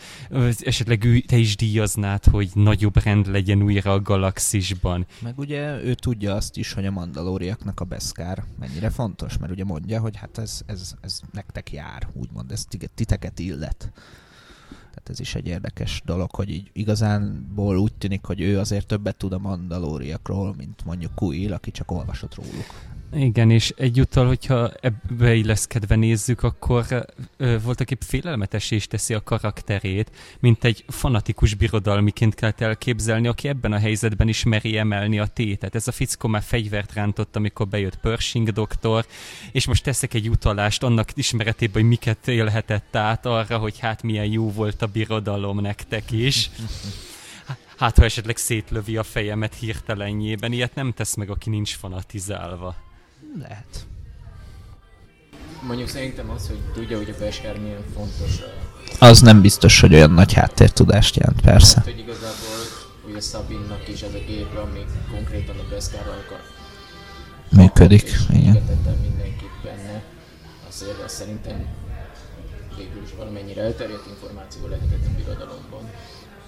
esetleg 0.59 1.23
te 1.27 1.37
is 1.37 1.55
díjaznád, 1.55 2.25
hogy 2.25 2.49
nagyobb 2.53 3.03
rend 3.03 3.27
legyen 3.27 3.61
újra 3.61 3.91
a 3.91 4.01
galaxisban. 4.01 5.05
Meg 5.21 5.39
ugye 5.39 5.83
ő 5.83 5.93
tudja 5.93 6.35
azt 6.35 6.57
is, 6.57 6.73
hogy 6.73 6.85
a 6.85 6.91
mandalóriaknak 6.91 7.79
a 7.79 7.85
beszkár 7.85 8.43
mennyire 8.59 8.89
fontos, 8.89 9.37
mert 9.37 9.51
ugye 9.51 9.63
mondja, 9.63 9.99
hogy 9.99 10.15
hát 10.15 10.37
ez, 10.37 10.61
ez, 10.65 10.93
ez 11.01 11.21
nektek 11.31 11.71
jár, 11.71 12.07
úgymond, 12.13 12.51
ez 12.51 12.65
titeket 12.95 13.39
illet. 13.39 13.91
Tehát 14.95 15.09
ez 15.09 15.19
is 15.19 15.35
egy 15.35 15.47
érdekes 15.47 16.01
dolog, 16.05 16.35
hogy 16.35 16.49
így 16.49 16.69
igazánból 16.73 17.77
úgy 17.77 17.93
tűnik, 17.93 18.25
hogy 18.25 18.41
ő 18.41 18.59
azért 18.59 18.87
többet 18.87 19.15
tud 19.15 19.33
a 19.33 19.39
mandalóriakról, 19.39 20.53
mint 20.57 20.85
mondjuk 20.85 21.15
Kuil, 21.15 21.53
aki 21.53 21.71
csak 21.71 21.91
olvasott 21.91 22.35
róluk. 22.35 22.73
Igen, 23.13 23.51
és 23.51 23.73
egyúttal, 23.77 24.27
hogyha 24.27 24.71
ebbe 24.81 25.33
illeszkedve 25.33 25.95
nézzük, 25.95 26.43
akkor 26.43 26.85
ö, 27.37 27.59
voltak 27.61 27.91
épp 27.91 28.01
félelmetes 28.01 28.71
is 28.71 28.87
teszi 28.87 29.13
a 29.13 29.23
karakterét, 29.23 30.11
mint 30.39 30.63
egy 30.63 30.83
fanatikus 30.87 31.53
birodalmiként 31.53 32.35
kell 32.35 32.53
elképzelni, 32.57 33.27
aki 33.27 33.47
ebben 33.47 33.71
a 33.71 33.79
helyzetben 33.79 34.27
is 34.27 34.43
meri 34.43 34.77
emelni 34.77 35.19
a 35.19 35.25
tétet. 35.25 35.75
Ez 35.75 35.87
a 35.87 35.91
fickó 35.91 36.27
már 36.27 36.41
fegyvert 36.41 36.93
rántott, 36.93 37.35
amikor 37.35 37.67
bejött 37.67 37.97
Pershing 37.97 38.49
doktor, 38.49 39.05
és 39.51 39.65
most 39.65 39.83
teszek 39.83 40.13
egy 40.13 40.29
utalást 40.29 40.83
annak 40.83 41.09
ismeretében, 41.13 41.81
hogy 41.81 41.89
miket 41.89 42.27
élhetett 42.27 42.95
át 42.95 43.25
arra, 43.25 43.57
hogy 43.57 43.79
hát 43.79 44.03
milyen 44.03 44.31
jó 44.31 44.51
volt 44.51 44.81
a 44.81 44.87
birodalom 44.87 45.59
nektek 45.59 46.11
is. 46.11 46.49
Hát, 47.77 47.97
ha 47.97 48.03
esetleg 48.03 48.37
szétlövi 48.37 48.97
a 48.97 49.03
fejemet 49.03 49.55
hirtelenjében, 49.55 50.51
ilyet 50.51 50.75
nem 50.75 50.93
tesz 50.93 51.15
meg, 51.15 51.29
aki 51.29 51.49
nincs 51.49 51.75
fanatizálva. 51.75 52.75
Lehet. 53.39 53.85
Mondjuk 55.67 55.87
szerintem 55.87 56.29
az, 56.29 56.47
hogy 56.47 56.59
tudja, 56.73 56.97
hogy 56.97 57.09
a 57.09 57.19
Beskár 57.19 57.59
milyen 57.59 57.83
fontos 57.93 58.39
a 58.99 59.05
Az 59.05 59.21
nem 59.21 59.41
biztos, 59.41 59.79
hogy 59.79 59.93
olyan 59.93 60.11
nagy 60.11 60.33
háttértudást 60.33 61.15
jelent, 61.15 61.41
persze. 61.41 61.75
Hát, 61.75 61.85
hogy 61.85 61.99
igazából 61.99 62.57
ugye 63.09 63.21
Szabinnak 63.21 63.87
is 63.87 64.01
ez 64.01 64.13
a 64.13 64.23
gépe, 64.27 64.59
ami 64.59 64.85
konkrétan 65.11 65.55
a 65.57 65.75
akar. 65.99 66.41
Működik, 67.49 68.11
igen. 68.29 68.63
mindenkit 69.01 69.51
benne. 69.63 70.03
Azért 70.67 71.03
az 71.05 71.11
szerintem 71.11 71.65
végül 72.77 73.03
is 73.03 73.09
valamennyire 73.17 73.61
elterjedt 73.61 74.07
információ 74.07 74.67
lehetett 74.67 75.05
a 75.05 75.15
birodalomban. 75.17 75.89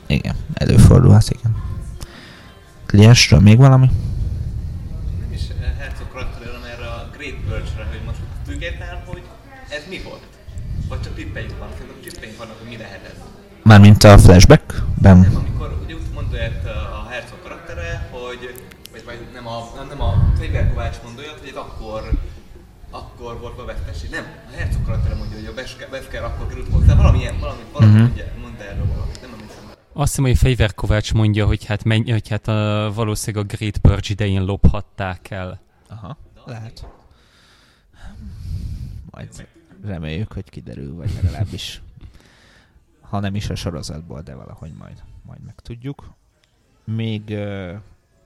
Igen, 0.05 0.35
előfordulhat, 0.53 1.29
igen. 1.29 1.63
Kliensről 2.85 3.39
még 3.39 3.57
valami? 3.57 3.89
Nem 5.19 5.31
is 5.31 5.41
Herzog 5.77 6.07
karakterről, 6.07 6.53
hanem 6.53 6.69
erre 6.69 6.87
a 6.87 7.09
Great 7.17 7.35
Purge-re, 7.35 7.85
hogy 7.89 8.01
most 8.05 8.19
független, 8.45 9.03
hogy 9.05 9.21
ez 9.69 9.83
mi 9.89 10.01
volt? 10.03 10.23
Vagy 10.87 11.01
csak 11.01 11.15
tippeink 11.15 11.57
vannak, 11.57 11.77
szerintem 11.77 12.01
tippeink 12.01 12.37
vannak, 12.37 12.57
hogy 12.59 12.67
mi 12.67 12.77
lehet 12.77 13.03
ez. 13.05 13.17
Mármint 13.67 14.03
a 14.03 14.17
flashbackben? 14.17 15.17
Nem, 15.17 15.35
amikor 15.35 15.79
ugye 15.83 15.93
úgy 15.93 16.09
mondta 16.13 16.37
a 16.99 17.07
Herzog 17.09 17.41
karaktere, 17.43 18.09
hogy 18.11 18.63
vagy, 18.91 19.03
vagy 19.05 19.27
nem 19.33 19.47
a, 19.47 19.71
nem, 19.75 19.87
nem 19.87 20.01
a 20.01 20.33
Fegyver 20.39 20.69
Kovács 20.69 20.97
mondja, 21.03 21.23
hogy 21.39 21.49
ez 21.49 21.55
akkor 21.55 22.11
akkor 22.91 23.39
volt 23.39 23.59
a 23.59 23.65
veszteség. 23.65 24.09
Nem, 24.09 24.23
a 24.51 24.55
Herzog 24.57 24.83
karaktere 24.85 25.15
mondja, 25.15 25.37
hogy 25.37 25.45
a 25.45 25.87
Besker 25.89 26.23
akkor 26.23 26.47
került 26.47 26.67
hozzá. 26.71 26.95
Valamilyen, 26.95 27.39
valami, 27.39 27.61
valami 27.73 27.91
Mhm. 27.91 28.01
uh-huh. 28.01 28.15
mondja, 28.15 28.41
mondta 28.41 28.63
erről 28.63 28.85
valamit, 28.85 29.21
nem 29.21 29.29
emlékszem. 29.33 29.63
Azt 29.93 30.09
hiszem, 30.09 30.23
hogy 30.23 30.37
Fejver 30.37 30.73
Kovács 30.73 31.13
mondja, 31.13 31.45
hogy 31.45 31.65
hát, 31.65 31.83
menj, 31.83 32.11
hogy 32.11 32.27
hát 32.27 32.47
a, 32.47 32.91
valószínűleg 32.93 33.45
a 33.45 33.55
Great 33.55 33.77
Purge 33.77 34.07
idején 34.09 34.43
lophatták 34.43 35.31
el. 35.31 35.61
Aha, 35.89 36.17
lehet. 36.45 36.87
Majd 39.11 39.47
reméljük, 39.85 40.33
hogy 40.33 40.49
kiderül, 40.49 40.95
vagy 40.95 41.09
legalábbis 41.21 41.81
ha 43.09 43.19
nem 43.19 43.35
is 43.35 43.49
a 43.49 43.55
sorozatból, 43.55 44.21
de 44.21 44.35
valahogy 44.35 44.73
majd, 44.73 45.03
majd 45.25 45.39
megtudjuk. 45.45 46.13
Még 46.83 47.23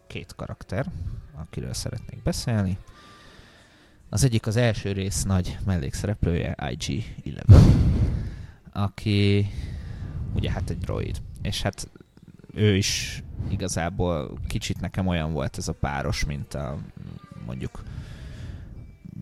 két 0.07 0.35
karakter, 0.35 0.85
akiről 1.35 1.73
szeretnék 1.73 2.23
beszélni. 2.23 2.77
Az 4.09 4.23
egyik 4.23 4.47
az 4.47 4.55
első 4.55 4.91
rész 4.91 5.23
nagy 5.23 5.57
mellékszereplője, 5.65 6.55
IG-11, 6.57 7.41
aki 8.73 9.47
ugye 10.33 10.51
hát 10.51 10.69
egy 10.69 10.77
droid, 10.77 11.21
és 11.41 11.61
hát 11.61 11.89
ő 12.53 12.75
is 12.75 13.23
igazából 13.49 14.39
kicsit 14.47 14.79
nekem 14.79 15.07
olyan 15.07 15.33
volt 15.33 15.57
ez 15.57 15.67
a 15.67 15.73
páros, 15.73 16.25
mint 16.25 16.53
a 16.53 16.77
mondjuk 17.45 17.83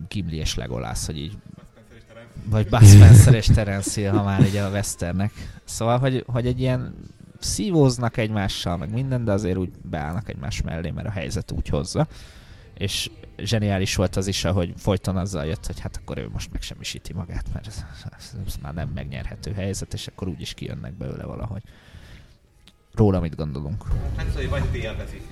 Gimli 0.08 0.36
és 0.36 0.54
Legolász, 0.54 1.06
hogy 1.06 1.18
így 1.18 1.38
vagy 2.44 2.68
Bud 2.68 2.86
Spencer 2.86 3.34
és 3.34 3.46
Terence 3.46 4.00
Hill, 4.00 4.10
ha 4.10 4.22
már 4.22 4.40
ugye 4.40 4.62
a 4.62 4.70
Westernek. 4.70 5.32
Szóval, 5.64 5.98
hogy, 5.98 6.24
hogy 6.26 6.46
egy 6.46 6.60
ilyen 6.60 6.94
szívóznak 7.38 8.16
egymással, 8.16 8.76
meg 8.76 8.92
minden, 8.92 9.24
de 9.24 9.32
azért 9.32 9.56
úgy 9.56 9.70
beállnak 9.82 10.28
egymás 10.28 10.62
mellé, 10.62 10.90
mert 10.90 11.06
a 11.06 11.10
helyzet 11.10 11.50
úgy 11.50 11.68
hozza. 11.68 12.06
És 12.74 13.10
zseniális 13.38 13.96
volt 13.96 14.16
az 14.16 14.26
is, 14.26 14.44
ahogy 14.44 14.72
folyton 14.76 15.16
azzal 15.16 15.44
jött, 15.44 15.66
hogy 15.66 15.80
hát 15.80 15.96
akkor 15.96 16.18
ő 16.18 16.28
most 16.32 16.52
megsemmisíti 16.52 17.12
magát, 17.12 17.44
mert 17.52 17.66
ez, 17.66 17.84
ez, 18.18 18.34
ez 18.46 18.54
már 18.62 18.74
nem 18.74 18.90
megnyerhető 18.94 19.52
helyzet, 19.52 19.94
és 19.94 20.06
akkor 20.06 20.28
úgy 20.28 20.40
is 20.40 20.54
kijönnek 20.54 20.92
belőle 20.92 21.24
valahogy. 21.24 21.62
Róla 22.94 23.20
mit 23.20 23.36
gondolunk? 23.36 23.84
Hát 24.16 24.26
szóval 24.30 24.48
vagy 24.48 24.74
élvezik. 24.74 25.22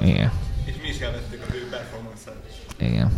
igen. 0.00 0.32
És 0.64 0.74
mi 0.82 0.88
is 0.88 0.98
élveztük 0.98 1.44
az 1.48 1.54
ő 1.54 1.68
performance 1.70 2.32
Igen. 2.78 3.12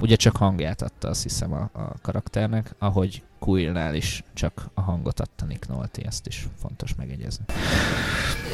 Ugye 0.00 0.16
csak 0.16 0.36
hangját 0.36 0.82
adta, 0.82 1.08
azt 1.08 1.22
hiszem 1.22 1.52
a, 1.52 1.70
a 1.72 1.94
karakternek, 2.02 2.74
ahogy 2.78 3.22
Quillnál 3.38 3.94
is 3.94 4.24
csak 4.34 4.68
a 4.74 4.80
hangot 4.80 5.20
adta 5.20 5.44
Nick 5.44 5.68
Nolte, 5.68 6.02
ezt 6.06 6.26
is 6.26 6.46
fontos 6.60 6.94
megjegyezni. 6.94 7.44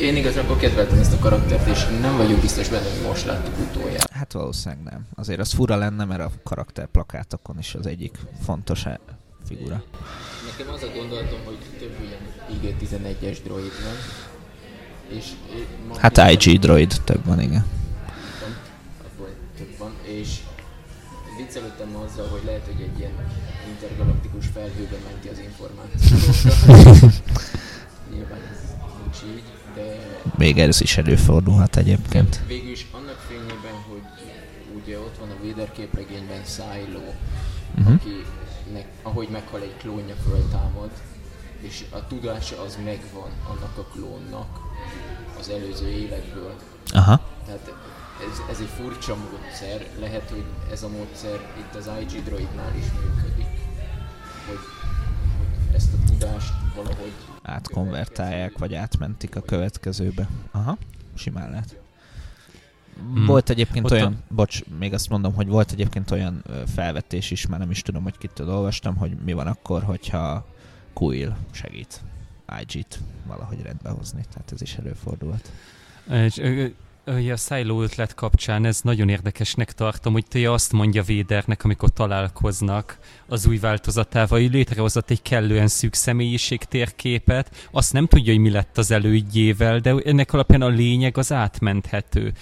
Én 0.00 0.16
igazából 0.16 0.56
kedveltem 0.56 0.98
ezt 0.98 1.12
a 1.12 1.18
karaktert, 1.18 1.66
és 1.66 1.86
nem 2.00 2.16
vagyok 2.16 2.40
biztos 2.40 2.68
benne, 2.68 2.90
hogy 2.90 3.06
most 3.06 3.24
láttuk 3.24 3.58
utoljára. 3.58 4.04
Hát 4.10 4.32
valószínűleg 4.32 4.84
nem. 4.84 5.06
Azért 5.14 5.40
az 5.40 5.52
fura 5.52 5.76
lenne, 5.76 6.04
mert 6.04 6.20
a 6.20 6.30
karakter 6.42 6.86
plakátokon 6.86 7.58
is 7.58 7.74
az 7.74 7.86
egyik 7.86 8.18
fontos 8.44 8.86
e- 8.86 9.00
figura. 9.46 9.82
Nekem 10.50 10.72
az 10.74 10.82
a 10.82 10.98
gondolatom, 10.98 11.38
hogy 11.44 11.58
több 11.78 11.96
ilyen 12.00 12.20
IG-11-es 12.60 13.38
droid 13.44 13.72
van. 13.82 13.96
És, 15.18 15.30
és 15.54 15.96
Hát 15.98 16.30
IG 16.30 16.58
droid 16.58 17.00
több 17.04 17.24
van, 17.24 17.40
igen. 17.40 17.64
Több 19.56 19.78
van, 19.78 19.92
és 20.02 20.38
viccelődtem 21.36 21.96
azzal, 21.96 22.28
hogy 22.28 22.42
lehet, 22.44 22.64
hogy 22.66 22.80
egy 22.82 22.98
ilyen 22.98 23.12
intergalaktikus 23.68 24.46
felhőben 24.54 25.00
menti 25.10 25.28
az 25.28 25.38
információt. 25.38 27.22
Nyilván 28.12 28.40
ez 28.52 28.60
nincs 29.02 29.36
így, 29.36 29.42
de 29.74 30.18
Még 30.36 30.58
ez 30.58 30.80
is 30.80 30.96
előfordulhat 30.96 31.76
egyébként. 31.76 32.40
végül 32.46 32.70
is 32.70 32.86
annak 32.92 33.18
fényében, 33.28 33.74
hogy 33.88 34.02
ugye 34.82 34.98
ott 34.98 35.16
van 35.18 35.30
a 35.30 35.46
Vader 35.46 35.72
képregényben 35.72 36.42
Silo, 36.44 37.00
Uh-huh. 37.78 37.94
akinek, 37.94 38.86
ahogy 39.02 39.28
meghal 39.28 39.60
egy 39.60 39.76
klónja 39.76 40.14
föltámad, 40.28 40.90
és 41.60 41.84
a 41.90 42.06
tudása 42.06 42.62
az 42.62 42.78
megvan 42.84 43.30
annak 43.48 43.78
a 43.78 43.82
klónnak 43.92 44.58
az 45.40 45.48
előző 45.48 45.88
életből. 45.88 46.54
Aha. 46.92 47.20
Tehát 47.46 47.72
ez, 48.20 48.38
ez 48.50 48.60
egy 48.60 48.68
furcsa 48.68 49.16
módszer, 49.16 49.86
lehet, 49.98 50.30
hogy 50.30 50.44
ez 50.70 50.82
a 50.82 50.88
módszer 50.88 51.40
itt 51.58 51.74
az 51.74 51.90
IG 52.00 52.22
droidnál 52.24 52.76
is 52.76 52.84
működik. 52.84 53.46
Hogy, 54.46 54.58
hogy 55.66 55.74
ezt 55.74 55.92
a 55.92 55.96
tudást 56.06 56.52
valahogy 56.74 57.12
Átkonvertálják, 57.42 58.58
vagy 58.58 58.74
átmentik 58.74 59.36
a 59.36 59.40
következőbe. 59.40 60.28
Aha, 60.50 60.76
simán 61.14 61.50
lehet. 61.50 61.78
Hmm. 62.98 63.26
Volt 63.26 63.50
egyébként 63.50 63.84
Ott 63.84 63.90
a- 63.90 63.94
olyan, 63.94 64.22
bocs, 64.28 64.64
még 64.78 64.92
azt 64.92 65.08
mondom, 65.08 65.34
hogy 65.34 65.48
volt 65.48 65.72
egyébként 65.72 66.10
olyan 66.10 66.44
felvetés 66.74 67.30
is, 67.30 67.46
már 67.46 67.58
nem 67.58 67.70
is 67.70 67.82
tudom, 67.82 68.02
hogy 68.02 68.18
kitől 68.18 68.50
olvastam, 68.50 68.96
hogy 68.96 69.16
mi 69.24 69.32
van 69.32 69.46
akkor, 69.46 69.82
hogyha 69.82 70.46
Quill 70.92 71.36
segít 71.50 72.00
IG-t 72.60 73.00
valahogy 73.26 73.62
rendbe 73.62 73.90
hozni. 73.90 74.24
Tehát 74.32 74.52
ez 74.52 74.62
is 74.62 74.74
előfordult. 74.74 75.50
És, 76.10 76.36
Ugye 77.06 77.32
a 77.32 77.36
Silo 77.36 77.82
ötlet 77.82 78.14
kapcsán 78.14 78.64
ez 78.64 78.80
nagyon 78.80 79.08
érdekesnek 79.08 79.72
tartom, 79.72 80.12
hogy 80.12 80.26
te 80.26 80.52
azt 80.52 80.72
mondja 80.72 81.02
Védernek, 81.02 81.64
amikor 81.64 81.90
találkoznak 81.90 82.98
az 83.26 83.46
új 83.46 83.58
változatával, 83.58 84.40
hogy 84.40 84.52
létrehozott 84.52 85.10
egy 85.10 85.22
kellően 85.22 85.68
szűk 85.68 85.94
személyiség 85.94 86.64
térképet, 86.64 87.68
azt 87.70 87.92
nem 87.92 88.06
tudja, 88.06 88.32
hogy 88.32 88.42
mi 88.42 88.50
lett 88.50 88.78
az 88.78 88.90
elődjével, 88.90 89.78
de 89.78 89.94
ennek 90.04 90.32
alapján 90.32 90.62
a 90.62 90.68
lényeg 90.68 91.18
az 91.18 91.32
átmenthető. 91.32 92.32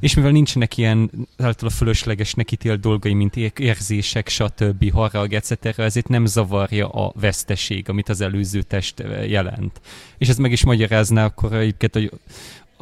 És 0.00 0.14
mivel 0.14 0.30
nincsenek 0.30 0.76
ilyen 0.76 1.10
által 1.38 1.68
a 1.68 1.72
fölöslegesnek 1.72 2.52
ítélt 2.52 2.80
dolgai, 2.80 3.12
mint 3.12 3.36
ér- 3.36 3.58
érzések, 3.58 4.28
stb., 4.28 4.92
harag, 4.92 5.32
etc., 5.32 5.78
ezért 5.78 6.08
nem 6.08 6.26
zavarja 6.26 6.88
a 6.88 7.12
veszteség, 7.20 7.88
amit 7.88 8.08
az 8.08 8.20
előző 8.20 8.62
test 8.62 9.02
jelent. 9.26 9.80
És 10.18 10.28
ez 10.28 10.36
meg 10.36 10.52
is 10.52 10.64
magyarázná 10.64 11.24
akkor 11.24 11.52
egyébként, 11.52 11.94
hogy 11.94 12.12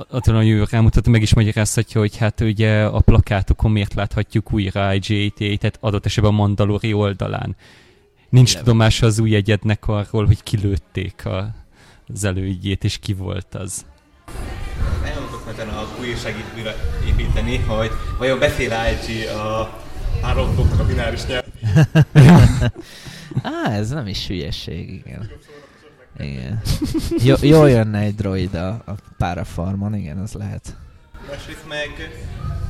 attól 0.09 0.35
nagyon 0.35 0.57
jó 0.57 0.65
rámutat, 0.71 1.09
meg 1.09 1.23
is 1.23 1.35
magyarázhatja, 1.35 2.01
hogy 2.01 2.17
hát 2.17 2.41
ugye 2.41 2.85
a 2.85 3.01
plakátokon 3.01 3.71
miért 3.71 3.95
láthatjuk 3.95 4.53
újra 4.53 4.95
IGT-t, 4.95 5.79
adott 5.81 6.07
esetben 6.07 6.33
a 6.33 6.37
Mandalori 6.37 6.93
oldalán. 6.93 7.57
Nincs 8.29 8.49
Eleven. 8.49 8.65
tudomása 8.65 9.07
az 9.07 9.19
új 9.19 9.35
egyednek 9.35 9.89
arról, 9.89 10.27
hogy 10.27 10.43
kilőtték 10.43 11.27
a, 11.27 11.55
az 12.13 12.25
elődjét, 12.25 12.85
és 12.85 12.99
ki 12.99 13.13
volt 13.13 13.55
az. 13.55 13.85
Elmondok 15.05 15.45
mert 15.47 15.59
a 15.59 15.87
segít 16.17 16.45
újra 16.57 16.75
építeni, 17.07 17.57
hogy 17.57 17.91
vajon 18.19 18.39
beszél 18.39 18.73
IG 18.93 19.27
a 19.27 19.81
három 20.23 20.55
a 20.79 20.85
bináris 20.85 21.27
nyelv. 21.27 21.45
Á, 23.43 23.73
ez 23.73 23.91
nem 23.91 24.07
is 24.07 24.27
hülyeség, 24.27 24.91
igen. 24.91 25.31
Igen. 26.23 26.61
Jó, 27.29 27.35
jól 27.41 27.71
jönne 27.71 27.99
egy 27.99 28.15
droid 28.15 28.55
a, 28.55 28.69
a 28.69 28.93
párafarmon, 29.19 29.95
igen, 29.95 30.19
az 30.19 30.33
lehet. 30.33 30.77
Másrészt 31.29 31.69
meg 31.69 32.11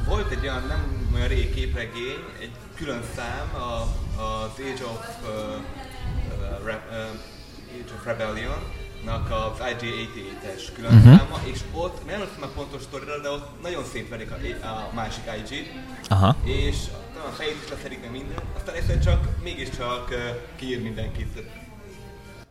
volt 0.09 0.31
egy 0.31 0.43
olyan 0.43 0.67
nem 0.69 1.11
olyan 1.15 1.29
rég 1.29 1.55
képregény, 1.55 2.25
egy 2.41 2.51
külön 2.75 3.03
szám 3.17 3.55
a, 3.55 3.81
az 4.23 4.51
Age 4.59 4.85
of, 4.85 5.07
uh, 5.23 5.29
uh, 5.29 6.65
Re, 6.65 6.87
uh, 6.91 7.81
Age 7.81 7.93
of 7.95 8.05
Rebellion, 8.05 8.59
nak 9.05 9.31
az 9.31 9.59
IG-88-es 9.73 10.63
külön 10.75 10.95
uh-huh. 10.95 11.17
száma, 11.17 11.41
és 11.45 11.61
ott, 11.73 12.07
nem 12.07 12.15
emlékszem 12.15 12.43
a 12.43 12.47
pontos 12.47 12.83
sztorira, 12.83 13.21
de 13.21 13.29
ott 13.29 13.63
nagyon 13.63 13.85
szétverik 13.85 14.31
a, 14.31 14.67
a 14.67 14.91
másik 14.95 15.25
IG-t, 15.39 15.69
Aha. 16.09 16.37
és 16.45 16.77
talán 17.15 17.29
a 17.29 17.35
fejét 17.35 17.57
is 17.63 17.71
leszedik 17.71 18.01
meg 18.01 18.11
minden, 18.11 18.39
aztán 18.57 18.75
egyszer 18.75 18.99
csak 18.99 19.29
mégiscsak 19.43 20.09
uh, 20.11 20.17
kiír 20.57 20.83
mindenkit. 20.83 21.43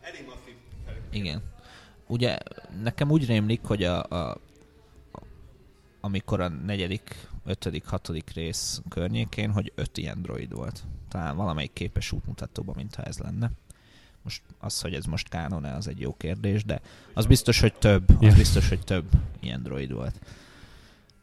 Elég. 0.00 0.24
Igen. 1.10 1.42
Ugye 2.06 2.38
nekem 2.82 3.10
úgy 3.10 3.26
rémlik, 3.26 3.60
hogy 3.62 3.82
a, 3.82 4.02
a, 4.02 4.40
amikor 6.00 6.40
a 6.40 6.48
negyedik, 6.48 7.28
ötödik, 7.44 7.86
hatodik 7.86 8.30
rész 8.30 8.82
környékén, 8.88 9.52
hogy 9.52 9.72
öt 9.74 9.98
ilyen 9.98 10.22
droid 10.22 10.52
volt. 10.52 10.84
Talán 11.08 11.36
valamelyik 11.36 11.72
képes 11.72 12.12
útmutatóban, 12.12 12.74
mintha 12.76 13.02
ez 13.02 13.18
lenne. 13.18 13.50
Most 14.22 14.42
az, 14.58 14.80
hogy 14.80 14.94
ez 14.94 15.04
most 15.04 15.28
kánon-e, 15.28 15.74
az 15.74 15.88
egy 15.88 16.00
jó 16.00 16.14
kérdés, 16.16 16.64
de 16.64 16.80
az 17.14 17.26
biztos, 17.26 17.60
hogy 17.60 17.74
több, 17.74 18.08
az 18.08 18.16
Ja. 18.20 18.34
biztos, 18.34 18.68
hogy 18.68 18.84
több 18.84 19.04
ilyen 19.40 19.62
droid 19.62 19.92
volt. 19.92 20.20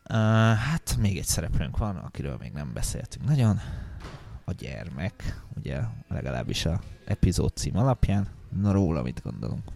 Uh, 0.09 0.15
hát 0.53 0.97
még 0.99 1.17
egy 1.17 1.25
szereplőnk 1.25 1.77
van, 1.77 1.95
akiről 1.95 2.37
még 2.39 2.51
nem 2.51 2.73
beszéltünk 2.73 3.25
nagyon. 3.25 3.59
A 4.45 4.51
gyermek, 4.51 5.41
ugye 5.55 5.79
legalábbis 6.07 6.65
a 6.65 6.81
epizód 7.05 7.55
cím 7.55 7.77
alapján. 7.77 8.27
Na 8.61 8.71
róla 8.71 9.01
mit 9.01 9.21
gondolunk? 9.23 9.71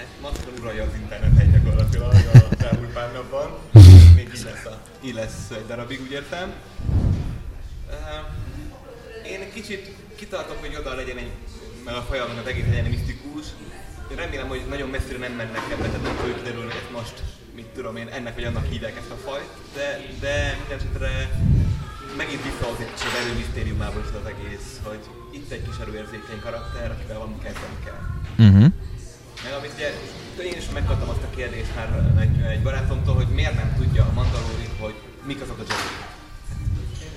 Hát 0.00 0.08
Maszkon 0.20 0.54
uralja 0.60 0.82
az 0.82 0.94
internet 1.02 1.52
gyakorlatilag 1.52 2.08
az 2.12 2.64
elmúlt 2.64 2.92
pár 2.92 3.12
napban. 3.12 3.48
Még 4.14 4.28
így 4.34 4.44
lesz, 4.44 4.64
a, 4.64 4.78
így 5.04 5.14
lesz 5.14 5.50
egy 5.50 5.66
darabig, 5.66 6.00
úgy 6.00 6.10
értem. 6.10 6.52
Uh, 7.88 9.30
én 9.32 9.40
egy 9.40 9.52
kicsit 9.52 9.94
kitartok, 10.14 10.60
hogy 10.60 10.76
oda 10.80 10.94
legyen 10.94 11.16
egy, 11.16 11.30
meg 11.84 11.94
a 11.94 12.06
az 12.40 12.46
egész 12.46 12.66
legyen 12.66 12.84
misztikus. 12.84 13.46
Én 14.10 14.16
remélem, 14.16 14.48
hogy 14.48 14.62
nagyon 14.68 14.88
messzire 14.88 15.18
nem 15.18 15.32
mennek 15.32 15.64
ebbe, 15.72 15.86
tehát 15.86 16.02
nem 16.02 16.16
fogjuk 16.16 16.36
kiderülni, 16.36 16.70
hogy 16.70 16.80
ezt 16.82 16.92
most, 16.98 17.22
mit 17.54 17.66
tudom 17.66 17.96
én, 17.96 18.08
ennek 18.08 18.34
vagy 18.34 18.44
annak 18.44 18.66
hívják 18.66 18.96
ezt 18.96 19.10
a 19.10 19.16
fajt, 19.26 19.52
de, 19.74 20.00
de 20.20 20.56
minden 20.68 21.28
megint 22.16 22.42
visszahoz 22.42 22.80
egy 22.80 22.92
kicsit 22.94 23.14
erő 23.20 23.32
misztériumából 23.36 24.02
is 24.06 24.12
az 24.20 24.26
egész, 24.32 24.68
hogy 24.82 25.02
itt 25.32 25.50
egy 25.50 25.62
kis 25.62 25.78
erőérzékeny 25.80 26.40
karakter, 26.40 26.90
akivel 26.90 27.18
valamit 27.18 27.42
kezdeni 27.42 27.78
kell. 27.84 28.02
Uh-huh. 28.46 28.72
Meg 29.44 29.52
amit 29.52 29.72
ugye 29.74 29.88
én 30.44 30.56
is 30.56 30.64
meg 30.64 30.74
megkaptam 30.74 31.08
azt 31.08 31.22
a 31.22 31.30
kérdést 31.36 31.74
már 31.76 32.12
egy, 32.20 32.40
egy 32.40 32.62
barátomtól, 32.62 33.14
hogy 33.14 33.28
miért 33.28 33.54
nem 33.54 33.74
tudja 33.76 34.02
a 34.04 34.12
Mandalori, 34.12 34.68
hogy 34.80 34.94
mik 35.26 35.40
azok 35.40 35.58
a 35.58 35.62
Jedi. 35.68 35.82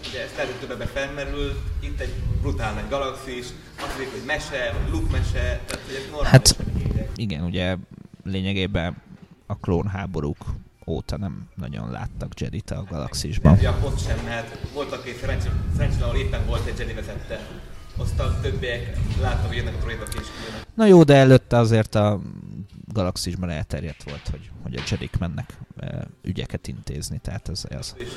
Ugye 0.09 0.23
ez 0.23 0.31
lehet, 0.35 0.51
hogy 0.51 0.59
többebe 0.59 0.85
felmerül, 0.85 1.61
itt 1.79 1.99
egy 1.99 2.13
brutál 2.41 2.73
nagy 2.73 2.89
galaxis, 2.89 3.45
azt 3.75 3.87
mondjuk, 3.87 4.11
hogy 4.11 4.25
mese, 4.25 4.73
vagy 4.77 4.91
Luke 4.91 5.11
mese, 5.11 5.61
tehát 5.65 5.85
hogy 5.85 6.07
normális. 6.11 6.31
Hát 6.31 6.55
igen, 7.15 7.43
ugye 7.43 7.75
lényegében 8.23 9.01
a 9.45 9.55
klónháborúk 9.55 10.45
óta 10.85 11.17
nem 11.17 11.49
nagyon 11.55 11.91
láttak 11.91 12.39
Jedit 12.39 12.71
a 12.71 12.83
galaxisban. 12.89 13.53
Ugye 13.53 13.69
a 13.69 13.93
sem, 14.07 14.19
mert 14.25 14.71
volt 14.73 14.91
a 14.91 15.01
két 15.01 15.19
szerencsén, 15.19 16.01
ahol 16.01 16.15
éppen 16.15 16.45
volt 16.45 16.67
egy 16.67 16.79
Jedi 16.79 16.93
vezette. 16.93 17.47
Azt 17.97 18.19
a 18.19 18.39
többiek 18.41 18.97
láttam, 19.21 19.47
hogy 19.47 19.55
jönnek 19.55 19.73
a 19.73 19.77
droidok 19.77 20.07
és 20.07 20.27
kijönnek. 20.37 20.67
Na 20.73 20.85
jó, 20.85 21.03
de 21.03 21.15
előtte 21.15 21.57
azért 21.57 21.95
a 21.95 22.19
galaxisban 22.93 23.49
elterjedt 23.49 24.03
volt, 24.03 24.27
hogy, 24.31 24.51
hogy 24.63 24.75
a 24.75 24.81
Jedik 24.89 25.17
mennek 25.17 25.57
e, 25.77 26.07
ügyeket 26.21 26.67
intézni, 26.67 27.17
tehát 27.17 27.49
ez 27.49 27.65
az. 27.77 27.95
És 27.97 28.07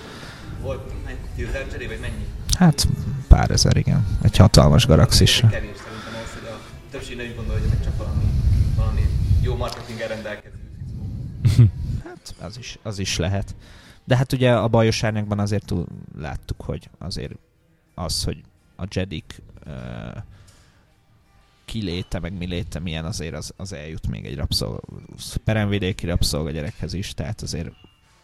volt 0.60 1.04
mennyi, 1.04 1.18
tízezer 1.34 1.66
Jedi, 1.70 1.86
vagy 1.86 2.00
mennyi? 2.00 2.26
Hát 2.58 2.88
pár 3.28 3.50
ezer, 3.50 3.76
igen. 3.76 4.06
Egy 4.22 4.36
hatalmas 4.36 4.86
galaxis. 4.86 5.40
Kevés 5.40 5.52
szerintem 5.58 6.14
ahhoz, 6.14 6.32
hogy 6.32 6.48
a 6.48 6.60
többség 6.90 7.16
ne 7.16 7.22
úgy 7.22 7.36
gondolja, 7.36 7.68
hogy 7.68 7.82
csak 7.82 7.96
valami, 7.96 8.24
valami 8.76 9.02
jó 9.42 9.56
marketinggel 9.56 10.08
rendelkező. 10.08 10.54
Hát 12.04 12.34
az 12.40 12.58
is, 12.58 12.78
az 12.82 12.98
is 12.98 13.16
lehet. 13.16 13.54
De 14.04 14.16
hát 14.16 14.32
ugye 14.32 14.52
a 14.52 14.68
bajos 14.68 15.02
árnyakban 15.02 15.38
azért 15.38 15.64
túl 15.64 15.86
láttuk, 16.18 16.60
hogy 16.60 16.90
azért 16.98 17.34
az, 17.94 18.24
hogy 18.24 18.42
a 18.76 18.84
Jedik 18.90 19.42
uh, 19.66 20.22
kiléte, 21.64 22.18
meg 22.18 22.32
mi 22.32 22.46
léte 22.46 22.78
milyen, 22.78 23.04
azért 23.04 23.34
az, 23.34 23.52
az 23.56 23.72
eljut 23.72 24.08
még 24.08 24.26
egy 24.26 24.36
rabszolga, 24.36 24.80
peremvidéki 25.44 26.06
rabszolga 26.06 26.50
gyerekhez 26.50 26.92
is, 26.92 27.14
tehát 27.14 27.42
azért 27.42 27.70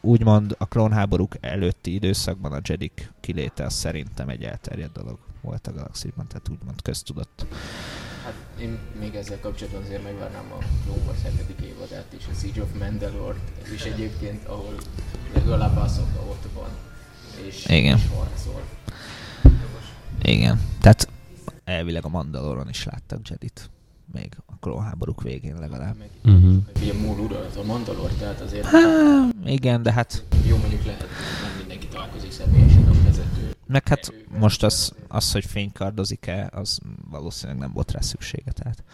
úgymond 0.01 0.55
a 0.59 0.67
klónháborúk 0.67 1.35
előtti 1.41 1.95
időszakban 1.95 2.53
a 2.53 2.61
Jedik 2.65 3.13
kiléte 3.21 3.65
az 3.65 3.75
szerintem 3.75 4.29
egy 4.29 4.43
elterjedt 4.43 4.93
dolog 4.93 5.19
volt 5.41 5.67
a 5.67 5.73
galaxisban, 5.73 6.27
tehát 6.27 6.49
úgymond 6.49 6.83
köztudott. 6.83 7.47
Hát 8.25 8.35
én 8.61 8.79
még 8.99 9.15
ezzel 9.15 9.41
kapcsolatban 9.41 9.83
azért 9.83 10.03
megvárnám 10.03 10.53
a 10.53 10.59
Clone 10.85 11.03
Wars 11.07 11.19
7. 11.23 11.61
évadát 11.61 12.13
is, 12.19 12.27
a 12.31 12.35
Siege 12.41 12.63
of 12.63 12.69
Mandalore, 12.79 13.39
ez 13.65 13.73
is 13.73 13.83
egyébként, 13.83 14.47
ahol 14.47 14.75
legalább 15.35 15.77
Ahsoka 15.77 16.21
ott 16.29 16.49
van, 16.55 16.69
és, 17.47 17.67
Igen. 17.67 17.97
és 17.97 18.03
harcol. 18.17 18.63
Igen, 20.23 20.61
tehát 20.81 21.09
elvileg 21.65 22.05
a 22.05 22.09
Mandaloron 22.09 22.69
is 22.69 22.85
láttak 22.85 23.29
Jedit, 23.29 23.71
még 24.13 24.37
a 24.47 24.53
klónháborúk 24.61 25.23
végén 25.23 25.57
legalább. 25.59 25.97
Meg 25.99 26.11
Uh-huh. 26.25 26.57
ugye 26.77 26.93
Múl 26.93 27.19
uralt 27.19 27.57
a 27.57 27.63
Mandalore, 27.63 28.13
tehát 28.13 28.41
azért 28.41 28.65
Há, 28.65 29.29
igen, 29.45 29.83
de 29.83 29.93
hát 29.93 30.25
jó 30.47 30.57
mondjuk 30.57 30.85
lehet, 30.85 31.01
hogy 31.01 31.11
nem 31.43 31.57
mindenki 31.59 31.87
találkozik 31.87 32.31
személyesen 32.31 32.89
a 32.89 33.03
vezető. 33.05 33.55
Meg 33.67 33.89
hát 33.89 34.09
erővel. 34.09 34.39
most 34.39 34.63
az, 34.63 34.93
az 35.09 35.33
hogy 35.33 35.45
fénykardozik-e, 35.45 36.49
az 36.53 36.79
valószínűleg 37.11 37.61
nem 37.61 37.73
volt 37.73 37.91
rá 37.91 38.01
szüksége, 38.01 38.53
tehát 38.53 38.85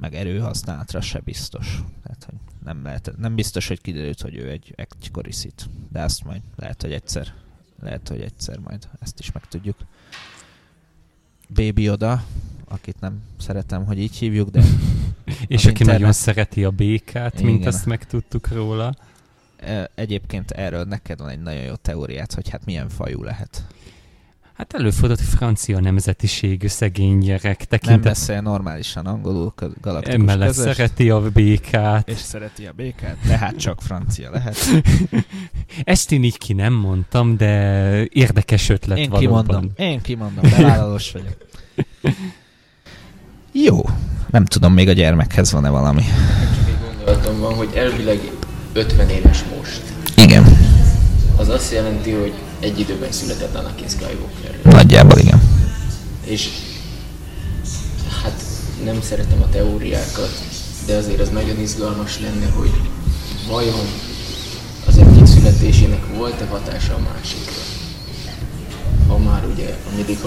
meg 0.00 0.14
erőhasználatra 0.14 1.00
se 1.00 1.20
biztos. 1.20 1.82
Tehát, 2.02 2.24
hogy 2.24 2.38
nem, 2.64 2.82
lehet, 2.82 3.12
nem 3.16 3.34
biztos, 3.34 3.68
hogy 3.68 3.80
kiderült, 3.80 4.20
hogy 4.20 4.36
ő 4.36 4.50
egy 4.50 4.74
egykori 4.76 5.32
szit. 5.32 5.68
De 5.92 6.02
azt 6.02 6.24
majd 6.24 6.40
lehet, 6.56 6.82
hogy 6.82 6.92
egyszer, 6.92 7.34
lehet, 7.80 8.08
hogy 8.08 8.20
egyszer 8.20 8.58
majd 8.58 8.88
ezt 9.00 9.18
is 9.18 9.32
megtudjuk. 9.32 9.76
Baby 11.54 11.88
Oda, 11.90 12.24
akit 12.68 13.00
nem 13.00 13.22
szeretem, 13.38 13.84
hogy 13.84 13.98
így 13.98 14.16
hívjuk, 14.16 14.48
de 14.48 14.60
És 15.46 15.64
aki 15.66 15.72
nagyon 15.84 15.94
internet- 15.94 16.14
szereti 16.14 16.64
a 16.64 16.70
békát, 16.70 17.42
mint 17.42 17.56
Igen. 17.60 17.68
azt 17.72 17.86
megtudtuk 17.86 18.48
róla. 18.48 18.94
egyébként 19.94 20.50
erről 20.50 20.84
neked 20.84 21.18
van 21.18 21.28
egy 21.28 21.42
nagyon 21.42 21.62
jó 21.62 21.74
teóriát, 21.74 22.34
hogy 22.34 22.48
hát 22.48 22.64
milyen 22.64 22.88
fajú 22.88 23.22
lehet. 23.22 23.64
Hát 24.56 24.74
előfordult, 24.74 25.18
hogy 25.18 25.28
francia 25.28 25.80
nemzetiségű 25.80 26.66
szegény 26.66 27.18
gyerek 27.18 27.42
Nem 27.58 27.66
tekintet. 27.68 28.02
beszél 28.02 28.40
normálisan 28.40 29.06
angolul, 29.06 29.54
galaktikus 29.80 30.14
Emellett 30.20 30.46
közös. 30.48 30.74
szereti 30.74 31.10
a 31.10 31.20
békát. 31.30 32.08
És 32.08 32.16
szereti 32.18 32.66
a 32.66 32.72
békát, 32.72 33.16
tehát 33.26 33.56
csak 33.56 33.80
francia 33.82 34.30
lehet. 34.30 34.56
Ezt 35.84 36.12
én 36.12 36.24
így 36.24 36.38
ki 36.38 36.52
nem 36.52 36.72
mondtam, 36.72 37.36
de 37.36 38.04
érdekes 38.10 38.68
ötlet 38.68 38.98
Én 38.98 39.10
valóban. 39.10 39.44
kimondom, 39.46 39.70
én 39.76 40.00
kimondom, 40.00 40.50
bevállalós 40.50 41.12
vagyok. 41.12 41.36
Jó, 43.52 43.82
nem 44.30 44.44
tudom, 44.44 44.72
még 44.72 44.88
a 44.88 44.92
gyermekhez 44.92 45.52
van-e 45.52 45.68
valami. 45.68 46.02
Csak 46.02 46.68
egy 46.68 46.76
gondolatom 46.88 47.38
van, 47.40 47.54
hogy 47.54 47.68
elvileg 47.74 48.18
50 48.72 49.08
éves 49.08 49.44
most. 49.56 49.82
Igen, 50.16 50.44
Az 51.36 51.48
azt 51.48 51.72
jelenti, 51.72 52.10
hogy 52.10 52.32
egy 52.66 52.80
időben 52.80 53.12
született 53.12 53.54
Anakin 53.54 53.88
Skywalker. 53.88 54.60
nagyjából 54.62 55.18
igen. 55.18 55.42
És 56.24 56.48
hát 58.22 58.42
nem 58.84 59.00
szeretem 59.02 59.42
a 59.42 59.48
teóriákat, 59.48 60.30
de 60.86 60.96
azért 60.96 61.20
az 61.20 61.28
nagyon 61.28 61.60
izgalmas 61.60 62.20
lenne, 62.20 62.46
hogy 62.46 62.70
vajon 63.48 63.86
az 64.86 64.98
egyik 64.98 65.26
születésének 65.26 66.16
volt-e 66.16 66.46
hatása 66.46 66.94
a 66.94 66.98
másikra. 66.98 67.62
Ha 69.06 69.18
már 69.18 69.44
ugye 69.46 69.76
a 69.92 69.96
midi 69.96 70.18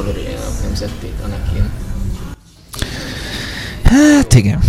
nemzetét 0.61 1.19
Anakin. 1.23 1.69
Hát 3.83 4.33
igen. 4.33 4.59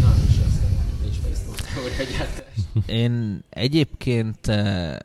Na, 0.00 0.14
és 0.28 0.34
aztán 0.46 0.70
nincs 1.02 1.16
Facebook. 1.22 2.86
Én 2.86 3.44
egyébként 3.50 4.48
eh, 4.48 4.96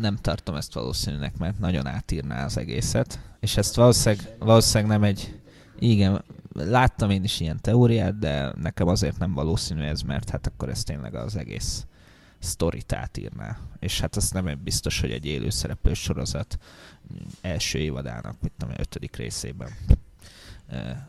nem 0.00 0.16
tartom 0.16 0.54
ezt 0.54 0.74
valószínűnek, 0.74 1.38
mert 1.38 1.58
nagyon 1.58 1.86
átírná 1.86 2.44
az 2.44 2.56
egészet. 2.56 3.20
És 3.40 3.56
ezt 3.56 3.74
valószínűleg, 3.74 4.36
valószínűleg 4.38 4.92
nem 4.92 5.02
egy... 5.08 5.40
Igen, 5.78 6.24
láttam 6.52 7.10
én 7.10 7.24
is 7.24 7.40
ilyen 7.40 7.58
teóriát, 7.60 8.18
de 8.18 8.52
nekem 8.60 8.88
azért 8.88 9.18
nem 9.18 9.34
valószínű 9.34 9.82
ez, 9.82 10.02
mert 10.02 10.30
hát 10.30 10.46
akkor 10.46 10.68
ez 10.68 10.82
tényleg 10.82 11.14
az 11.14 11.36
egész 11.36 11.86
sztorit 12.38 12.92
átírná. 12.92 13.58
És 13.78 14.00
hát 14.00 14.16
azt 14.16 14.32
nem 14.32 14.60
biztos, 14.64 15.00
hogy 15.00 15.10
egy 15.10 15.26
élőszereplő 15.26 15.94
sorozat 15.94 16.58
első 17.40 17.78
évadának, 17.78 18.36
mit 18.40 18.52
tudom, 18.58 18.74
ötödik 18.78 19.16
részében. 19.16 19.68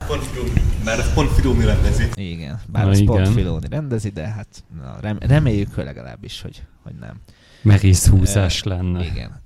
Pont 0.07 0.23
Filoni, 0.23 0.61
mert 0.83 1.13
pont 1.13 1.31
Filoni 1.31 1.65
rendezi. 1.65 2.09
igen, 2.15 2.61
bár 2.67 2.83
Na 2.85 2.89
az 2.89 3.03
pont 3.03 3.19
igen. 3.19 3.33
Filoni 3.33 3.67
rendezi, 3.69 4.09
de 4.09 4.27
hát 4.27 4.63
na, 4.81 4.97
rem, 4.99 5.17
reméljük 5.19 5.73
hogy 5.73 5.83
legalábbis, 5.83 6.41
hogy, 6.41 6.63
hogy 6.83 6.95
nem. 6.95 7.21
Merész 7.61 8.07
húzás 8.07 8.63
lenne. 8.63 9.05
Igen. 9.05 9.41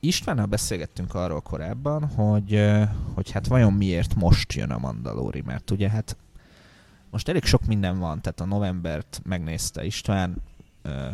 Istvánnal 0.00 0.46
beszélgettünk 0.46 1.14
arról 1.14 1.40
korábban, 1.40 2.08
hogy, 2.08 2.64
hogy 3.14 3.30
hát 3.30 3.46
vajon 3.46 3.72
miért 3.72 4.14
most 4.14 4.52
jön 4.52 4.70
a 4.70 4.78
Mandalori, 4.78 5.40
mert 5.40 5.70
ugye 5.70 5.90
hát 5.90 6.16
most 7.10 7.28
elég 7.28 7.44
sok 7.44 7.66
minden 7.66 7.98
van, 7.98 8.20
tehát 8.22 8.40
a 8.40 8.44
novembert 8.44 9.20
megnézte 9.24 9.84
István, 9.84 10.42
ö, 10.82 11.06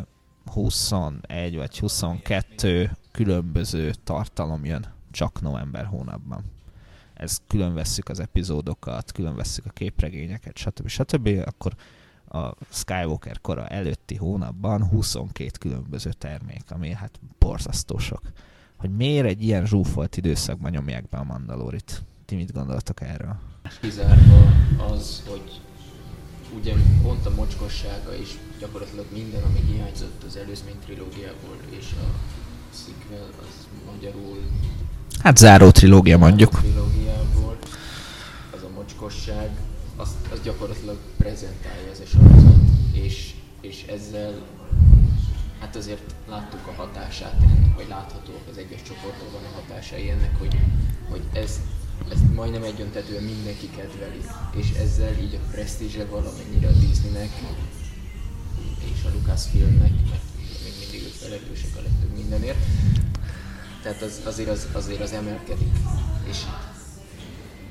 21 0.53 1.57
vagy 1.57 1.79
22 1.79 2.91
különböző 3.13 3.93
tartalom 4.05 4.65
jön 4.65 4.87
csak 5.11 5.41
november 5.41 5.85
hónapban. 5.85 6.45
Ez 7.15 7.39
külön 7.47 7.75
vesszük 7.75 8.09
az 8.09 8.21
epizódokat, 8.21 9.13
külön 9.13 9.35
vesszük 9.35 9.67
a 9.67 9.71
képregényeket, 9.71 10.57
stb. 10.57 10.89
stb. 10.89 11.29
Akkor 11.45 11.75
a 12.29 12.55
Skywalker 12.71 13.41
kora 13.41 13.67
előtti 13.67 14.15
hónapban 14.17 14.89
22 14.89 15.51
különböző 15.61 16.11
termék, 16.13 16.63
ami 16.69 16.91
hát 16.93 17.21
borzasztó 17.39 17.99
sok. 17.99 18.23
Hogy 18.77 18.91
miért 18.97 19.27
egy 19.27 19.43
ilyen 19.43 19.67
zsúfolt 19.67 20.17
időszakban 20.17 20.71
nyomják 20.71 21.09
be 21.09 21.19
a 21.19 21.25
Mandalorit? 21.25 22.03
Ti 22.25 22.35
mit 22.35 22.53
gondoltok 22.53 23.01
erről? 23.01 23.37
Kizárva 23.81 24.53
az, 24.93 25.23
hogy 25.29 25.61
ugye 26.59 26.75
pont 27.03 27.27
a 27.27 27.31
mocskossága 27.35 28.15
is 28.15 28.39
gyakorlatilag 28.59 29.07
minden, 29.13 29.43
ami 29.43 29.61
hiányzott 29.61 30.23
az 30.27 30.37
előzmény 30.37 30.79
trilógiából, 30.85 31.57
és 31.79 31.93
a 31.93 32.07
sequel 32.75 33.29
az 33.41 33.67
magyarul 33.93 34.39
Hát 35.23 35.37
záró 35.37 35.71
trilógia 35.71 36.19
mondjuk. 36.19 36.51
trilógiából, 36.51 37.57
az 38.55 38.63
a 38.63 38.69
mocskosság, 38.75 39.51
azt, 39.99 40.15
azt 40.33 40.43
gyakorlatilag 40.43 40.97
prezentálja 41.17 41.91
ez 41.91 42.01
a 42.01 42.07
sorozat, 42.07 42.57
és, 42.93 43.35
és 43.61 43.85
ezzel 43.89 44.47
hát 45.61 45.77
azért 45.77 46.15
láttuk 46.29 46.67
a 46.67 46.73
hatását 46.73 47.43
ennek, 47.43 47.75
vagy 47.77 47.89
láthatóak 47.89 48.47
az 48.51 48.57
egyes 48.57 48.83
csoportokban 48.83 49.43
a 49.45 49.61
hatásai 49.61 50.11
ennek, 50.11 50.39
hogy, 50.39 50.57
hogy 51.11 51.23
ez, 51.33 51.61
ez 52.11 52.19
majdnem 52.35 52.63
egyöntetően 52.63 53.23
mindenki 53.23 53.71
kedveli, 53.77 54.21
és 54.55 54.71
ezzel 54.71 55.19
így 55.19 55.35
a 55.35 55.51
presztízse 55.51 56.05
valamennyire 56.05 56.69
a 56.69 56.73
Disneynek 56.73 57.31
és 58.95 59.05
a 59.05 59.11
Lucasfilmnek, 59.15 59.93
mert 60.11 60.23
még 60.63 60.73
mindig 60.81 61.03
ők 61.07 61.13
felelősek 61.13 61.77
a 61.77 61.81
legtöbb 61.83 62.17
mindenért, 62.17 62.65
tehát 63.83 64.03
az, 64.03 64.21
azért, 64.25 64.49
az, 64.49 64.69
azért 64.73 65.01
az 65.01 65.13
emelkedik, 65.13 65.77
és 66.29 66.37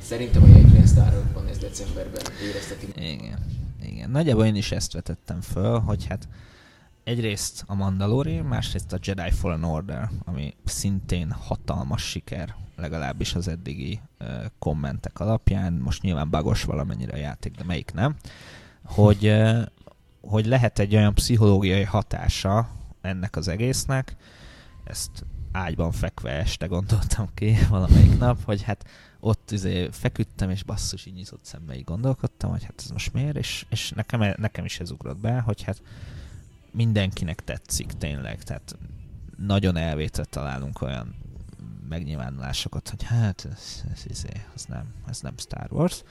szerintem 0.08 0.44
a 0.44 0.48
jegypénztárakban 0.48 1.48
ez 1.48 1.58
decemberben 1.58 2.22
érezteti 2.44 2.88
Igen. 2.96 3.40
Igen, 3.82 4.10
nagyjából 4.10 4.46
én 4.46 4.56
is 4.56 4.72
ezt 4.72 4.94
vetettem 4.94 5.42
föl, 5.42 5.80
hogy 5.80 6.06
hát 6.06 6.28
egyrészt 7.04 7.64
a 7.66 7.76
Mandalorian, 7.76 8.46
másrészt 8.46 8.94
a 8.94 8.98
Jedi 9.02 9.32
Fallen 9.32 9.64
Order, 9.64 10.10
ami 10.26 10.54
szintén 10.66 11.32
hatalmas 11.32 12.10
siker, 12.10 12.56
legalábbis 12.76 13.36
az 13.36 13.48
eddigi 13.48 14.00
uh, 14.20 14.28
kommentek 14.60 15.20
alapján, 15.20 15.74
most 15.74 16.02
nyilván 16.02 16.30
bagos 16.30 16.64
valamennyire 16.64 17.14
a 17.14 17.18
játék, 17.18 17.56
de 17.56 17.64
melyik 17.64 17.94
nem, 17.94 18.16
hogy, 18.84 19.28
uh, 19.28 19.62
hogy 20.22 20.46
lehet 20.46 20.80
egy 20.80 20.96
olyan 20.96 21.14
pszichológiai 21.14 21.84
hatása 21.84 22.70
ennek 23.02 23.36
az 23.36 23.48
egésznek, 23.48 24.16
ezt 24.84 25.26
ágyban 25.52 25.92
fekve 25.92 26.32
este 26.32 26.66
gondoltam 26.66 27.28
ki 27.34 27.56
valamelyik 27.70 28.18
nap, 28.18 28.44
hogy 28.44 28.62
hát 28.62 28.86
ott 29.20 29.52
izé 29.52 29.90
feküdtem, 29.92 30.50
és 30.50 30.64
basszus, 30.64 31.06
így 31.06 31.14
nyitott 31.14 31.46
szemmel 31.46 31.76
így 31.76 31.84
gondolkodtam, 31.84 32.52
hogy 32.52 32.64
hát 32.64 32.82
ez 32.84 32.90
most 32.90 33.14
miért, 33.14 33.38
és, 33.38 33.66
és 33.70 33.90
nekem, 33.90 34.34
nekem 34.38 34.66
is 34.66 34.80
ez 34.80 34.92
ugrott 34.92 35.18
be, 35.18 35.40
hogy 35.40 35.62
hát 35.62 35.82
mindenkinek 36.72 37.44
tetszik 37.44 37.92
tényleg, 37.92 38.44
tehát 38.44 38.78
nagyon 39.38 39.78
elvétve 39.78 40.26
találunk 40.26 40.82
olyan 40.82 41.16
megnyilvánulásokat, 41.90 42.90
hogy 42.90 43.04
hát 43.04 43.48
ez, 43.52 43.84
ez, 43.94 44.04
ez, 44.10 44.26
ez, 44.56 44.66
nem, 44.66 44.94
ez 45.08 45.22
nem 45.22 45.34
Star 45.38 45.68
Wars. 45.70 46.04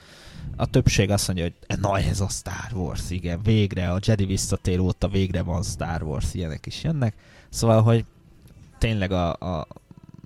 A 0.55 0.65
többség 0.65 1.09
azt 1.09 1.27
mondja, 1.27 1.45
hogy 1.45 1.79
na 1.79 1.99
ez 1.99 2.19
a 2.19 2.27
Star 2.27 2.73
Wars, 2.73 3.09
igen, 3.09 3.41
végre 3.41 3.91
a 3.91 3.99
Jedi 4.01 4.25
visszatér 4.25 4.79
óta 4.79 5.07
végre 5.07 5.41
van 5.41 5.63
Star 5.63 6.03
Wars, 6.03 6.33
ilyenek 6.33 6.65
is 6.65 6.83
jönnek. 6.83 7.15
Szóval, 7.49 7.81
hogy 7.81 8.05
tényleg 8.77 9.11
a, 9.11 9.33
a 9.33 9.67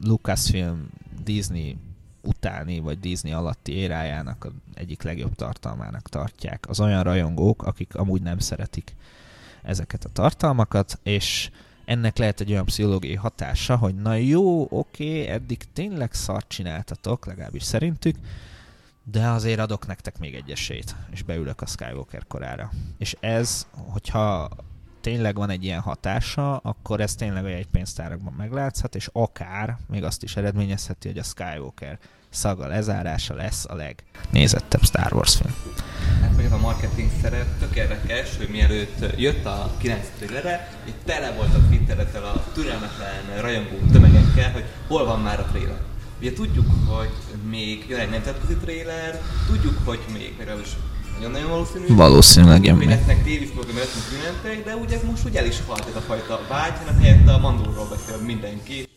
Lucasfilm 0.02 0.90
Disney 1.24 1.78
utáni, 2.22 2.80
vagy 2.80 3.00
Disney 3.00 3.32
alatti 3.32 3.72
érájának 3.74 4.48
egyik 4.74 5.02
legjobb 5.02 5.36
tartalmának 5.36 6.10
tartják 6.10 6.70
az 6.70 6.80
olyan 6.80 7.04
rajongók, 7.04 7.64
akik 7.64 7.96
amúgy 7.96 8.22
nem 8.22 8.40
szeretik 8.40 8.96
ezeket 9.64 10.06
a 10.06 10.10
tartalmakat, 10.10 11.00
és 11.04 11.50
ennek 11.86 12.18
lehet 12.18 12.42
egy 12.42 12.52
olyan 12.52 12.66
pszichológiai 12.66 13.16
hatása, 13.16 13.76
hogy 13.76 13.96
na 13.96 14.16
jó, 14.16 14.68
oké, 14.70 15.28
eddig 15.28 15.64
tényleg 15.74 16.14
szart 16.14 16.48
csináltatok, 16.48 17.26
legalábbis 17.26 17.64
szerintük, 17.64 18.16
de 19.04 19.28
azért 19.28 19.60
adok 19.60 19.88
nektek 19.88 20.20
még 20.20 20.36
egy 20.36 20.52
esélyt, 20.52 20.96
és 21.12 21.24
beülök 21.24 21.62
a 21.62 21.66
Skywalker 21.66 22.28
korára. 22.28 22.72
És 22.98 23.16
ez, 23.20 23.68
hogyha 23.72 24.50
tényleg 25.02 25.36
van 25.36 25.50
egy 25.50 25.64
ilyen 25.64 25.80
hatása, 25.80 26.58
akkor 26.58 27.02
ez 27.02 27.16
tényleg 27.16 27.46
a 27.46 27.50
jegypénztárakban 27.50 28.34
meglátszhat, 28.38 28.96
és 28.96 29.10
akár 29.12 29.78
még 29.88 30.04
azt 30.04 30.24
is 30.24 30.36
eredményezheti, 30.36 31.08
hogy 31.08 31.18
a 31.18 31.24
Skywalker 31.24 32.00
szaga 32.30 32.68
lezárása 32.68 33.34
lesz 33.34 33.66
a 33.66 33.76
legnézettebb 33.76 34.84
Star 34.84 35.14
Wars 35.14 35.36
film. 35.36 35.54
Hát 36.22 36.52
a 36.52 36.58
marketing 36.58 37.12
szerep 37.22 37.60
tök 37.60 37.76
érdekes, 37.76 38.38
hogy 38.38 38.50
mielőtt 38.50 39.20
jött 39.20 39.46
a 39.46 39.72
9 39.78 40.08
trailerre, 40.18 40.70
itt 40.86 41.06
tele 41.06 41.32
volt 41.32 41.54
a 41.54 41.68
Twitterettel 41.68 42.24
a 42.24 42.44
türelmetlen 42.54 43.42
rajongó 43.42 43.78
tömegekkel, 43.92 44.52
hogy 44.52 44.66
hol 44.88 45.06
van 45.06 45.22
már 45.22 45.40
a 45.40 45.46
trailer. 45.46 45.82
Ugye 46.20 46.34
tudjuk, 46.34 46.66
hogy 46.88 47.12
még 47.50 47.86
jön 47.90 48.00
egy 48.00 48.10
nemzetközi 48.10 48.56
trailer, 48.56 49.22
tudjuk, 49.48 49.78
hogy 49.86 50.00
még, 50.14 50.36
legalábbis 50.38 50.70
nagyon-nagyon 51.14 51.50
valószínű. 51.50 51.96
Valószínűleg 51.96 52.66
jön 52.66 52.76
még. 52.76 52.88
Lesznek 52.88 53.24
tévészprogram, 53.24 53.76
lesznek 53.76 54.04
ünnepek, 54.20 54.66
de 54.66 54.76
ugye 54.76 55.00
most 55.06 55.26
úgy 55.26 55.36
el 55.36 55.46
is 55.46 55.62
halt 55.68 55.88
ez 55.88 55.96
a 55.96 56.00
fajta 56.00 56.40
vágy, 56.50 56.78
hanem 56.78 57.00
helyette 57.00 57.34
a 57.34 57.38
mandulról 57.38 57.88
beszél 57.90 58.18
mindenki. 58.18 58.88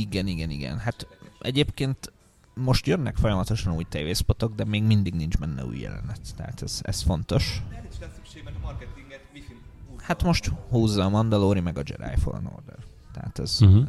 Igen, 0.00 0.26
igen, 0.26 0.50
igen. 0.50 0.78
Hát 0.78 1.06
egyébként 1.40 2.12
most 2.54 2.86
jönnek 2.86 3.16
folyamatosan 3.16 3.74
új 3.74 3.84
tévészpotok, 3.88 4.54
de 4.54 4.64
még 4.64 4.82
mindig 4.82 5.14
nincs 5.14 5.36
benne 5.36 5.64
új 5.64 5.78
jelenet. 5.78 6.20
Tehát 6.36 6.62
ez, 6.62 6.80
ez 6.82 7.02
fontos. 7.02 7.62
Hát 10.02 10.22
most 10.22 10.52
húzza 10.68 11.04
a 11.04 11.08
Mandalori 11.08 11.60
meg 11.60 11.78
a 11.78 11.82
Jedi 11.84 12.20
Fallen 12.20 12.46
Order. 12.56 12.78
Tehát 13.12 13.38
ez... 13.38 13.58
Uh-huh. 13.60 13.86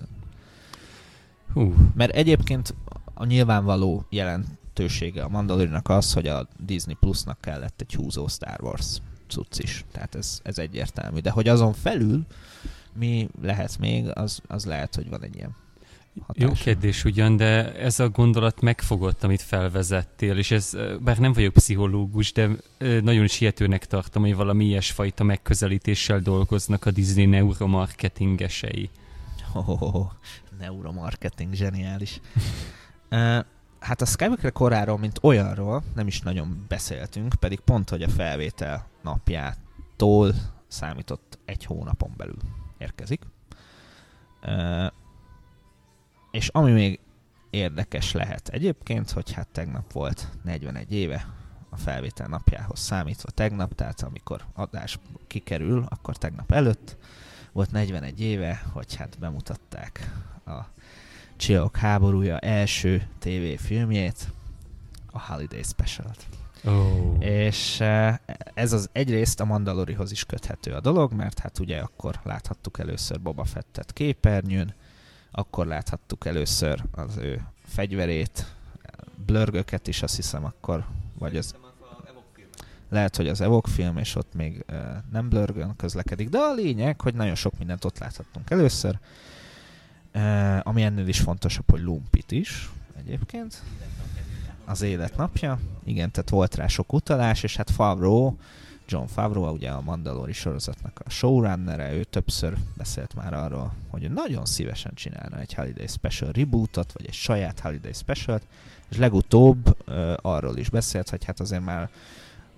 Uh. 1.54 1.74
Mert 1.94 2.12
egyébként 2.12 2.76
a 3.14 3.26
nyilvánvaló 3.26 4.06
jelentősége 4.80 5.24
a 5.24 5.30
Mandalorinak 5.30 5.90
az, 5.90 6.14
hogy 6.14 6.28
a 6.28 6.48
Disney 6.66 6.96
Plusnak 7.00 7.42
kellett 7.42 7.82
egy 7.82 7.96
húzó 7.96 8.28
Star 8.28 8.62
Wars 8.62 8.98
cucc 9.28 9.60
is. 9.60 9.86
Tehát 9.92 10.16
ez, 10.16 10.40
ez 10.44 10.58
egyértelmű. 10.58 11.20
De 11.20 11.30
hogy 11.30 11.48
azon 11.48 11.74
felül 11.74 12.26
mi 12.94 13.30
lehet 13.42 13.78
még, 13.80 14.12
az, 14.14 14.42
az 14.48 14.66
lehet, 14.66 14.96
hogy 14.96 15.10
van 15.10 15.24
egy 15.24 15.36
ilyen 15.36 15.56
hatása. 16.26 16.48
Jó 16.48 16.54
kérdés 16.54 17.04
ugyan, 17.04 17.38
de 17.38 17.74
ez 17.76 18.00
a 18.00 18.10
gondolat 18.10 18.62
megfogott, 18.62 19.24
amit 19.24 19.42
felvezettél, 19.42 20.38
és 20.38 20.52
ez, 20.52 20.78
bár 21.00 21.18
nem 21.18 21.34
vagyok 21.34 21.54
pszichológus, 21.54 22.32
de 22.32 22.50
nagyon 23.02 23.28
sietőnek 23.28 23.86
tartom, 23.86 24.22
hogy 24.22 24.36
valami 24.36 24.66
ilyesfajta 24.66 25.24
megközelítéssel 25.24 26.20
dolgoznak 26.20 26.86
a 26.86 26.92
Disney 26.92 27.26
neuromarketingesei. 27.26 28.90
Oh, 29.54 29.70
oh, 29.70 29.96
oh, 29.96 30.12
neuromarketing, 30.60 31.54
zseniális. 31.54 32.20
hát 33.80 34.02
a 34.02 34.06
Skywalker 34.06 34.52
koráról, 34.52 34.98
mint 34.98 35.20
olyanról 35.22 35.84
nem 35.96 36.08
is 36.08 36.22
nagyon 36.22 36.66
beszéltünk, 36.68 37.34
pedig 37.40 37.60
pont, 37.60 37.90
hogy 37.90 38.04
a 38.04 38.10
felvétel 38.10 38.88
napjától 39.04 40.34
számított 40.68 41.40
egy 41.46 41.66
hónapon 41.66 42.14
belül 42.18 42.38
érkezik. 42.78 43.22
És 46.32 46.48
ami 46.48 46.72
még 46.72 47.00
érdekes 47.50 48.12
lehet 48.12 48.48
egyébként, 48.48 49.12
hogy 49.12 49.32
hát 49.32 49.48
tegnap 49.48 49.92
volt 49.92 50.28
41 50.44 50.94
éve 50.94 51.28
a 51.70 51.78
felvétel 51.78 52.28
napjához 52.28 52.80
számítva 52.80 53.30
tegnap, 53.30 53.74
tehát 53.74 54.02
amikor 54.02 54.46
adás 54.54 55.00
kikerül, 55.28 55.86
akkor 55.90 56.18
tegnap 56.18 56.52
előtt 56.52 56.98
volt 57.52 57.72
41 57.72 58.22
éve, 58.22 58.62
hogy 58.74 58.96
hát 58.96 59.20
bemutatták 59.20 60.12
a 60.46 60.60
Csillagok 61.40 61.78
háborúja 61.78 62.40
első 62.40 63.08
tévéfilmjét, 63.20 64.34
a 65.12 65.20
Holiday 65.20 65.64
Special-t. 65.64 66.26
Oh. 66.66 67.16
És 67.20 67.80
eh, 67.80 68.16
ez 68.54 68.74
az 68.74 68.90
egyrészt 68.92 69.40
a 69.40 69.46
Mandalorihoz 69.46 70.12
is 70.12 70.26
köthető 70.26 70.72
a 70.72 70.80
dolog, 70.80 71.14
mert 71.14 71.40
hát 71.40 71.60
ugye 71.60 71.80
akkor 71.80 72.20
láthattuk 72.24 72.80
először 72.80 73.22
Boba 73.22 73.44
Fettet 73.44 73.94
képernyőn, 73.94 74.74
akkor 75.32 75.66
láthattuk 75.66 76.26
először 76.26 76.84
az 76.92 77.18
ő 77.18 77.42
fegyverét, 77.66 78.56
blörgöket 79.26 79.88
is 79.88 80.02
azt 80.04 80.16
hiszem 80.16 80.46
akkor, 80.46 80.86
vagy 81.20 81.38
az... 81.38 81.56
Lehet, 82.90 83.16
hogy 83.16 83.28
az 83.28 83.42
Evok 83.42 83.68
film, 83.68 83.98
és 83.98 84.16
ott 84.16 84.34
még 84.34 84.66
uh, 84.72 84.78
nem 85.12 85.30
blörgön 85.30 85.76
közlekedik, 85.76 86.30
de 86.30 86.38
a 86.38 86.54
lényeg, 86.54 87.02
hogy 87.02 87.14
nagyon 87.14 87.36
sok 87.36 87.58
mindent 87.58 87.86
ott 87.86 88.00
láthattunk 88.00 88.50
először. 88.50 89.00
Uh, 90.14 90.68
ami 90.68 90.82
ennél 90.82 91.07
is 91.07 91.20
fontosabb, 91.20 91.70
hogy 91.70 91.82
Lumpit 91.82 92.32
is 92.32 92.70
egyébként. 92.97 93.64
Az 94.66 94.82
életnapja. 94.82 95.60
Igen, 95.84 96.12
tehát 96.12 96.30
volt 96.30 96.55
rá 96.55 96.68
sok 96.68 96.93
utalás, 96.93 97.43
és 97.43 97.55
hát 97.55 97.70
Favreau 97.70 98.34
John 98.89 99.05
Favreau, 99.05 99.53
ugye 99.53 99.70
a 99.70 99.82
Mandalori 99.82 100.34
sorozatnak 100.34 101.01
a 101.05 101.10
showrunnere, 101.10 101.93
ő 101.93 102.03
többször 102.03 102.57
beszélt 102.78 103.16
már 103.16 103.34
arról, 103.34 103.74
hogy 103.88 104.12
nagyon 104.12 104.45
szívesen 104.45 104.93
csinálna 104.93 105.39
egy 105.39 105.53
Holiday 105.53 105.88
Special 105.88 106.32
rebootot, 106.32 106.91
vagy 106.91 107.05
egy 107.05 107.14
saját 107.14 107.60
Holiday 107.60 107.93
Special-t, 107.93 108.47
és 108.89 108.97
legutóbb 108.97 109.78
uh, 109.88 110.14
arról 110.22 110.57
is 110.57 110.70
beszélt, 110.70 111.10
hogy 111.10 111.24
hát 111.24 111.39
azért 111.39 111.66
már 111.66 111.89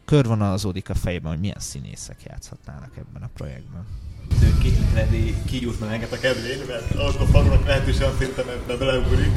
körvonalazódik 0.05 0.89
a 0.89 0.95
fejében, 0.95 1.31
hogy 1.31 1.39
milyen 1.39 1.59
színészek 1.59 2.23
játszhatnának 2.23 2.97
ebben 2.97 3.21
a 3.21 3.29
projektben. 3.33 3.85
Ready 4.93 5.35
kiúszna 5.45 5.91
enget 5.91 6.11
a 6.11 6.19
kedvén, 6.19 6.59
mert 6.67 6.95
akkor 6.95 7.27
Favreau 7.27 7.63
lehetősen 7.65 8.13
szerintem 8.17 8.47
ebbe 8.49 8.77
beleugrik, 8.77 9.31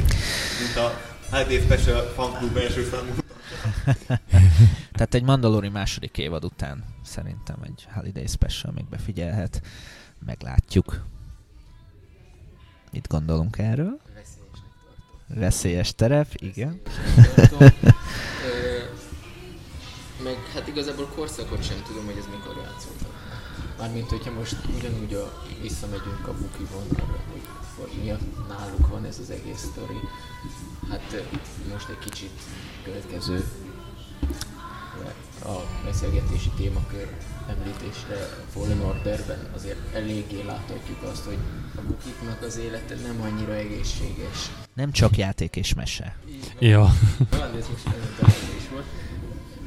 mint 0.59 0.75
a 0.77 1.01
Holiday 1.29 1.59
Special 1.59 2.01
fanklub 2.01 2.57
első 2.57 2.87
számú 2.91 3.11
Tehát 4.97 5.13
egy 5.13 5.23
Mandalori 5.23 5.69
második 5.69 6.17
évad 6.17 6.45
után 6.45 6.83
szerintem 7.03 7.59
egy 7.63 7.87
Holiday 7.93 8.27
Special 8.27 8.73
még 8.75 8.85
befigyelhet. 8.89 9.61
Meglátjuk. 10.25 11.05
Mit 12.91 13.07
gondolunk 13.07 13.57
erről? 13.57 14.01
Veszélyes 15.27 15.95
terep, 15.95 16.27
igen. 16.35 16.81
meg 20.23 20.37
hát 20.53 20.67
igazából 20.67 21.05
korszakot 21.15 21.63
sem 21.63 21.77
tudom, 21.87 22.05
hogy 22.05 22.17
ez 22.17 22.25
mikor 22.25 22.55
játszódott. 22.63 23.14
Mármint, 23.79 24.09
hogyha 24.09 24.31
most 24.31 24.55
ugyanúgy 24.77 25.13
a, 25.13 25.43
visszamegyünk 25.61 26.27
a 26.27 26.33
Buki 26.33 26.67
vonalra, 26.73 27.19
hogy, 27.31 27.47
hogy 27.75 28.03
miatt 28.03 28.47
náluk 28.47 28.87
van 28.87 29.05
ez 29.05 29.19
az 29.19 29.29
egész 29.29 29.69
sztori. 29.71 29.99
Hát 30.89 31.25
most 31.71 31.89
egy 31.89 31.99
kicsit 31.99 32.41
következő 32.83 33.45
a 35.45 35.83
beszélgetési 35.83 36.49
témakör 36.57 37.07
említésre 37.49 38.15
a 38.15 38.51
Fallen 38.51 38.81
Orderben 38.81 39.49
azért 39.55 39.95
eléggé 39.95 40.41
láthatjuk 40.41 41.03
azt, 41.03 41.23
hogy 41.23 41.37
a 41.75 41.81
bukiknak 41.81 42.41
az 42.41 42.57
élete 42.57 42.95
nem 42.95 43.21
annyira 43.21 43.53
egészséges. 43.53 44.51
Nem 44.73 44.91
csak 44.91 45.17
játék 45.17 45.55
és 45.55 45.73
mese. 45.73 46.17
Ja. 46.59 46.93
Talán 47.29 47.55
ez 47.55 47.67
most 47.67 47.85
is 48.57 48.69
volt. 48.71 48.85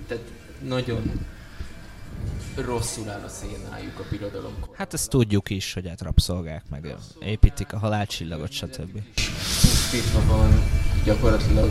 Tehát 0.06 0.24
nagyon 0.62 1.26
rosszul 2.64 3.08
áll 3.08 3.22
a 3.24 3.28
szénájuk 3.28 3.98
a 3.98 4.04
birodalomkor. 4.10 4.76
Hát 4.76 4.94
ezt 4.94 5.10
tudjuk 5.10 5.50
is, 5.50 5.72
hogy 5.72 5.88
hát 5.88 6.00
rabszolgák, 6.00 6.62
meg 6.70 6.96
építik 7.20 7.72
a 7.72 7.78
halálcsillagot, 7.78 8.52
stb. 8.52 9.02
Pusztítva 9.60 10.36
van, 10.36 10.62
gyakorlatilag 11.04 11.70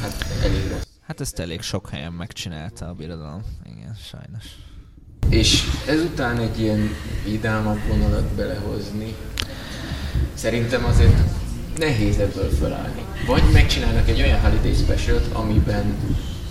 hát 0.00 0.26
elég 0.42 0.70
rossz. 0.70 0.84
Hát 1.06 1.20
ezt 1.20 1.38
elég 1.38 1.62
sok 1.62 1.88
helyen 1.88 2.12
megcsinálta 2.12 2.88
a 2.88 2.92
birodalom. 2.92 3.42
Igen, 3.64 3.94
sajnos. 3.94 4.44
És 5.28 5.62
ezután 5.88 6.38
egy 6.38 6.60
ilyen 6.60 6.88
vidámabb 7.24 7.80
vonalat 7.88 8.24
belehozni, 8.24 9.14
szerintem 10.34 10.84
azért 10.84 11.20
nehéz 11.76 12.18
ebből 12.18 12.50
felállni. 12.50 13.04
Vagy 13.26 13.42
megcsinálnak 13.52 14.08
egy 14.08 14.20
olyan 14.20 14.40
holiday 14.40 14.74
special 14.74 15.20
amiben, 15.32 15.96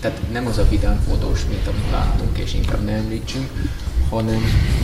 tehát 0.06 0.32
nem 0.32 0.48
az 0.48 0.58
a 0.58 0.68
vidám 0.68 1.00
fotós, 1.00 1.46
mint 1.46 1.68
amit 1.68 1.92
láttunk, 1.92 2.38
és 2.38 2.54
inkább 2.54 2.84
nem 2.84 2.96
említsünk, 2.96 3.50
hanem, 4.10 4.42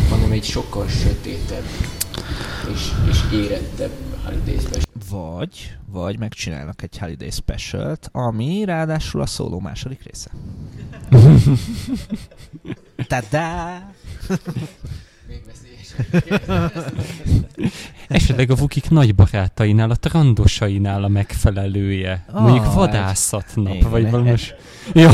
hanem 0.09 0.31
egy 0.31 0.43
sokkal 0.43 0.87
sötétebb 0.87 1.63
és, 2.73 2.91
és 3.09 3.19
érettebb 3.33 3.91
holiday 4.25 4.59
special. 4.59 4.83
Vagy, 5.09 5.77
vagy 5.85 6.19
megcsinálnak 6.19 6.83
egy 6.83 6.97
Holiday 6.97 7.29
Specialt, 7.29 8.09
ami 8.11 8.63
ráadásul 8.65 9.21
a 9.21 9.25
szóló 9.25 9.59
második 9.59 10.03
része. 10.03 10.31
Tada! 13.07 13.77
Még 15.27 15.41
veszélyesebb. 15.45 15.70
Esetleg 18.07 18.51
a 18.51 18.55
Vukik 18.55 18.89
nagy 18.89 19.15
barátainál, 19.15 19.89
a 19.89 19.95
trandosainál 19.95 21.03
a 21.03 21.07
megfelelője. 21.07 22.25
Ah, 22.31 22.41
Mondjuk 22.41 22.73
vadászatnap, 22.73 23.89
vagy 23.89 24.09
valami. 24.09 24.33
Jó. 24.93 25.09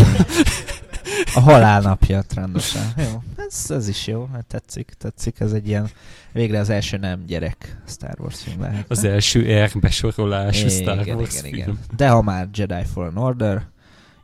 A 1.36 1.40
halálnapja 1.40 2.22
trendosan. 2.22 2.82
Jó, 2.98 3.24
ez, 3.36 3.72
ez 3.72 3.88
is 3.88 4.08
jó, 4.08 4.30
hát 4.34 4.46
tetszik, 4.46 4.92
tetszik. 4.98 5.40
Ez 5.40 5.52
egy 5.52 5.68
ilyen, 5.68 5.90
végre 6.32 6.60
az 6.60 6.70
első 6.70 6.98
nem 6.98 7.26
gyerek 7.26 7.78
Star 7.88 8.16
Wars 8.20 8.42
film 8.42 8.62
lehet. 8.62 8.86
Az 8.88 9.04
első 9.04 9.64
R 9.66 9.80
besorolású 9.80 10.68
Star 10.68 11.00
igen, 11.00 11.18
Wars 11.18 11.30
igen, 11.30 11.44
film. 11.44 11.56
igen. 11.56 11.80
De 11.96 12.10
ha 12.10 12.22
már 12.22 12.48
Jedi 12.54 12.84
Fallen 12.94 13.18
Order, 13.18 13.68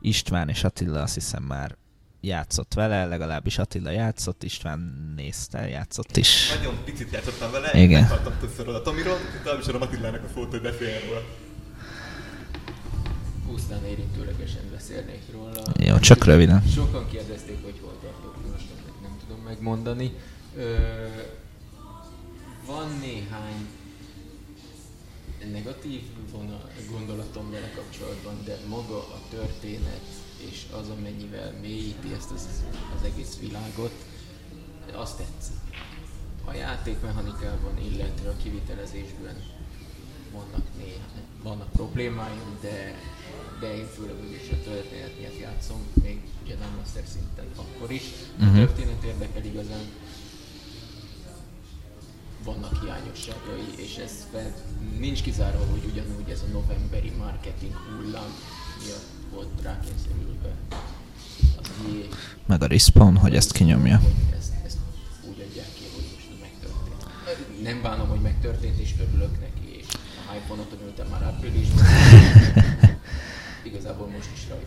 István 0.00 0.48
és 0.48 0.64
Attila 0.64 1.02
azt 1.02 1.14
hiszem 1.14 1.42
már 1.42 1.76
játszott 2.26 2.74
vele, 2.74 3.04
legalábbis 3.04 3.58
Attila 3.58 3.90
játszott, 3.90 4.42
István 4.42 5.12
nézte, 5.16 5.68
játszott 5.68 6.16
is. 6.16 6.52
Nagyon 6.56 6.78
picit 6.84 7.12
játszottam 7.12 7.50
vele, 7.50 7.70
Igen. 7.72 8.00
meghaltam 8.00 8.32
többször 8.40 8.68
a 8.68 8.82
Tomiról, 8.82 9.18
utána 9.40 9.58
is 9.58 9.66
a 9.66 9.78
Matillának 9.78 10.24
a 10.24 10.28
fotó, 10.28 10.50
hogy 10.50 10.62
beszéljen 10.62 11.00
róla. 11.08 11.20
Pusztán 13.46 13.84
érintőlegesen 13.84 14.62
beszélnék 14.72 15.22
róla. 15.32 15.62
Jó, 15.78 15.98
csak 15.98 16.24
röviden. 16.24 16.62
Sokan 16.74 17.08
kérdezték, 17.10 17.64
hogy 17.64 17.78
hol 17.80 17.98
tartok, 18.02 18.36
most 18.52 18.64
nem 19.02 19.16
tudom 19.26 19.42
megmondani. 19.44 20.12
Ö, 20.56 20.76
van 22.66 22.88
néhány 23.00 23.66
negatív 25.52 26.00
vonal, 26.32 26.70
gondolatom 26.90 27.50
vele 27.50 27.70
kapcsolatban, 27.74 28.34
de 28.44 28.56
maga 28.68 28.98
a 28.98 29.20
történet 29.30 30.23
és 30.50 30.66
az, 30.80 30.88
amennyivel 30.88 31.52
mélyíti 31.60 32.12
ezt 32.12 32.30
az, 32.30 32.48
az 32.96 33.04
egész 33.04 33.38
világot, 33.40 33.92
azt 34.92 35.16
tetszik. 35.16 35.56
A 36.44 36.52
játékmechanikában, 36.54 37.78
illetve 37.78 38.28
a 38.28 38.36
kivitelezésben 38.42 39.36
vannak 40.32 40.66
néha, 40.78 41.04
vannak 41.42 41.70
problémáim, 41.70 42.58
de, 42.60 42.94
de 43.60 43.76
én 43.76 43.86
főleg 43.86 44.14
úgyis 44.26 44.50
a 44.50 44.62
történet 44.64 45.18
miatt 45.18 45.38
játszom, 45.38 45.80
még 46.02 46.20
ugye 46.44 46.54
nem 46.56 46.74
Master 46.78 47.02
szinten 47.06 47.46
akkor 47.56 47.90
is. 47.90 48.02
A 48.40 48.44
Mhm. 48.44 48.54
történet 48.54 49.02
érdekel 49.04 49.44
igazán, 49.44 49.84
vannak 52.44 52.82
hiányosságai, 52.82 53.64
és 53.76 53.96
ez 53.96 54.26
fel, 54.32 54.54
nincs 54.98 55.22
kizárva, 55.22 55.64
hogy 55.70 55.84
ugyanúgy 55.84 56.30
ez 56.30 56.42
a 56.48 56.52
novemberi 56.52 57.10
marketing 57.10 57.74
hullám 57.74 58.34
miatt 58.84 59.06
volt 59.34 59.48
rákényszerülve 59.62 60.50
az 61.60 61.68
EA, 61.86 62.16
Meg 62.46 62.62
a 62.62 62.66
Respawn, 62.66 63.16
hogy 63.16 63.34
ezt 63.36 63.52
kinyomja. 63.52 64.00
ezt, 64.38 64.52
ezt 64.66 64.76
úgy 65.28 65.46
adják 65.48 65.66
ki, 65.74 65.84
hogy 65.94 66.04
most 66.14 66.40
megtörtént. 66.40 67.62
Nem 67.62 67.82
bánom, 67.82 68.08
hogy 68.08 68.20
megtörtént, 68.20 68.78
és 68.78 68.94
örülök 69.08 69.40
neki, 69.40 69.76
és 69.78 69.86
a 70.28 70.32
hype 70.32 70.84
ültem 70.84 71.06
már 71.10 71.22
áprilisban. 71.22 71.84
Igazából 73.64 74.06
most 74.06 74.28
is 74.34 74.48
rajta. 74.48 74.62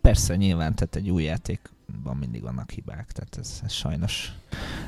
Persze, 0.00 0.36
nyilván, 0.36 0.74
tehát 0.74 0.96
egy 0.96 1.10
új 1.10 1.22
játékban 1.22 2.16
mindig 2.16 2.42
vannak 2.42 2.70
hibák, 2.70 3.12
tehát 3.12 3.36
ez, 3.40 3.60
ez 3.64 3.72
sajnos 3.72 4.32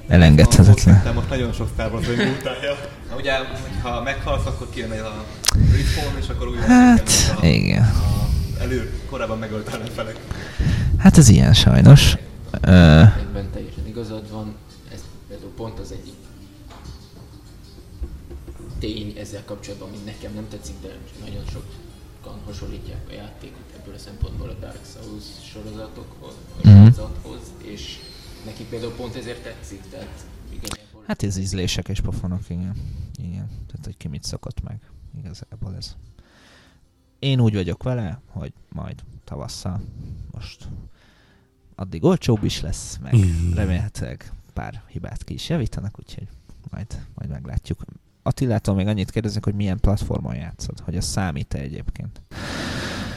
elengedhetetlen. 0.08 0.76
Szerintem 0.76 1.14
most 1.14 1.28
nagyon 1.28 1.52
sok 1.52 1.68
Star 1.72 1.92
Wars 1.92 2.06
rajongó 2.06 2.32
utálja. 2.40 2.74
Na 3.10 3.16
ugye, 3.16 3.32
ha 3.82 4.02
meghalsz, 4.02 4.46
akkor 4.46 4.70
kijön 4.70 4.90
a 4.90 5.24
respawn, 5.72 6.16
és 6.20 6.28
akkor 6.28 6.48
újra 6.48 6.60
Hát, 6.62 7.10
a, 7.40 7.46
igen. 7.46 7.82
a 7.82 8.13
elő 8.60 9.00
korábban 9.08 9.38
megölt 9.38 9.68
ellenfelek. 9.68 10.18
Hát 10.98 11.18
ez 11.18 11.28
ilyen 11.28 11.54
sajnos. 11.54 12.16
Ebben 12.60 13.50
teljesen 13.52 13.86
igazad 13.86 14.30
van, 14.30 14.54
ez 14.92 15.04
például 15.28 15.50
pont 15.56 15.78
az 15.78 15.92
egyik 15.92 16.14
tény 18.78 19.14
ezzel 19.18 19.44
kapcsolatban, 19.44 19.88
ami 19.88 19.96
nekem 20.04 20.34
nem 20.34 20.48
tetszik, 20.48 20.74
de 20.82 20.88
nagyon 21.24 21.42
sokan 21.52 22.38
hasonlítják 22.44 23.00
a 23.08 23.12
játékot 23.12 23.72
ebből 23.78 23.94
a 23.94 23.98
szempontból 23.98 24.48
a 24.48 24.54
Dark 24.60 24.80
Souls 24.94 25.24
sorozatokhoz, 25.52 26.32
Mhm. 26.62 26.74
sorozathoz, 26.74 27.40
és 27.62 27.98
neki 28.44 28.64
például 28.64 28.92
pont 28.92 29.14
ezért 29.16 29.42
tetszik, 29.42 29.80
tehát 29.90 30.24
igazából 30.50 31.02
hát 31.06 31.22
ez 31.22 31.36
ízlések 31.36 31.88
és 31.88 32.00
pofonok, 32.00 32.40
igen. 32.48 32.76
Igen, 33.16 33.46
tehát 33.48 33.84
hogy 33.84 33.96
ki 33.96 34.08
mit 34.08 34.24
szokott 34.24 34.62
meg. 34.62 34.80
Igazából 35.18 35.74
ez. 35.76 35.94
Én 37.18 37.40
úgy 37.40 37.54
vagyok 37.54 37.82
vele, 37.82 38.20
hogy 38.26 38.52
majd 38.72 39.02
tavasszal 39.24 39.80
most 40.32 40.68
addig 41.74 42.04
olcsóbb 42.04 42.44
is 42.44 42.60
lesz, 42.60 42.98
meg 43.02 43.12
Mhm. 43.14 43.54
remélhetőleg 43.54 44.32
pár 44.52 44.82
hibát 44.88 45.24
ki 45.24 45.34
is 45.34 45.48
javítanak, 45.48 45.98
úgyhogy 45.98 46.28
majd, 46.70 46.86
majd 47.14 47.30
meglátjuk. 47.30 47.84
Attilától 48.22 48.74
még 48.74 48.86
annyit 48.86 49.10
kérdezek, 49.10 49.44
hogy 49.44 49.54
milyen 49.54 49.80
platformon 49.80 50.34
játszod, 50.34 50.80
hogy 50.80 50.96
az 50.96 51.04
számít-e 51.04 51.58
egyébként? 51.58 52.20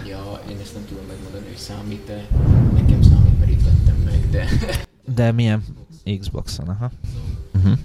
ja, 0.07 0.41
én 0.49 0.57
ezt 0.59 0.73
nem 0.73 0.85
tudom 0.85 1.05
megmondani, 1.05 1.45
hogy 1.47 1.57
számít-e, 1.57 2.27
nekem 2.73 3.01
számít, 3.01 3.39
mert 3.39 3.51
itt 3.51 3.63
vettem 3.63 3.95
meg, 4.05 4.29
de 4.29 4.47
De 5.15 5.31
milyen 5.31 5.63
Xboxon, 6.19 6.67
aha. 6.67 6.91
Uh-huh. 7.55 7.77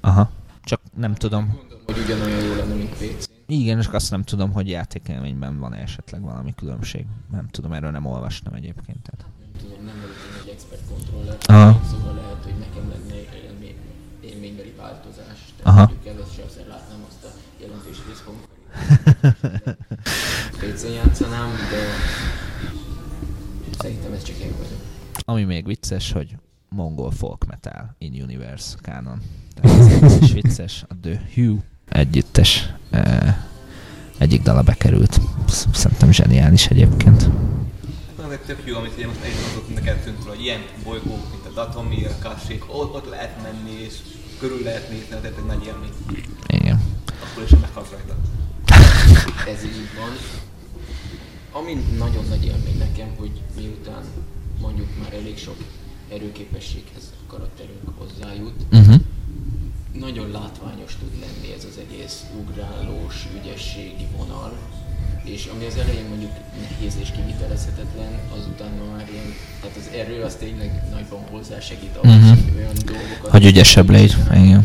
Aha. 0.00 0.30
Csak 0.62 0.80
nem 0.96 1.14
tudom. 1.14 1.58
Hogy 1.90 2.02
ugyanolyan 2.04 2.40
jó 2.40 2.54
lenne, 2.54 2.74
mint 2.74 2.90
PC. 2.90 3.28
Igen, 3.46 3.80
csak 3.80 3.94
azt 3.94 4.10
nem 4.10 4.22
tudom, 4.22 4.52
hogy 4.52 4.68
játékelményben 4.68 5.58
van 5.58 5.74
esetleg 5.74 6.22
valami 6.22 6.54
különbség. 6.54 7.06
Nem 7.30 7.48
tudom, 7.48 7.72
erről 7.72 7.90
nem 7.90 8.06
olvastam 8.06 8.54
egyébként. 8.54 8.98
Tehát. 9.02 9.26
nem 9.40 9.60
tudom, 9.60 9.84
nem 9.84 9.94
vagyok 10.00 10.16
egy 10.44 10.52
expert 10.52 10.82
kontroller, 10.88 11.36
Aha. 11.46 11.80
szóval 11.90 12.14
lehet, 12.14 12.44
hogy 12.44 12.58
nekem 12.58 12.88
lenne 12.88 13.14
élmény, 13.44 13.74
élménybeli 14.20 14.74
változás. 14.78 15.54
Tehát 15.56 15.78
Aha. 15.78 15.86
mondjuk 15.86 16.06
először 16.06 16.66
látnám 16.68 17.04
azt 17.08 17.24
a 17.24 17.30
jelentős 17.60 17.96
részpontot. 18.08 18.48
PC 20.60 20.94
játszanám, 20.94 21.50
de 21.70 21.82
szerintem 23.78 24.12
ez 24.12 24.22
csak 24.22 24.36
én 24.36 24.52
vagyok. 24.56 24.80
Ami 25.24 25.44
még 25.44 25.66
vicces, 25.66 26.12
hogy 26.12 26.36
mongol 26.68 27.10
folk 27.10 27.46
metal 27.46 27.94
in 27.98 28.22
universe 28.22 28.76
canon. 28.82 29.20
Tehát 29.54 30.02
ez 30.02 30.20
is 30.22 30.32
vicces. 30.42 30.84
A 30.88 30.94
The 31.00 31.20
Hugh 31.34 31.60
együttes 31.90 32.72
egyik 34.18 34.42
dala 34.42 34.62
bekerült. 34.62 35.20
Sz- 35.48 35.74
Szerintem 35.74 36.12
zseniális 36.12 36.66
egyébként. 36.66 37.28
Az 38.24 38.30
egy 38.32 38.40
tök 38.40 38.62
jó, 38.64 38.76
amit 38.76 38.92
ugye 38.96 39.06
most 39.06 39.18
eljutott 39.22 39.74
neked 39.74 39.96
tűnt, 40.04 40.24
hogy 40.24 40.40
ilyen 40.42 40.60
bolygók, 40.84 41.30
mint 41.32 41.46
a 41.46 41.50
Datomir, 41.54 42.10
Kashyyyk, 42.22 42.64
ott, 42.66 42.94
ott 42.94 43.08
lehet 43.10 43.42
menni, 43.42 43.70
és 43.86 43.94
körül 44.38 44.62
lehet 44.62 44.90
nézni, 44.90 45.06
tehát 45.08 45.24
egy 45.24 45.44
nagy 45.46 45.64
élmény. 45.66 45.92
Igen. 46.46 46.82
Akkor 47.30 47.42
is 47.44 47.50
meghalsz 47.60 47.90
rajta. 47.90 48.16
Ez 49.52 49.64
így 49.64 49.88
van. 50.00 50.10
Ami 51.62 51.72
nagyon 51.98 52.24
nagy 52.28 52.44
élmény 52.44 52.78
nekem, 52.78 53.08
hogy 53.18 53.30
miután 53.56 54.02
mondjuk 54.60 54.86
már 55.02 55.12
elég 55.12 55.38
sok 55.38 55.56
erőképességhez 56.12 57.02
a 57.12 57.32
karakterünk 57.32 57.88
hozzájut, 57.98 58.54
Uh-huh 58.72 59.00
nagyon 59.92 60.30
látványos 60.30 60.96
tud 61.00 61.12
lenni 61.20 61.54
ez 61.56 61.64
az 61.64 61.78
egész 61.88 62.24
ugrálós, 62.40 63.28
ügyességi 63.38 64.06
vonal, 64.16 64.52
és 65.24 65.48
ami 65.54 65.64
az 65.64 65.76
elején 65.76 66.08
mondjuk 66.08 66.32
nehéz 66.60 66.96
és 67.00 67.10
kivitelezhetetlen, 67.10 68.12
azután 68.38 68.72
már 68.92 69.08
ilyen, 69.12 69.34
tehát 69.60 69.76
az 69.76 69.88
erről 69.94 70.24
az 70.24 70.34
tényleg 70.34 70.88
nagyban 70.90 71.22
hozzásegít 71.30 71.96
ahhoz, 71.96 72.14
uh-huh. 72.14 72.44
hogy 72.44 72.56
olyan 72.56 72.74
dolgokat... 72.84 73.30
Hogy 73.30 73.44
ügyesebb 73.44 73.90
légy, 73.90 74.16
igen. 74.32 74.64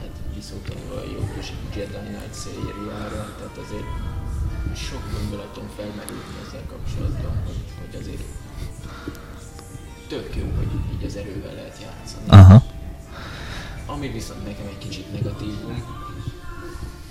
Hát 0.00 0.14
visszautalva 0.34 0.94
a 0.94 1.04
jó 1.14 1.22
kis 1.34 1.52
Jedi 1.76 1.92
Knight 1.92 2.34
szériára, 2.44 3.22
tehát 3.38 3.56
azért 3.64 3.90
sok 4.86 5.02
gondolatom 5.14 5.66
felmerült 5.76 6.28
ezzel 6.46 6.64
kapcsolatban, 6.72 7.34
hogy, 7.46 7.62
hogy 7.80 8.00
azért 8.02 8.24
tök 10.08 10.36
jó, 10.36 10.46
hogy 10.56 10.70
így 10.92 11.04
az 11.06 11.16
erővel 11.16 11.54
lehet 11.54 11.78
játszani. 11.82 12.24
Aha. 12.28 12.54
Uh-huh. 12.54 12.69
Ami 13.94 14.08
viszont 14.08 14.44
nekem 14.44 14.66
egy 14.66 14.78
kicsit 14.78 15.12
negatívum, 15.12 15.84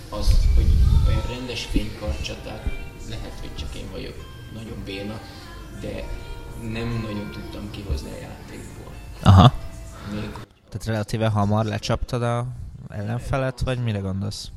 az, 0.09 0.27
hogy 0.55 0.65
olyan 1.07 1.21
rendes 1.29 1.65
fénykarcsaták, 1.65 2.63
lehet, 3.09 3.33
hogy 3.39 3.55
csak 3.55 3.75
én 3.75 3.91
vagyok 3.91 4.15
nagyon 4.53 4.77
béna, 4.85 5.19
de 5.81 6.03
nem 6.71 7.01
nagyon 7.07 7.31
tudtam 7.31 7.71
kihozni 7.71 8.09
a 8.09 8.19
játékból. 8.21 8.93
Aha. 9.23 9.53
Még 10.11 10.29
Tehát 10.69 10.85
relatíve 10.85 11.27
hamar 11.27 11.65
lecsaptad 11.65 12.23
a 12.23 12.45
ellenfelet, 12.89 13.59
vagy 13.59 13.83
mire 13.83 13.99
gondolsz? 13.99 14.51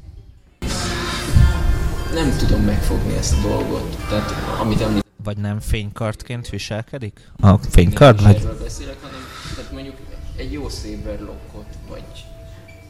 nem 2.14 2.36
tudom 2.36 2.60
megfogni 2.60 3.16
ezt 3.16 3.32
a 3.32 3.48
dolgot. 3.48 3.96
Tehát 4.08 4.30
amit 4.60 4.80
említettem, 4.80 5.24
Vagy 5.24 5.36
nem 5.36 5.60
fénykartként 5.60 6.48
viselkedik? 6.48 7.30
A 7.40 7.56
fénykard? 7.58 8.22
nem 8.22 8.32
Vagy? 8.32 8.56
beszélek, 8.62 9.02
hanem 9.02 9.20
tehát 9.56 9.72
mondjuk 9.72 9.96
egy 10.36 10.52
jó 10.52 10.68
saber 10.68 11.20
lockot, 11.20 11.76
vagy 11.88 12.26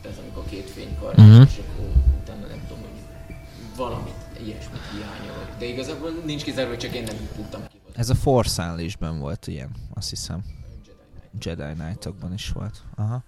tehát 0.02 0.18
amikor 0.18 0.44
két 0.44 0.70
fénykard, 0.70 1.18
Mhm. 1.18 1.28
uh-huh. 1.30 1.46
és 1.50 1.58
akkor 1.58 1.90
utána 2.22 2.46
nem 2.46 2.60
tudom, 2.68 2.82
hogy 2.82 3.00
valamit, 3.76 4.14
ilyesmit 4.44 4.80
hiányolok. 4.92 5.48
De 5.58 5.64
igazából 5.64 6.10
nincs 6.24 6.42
kizárva, 6.42 6.76
csak 6.76 6.94
én 6.94 7.02
nem 7.02 7.16
tudtam 7.36 7.60
kihozni. 7.66 7.92
Ez 8.00 8.08
a 8.10 8.14
Force 8.14 8.62
Unleashed-ben 8.70 9.18
volt 9.18 9.46
ilyen, 9.46 9.70
azt 9.94 10.10
hiszem. 10.10 10.44
Jedi 11.40 11.62
Knight. 11.62 11.78
Knight-okban 11.80 12.32
is 12.32 12.48
volt. 12.50 12.82
Aha. 12.96 13.22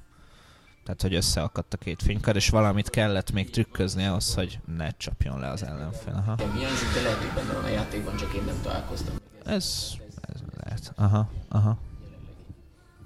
Tehát, 0.85 1.03
hogy 1.03 1.15
összeakadt 1.15 1.75
a 1.75 1.77
két 1.77 2.03
fénykard, 2.03 2.37
és 2.37 2.49
valamit 2.49 2.91
kellett 2.91 3.33
még 3.33 3.51
trükközni 3.51 4.05
ahhoz, 4.05 4.35
hogy 4.35 4.59
ne 4.77 4.91
csapjon 4.91 5.39
le 5.41 5.49
az 5.51 5.62
ellenfél. 5.62 6.15
Aha. 6.15 6.37
Hiányzik, 6.37 6.93
de 6.95 7.01
lehet, 7.03 7.19
hogy 7.19 7.35
benne 7.35 7.53
van 7.53 7.65
a 7.65 7.69
játékban, 7.69 8.17
csak 8.17 8.35
én 8.35 8.43
nem 8.45 8.61
találkoztam. 8.62 9.15
Ez, 9.45 9.91
ez 10.21 10.41
lehet. 10.65 10.93
Aha, 10.97 11.31
aha. 11.49 11.79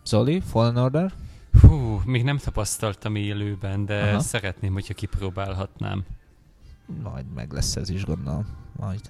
Zoli, 0.09 0.41
Fallen 0.41 0.77
Order? 0.77 1.13
Hú, 1.61 2.03
még 2.05 2.25
nem 2.25 2.39
tapasztaltam 2.39 3.15
élőben, 3.15 3.85
de 3.85 4.03
Aha. 4.03 4.21
Szeretném, 4.21 4.73
hogyha 4.73 4.95
kipróbálhatnám. 4.95 6.05
Majd 7.03 7.25
meg 7.35 7.53
lesz 7.53 7.77
ez 7.77 7.91
is, 7.91 8.05
gondolom. 8.05 8.47
Majd 8.77 9.01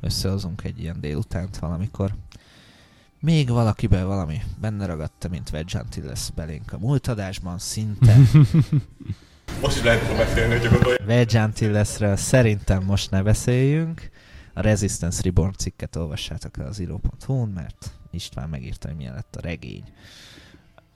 összehozunk 0.00 0.64
egy 0.64 0.80
ilyen 0.80 1.00
délutánt 1.00 1.58
valamikor. 1.58 2.14
Még 3.18 3.48
valakiben 3.48 4.06
valami 4.06 4.40
benne 4.60 4.86
ragadta, 4.86 5.28
mint 5.28 5.50
Wedge 5.52 5.78
Antilles 5.78 6.30
belénk 6.34 6.72
a 6.72 6.78
múlt 6.78 7.06
adásban, 7.06 7.58
szinte. 7.58 8.16
Most 9.62 9.76
is 9.76 9.82
lehet 9.82 10.16
beszélni, 10.16 10.52
hogyha 10.52 10.74
gondolja. 10.74 11.04
Wedge 11.06 11.42
Antillesről 11.42 12.16
szerintem 12.16 12.84
most 12.84 13.10
ne 13.10 13.22
beszéljünk. 13.22 14.10
A 14.54 14.60
Resistance 14.60 15.22
Reborn 15.22 15.52
cikket 15.52 15.96
olvassátok 15.96 16.58
el 16.58 16.66
az 16.66 16.78
iro.hu-n, 16.78 17.48
mert 17.48 17.99
István 18.10 18.48
megírta, 18.48 18.88
hogy 18.88 18.96
milyen 18.96 19.14
lett 19.14 19.36
a 19.36 19.40
regény. 19.40 19.84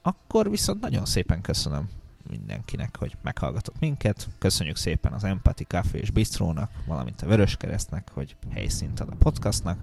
Akkor 0.02 0.50
viszont 0.50 0.80
nagyon 0.80 1.04
szépen 1.04 1.40
köszönöm 1.40 1.88
mindenkinek, 2.30 2.96
hogy 2.96 3.16
meghallgatott 3.22 3.78
minket. 3.80 4.28
Köszönjük 4.38 4.76
szépen 4.76 5.12
az 5.12 5.24
Empathy 5.24 5.64
Café 5.64 5.98
és 5.98 6.10
Bistrónak, 6.10 6.70
valamint 6.86 7.22
a 7.22 7.26
Vöröskeresztnek, 7.26 8.10
hogy 8.12 8.36
helyszínt 8.50 9.00
ad 9.00 9.08
a 9.08 9.16
podcastnak. 9.18 9.78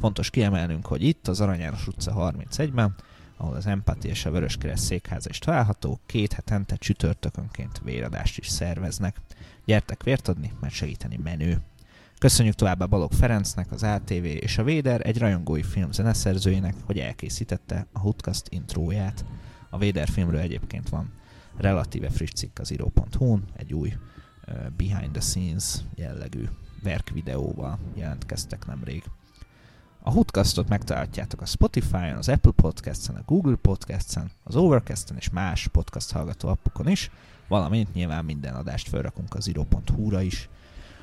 Fontos 0.00 0.30
kiemelnünk, 0.30 0.86
hogy 0.86 1.02
itt 1.02 1.28
az 1.28 1.40
Arany 1.40 1.60
János 1.60 1.86
utca 1.86 2.32
31-ben, 2.32 2.94
ahol 3.36 3.54
az 3.54 3.66
Empati 3.66 4.08
és 4.08 4.24
a 4.24 4.30
Vöröskereszt 4.30 4.84
székháza 4.84 5.28
is 5.28 5.38
található, 5.38 6.00
két 6.06 6.32
hetente 6.32 6.76
csütörtökönként 6.76 7.80
véradást 7.84 8.38
is 8.38 8.48
szerveznek. 8.48 9.20
Gyertek 9.64 10.02
vért 10.02 10.28
adni, 10.28 10.52
mert 10.60 10.74
segíteni 10.74 11.16
menő. 11.22 11.60
Köszönjük 12.20 12.54
továbbá 12.54 12.84
Balog 12.84 13.12
Ferencnek, 13.12 13.72
az 13.72 13.82
ATV 13.82 14.24
és 14.24 14.58
a 14.58 14.62
Véder 14.62 15.06
egy 15.06 15.18
rajongói 15.18 15.62
film 15.62 15.92
zeneszerzőjének, 15.92 16.74
hogy 16.84 16.98
elkészítette 16.98 17.86
a 17.92 17.98
Hoodcast 17.98 18.46
intróját. 18.48 19.24
A 19.70 19.78
Véder 19.78 20.08
filmről 20.08 20.40
egyébként 20.40 20.88
van 20.88 21.12
relatíve 21.56 22.10
friss 22.10 22.30
cikk 22.30 22.58
az 22.58 22.70
iro.hu-n, 22.70 23.44
egy 23.56 23.74
új 23.74 23.92
uh, 24.48 24.54
behind 24.76 25.12
the 25.12 25.20
scenes 25.20 25.74
jellegű 25.94 26.44
verkvideóval 26.82 27.78
jelentkeztek 27.94 28.66
nemrég. 28.66 29.02
A 30.02 30.10
Hoodcastot 30.10 30.68
megtalálhatjátok 30.68 31.40
a 31.40 31.46
Spotify-on, 31.46 32.16
az 32.16 32.28
Apple 32.28 32.52
Podcast-en, 32.52 33.16
a 33.16 33.22
Google 33.26 33.56
Podcast-en, 33.56 34.30
az 34.44 34.56
Overcast-en 34.56 35.16
és 35.16 35.30
más 35.30 35.68
podcast 35.68 36.12
hallgató 36.12 36.48
appokon 36.48 36.88
is, 36.88 37.10
valamint 37.48 37.94
nyilván 37.94 38.24
minden 38.24 38.54
adást 38.54 38.88
felrakunk 38.88 39.34
az 39.34 39.48
iro.hu-ra 39.48 40.20
is. 40.20 40.48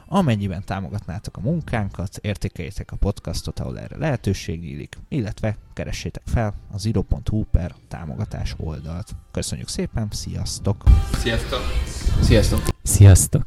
Amennyiben 0.10 0.64
támogatnátok 0.66 1.38
a 1.38 1.42
munkánkat, 1.42 2.18
értékeljétek 2.22 2.92
a 2.92 2.96
podcastot, 2.96 3.60
ahol 3.60 3.80
erre 3.80 3.98
lehetőség 3.98 4.60
nyílik, 4.60 4.98
illetve 5.10 5.58
keressétek 5.74 6.24
fel 6.26 6.54
az 6.72 6.86
iro.hu 6.86 7.44
per 7.44 7.76
támogatás 7.88 8.56
oldalt. 8.58 9.16
Köszönjük 9.32 9.68
szépen, 9.68 10.08
sziasztok! 10.12 10.84
Sziasztok! 11.14 11.62
Sziasztok! 12.22 12.60
Sziasztok! 12.84 13.44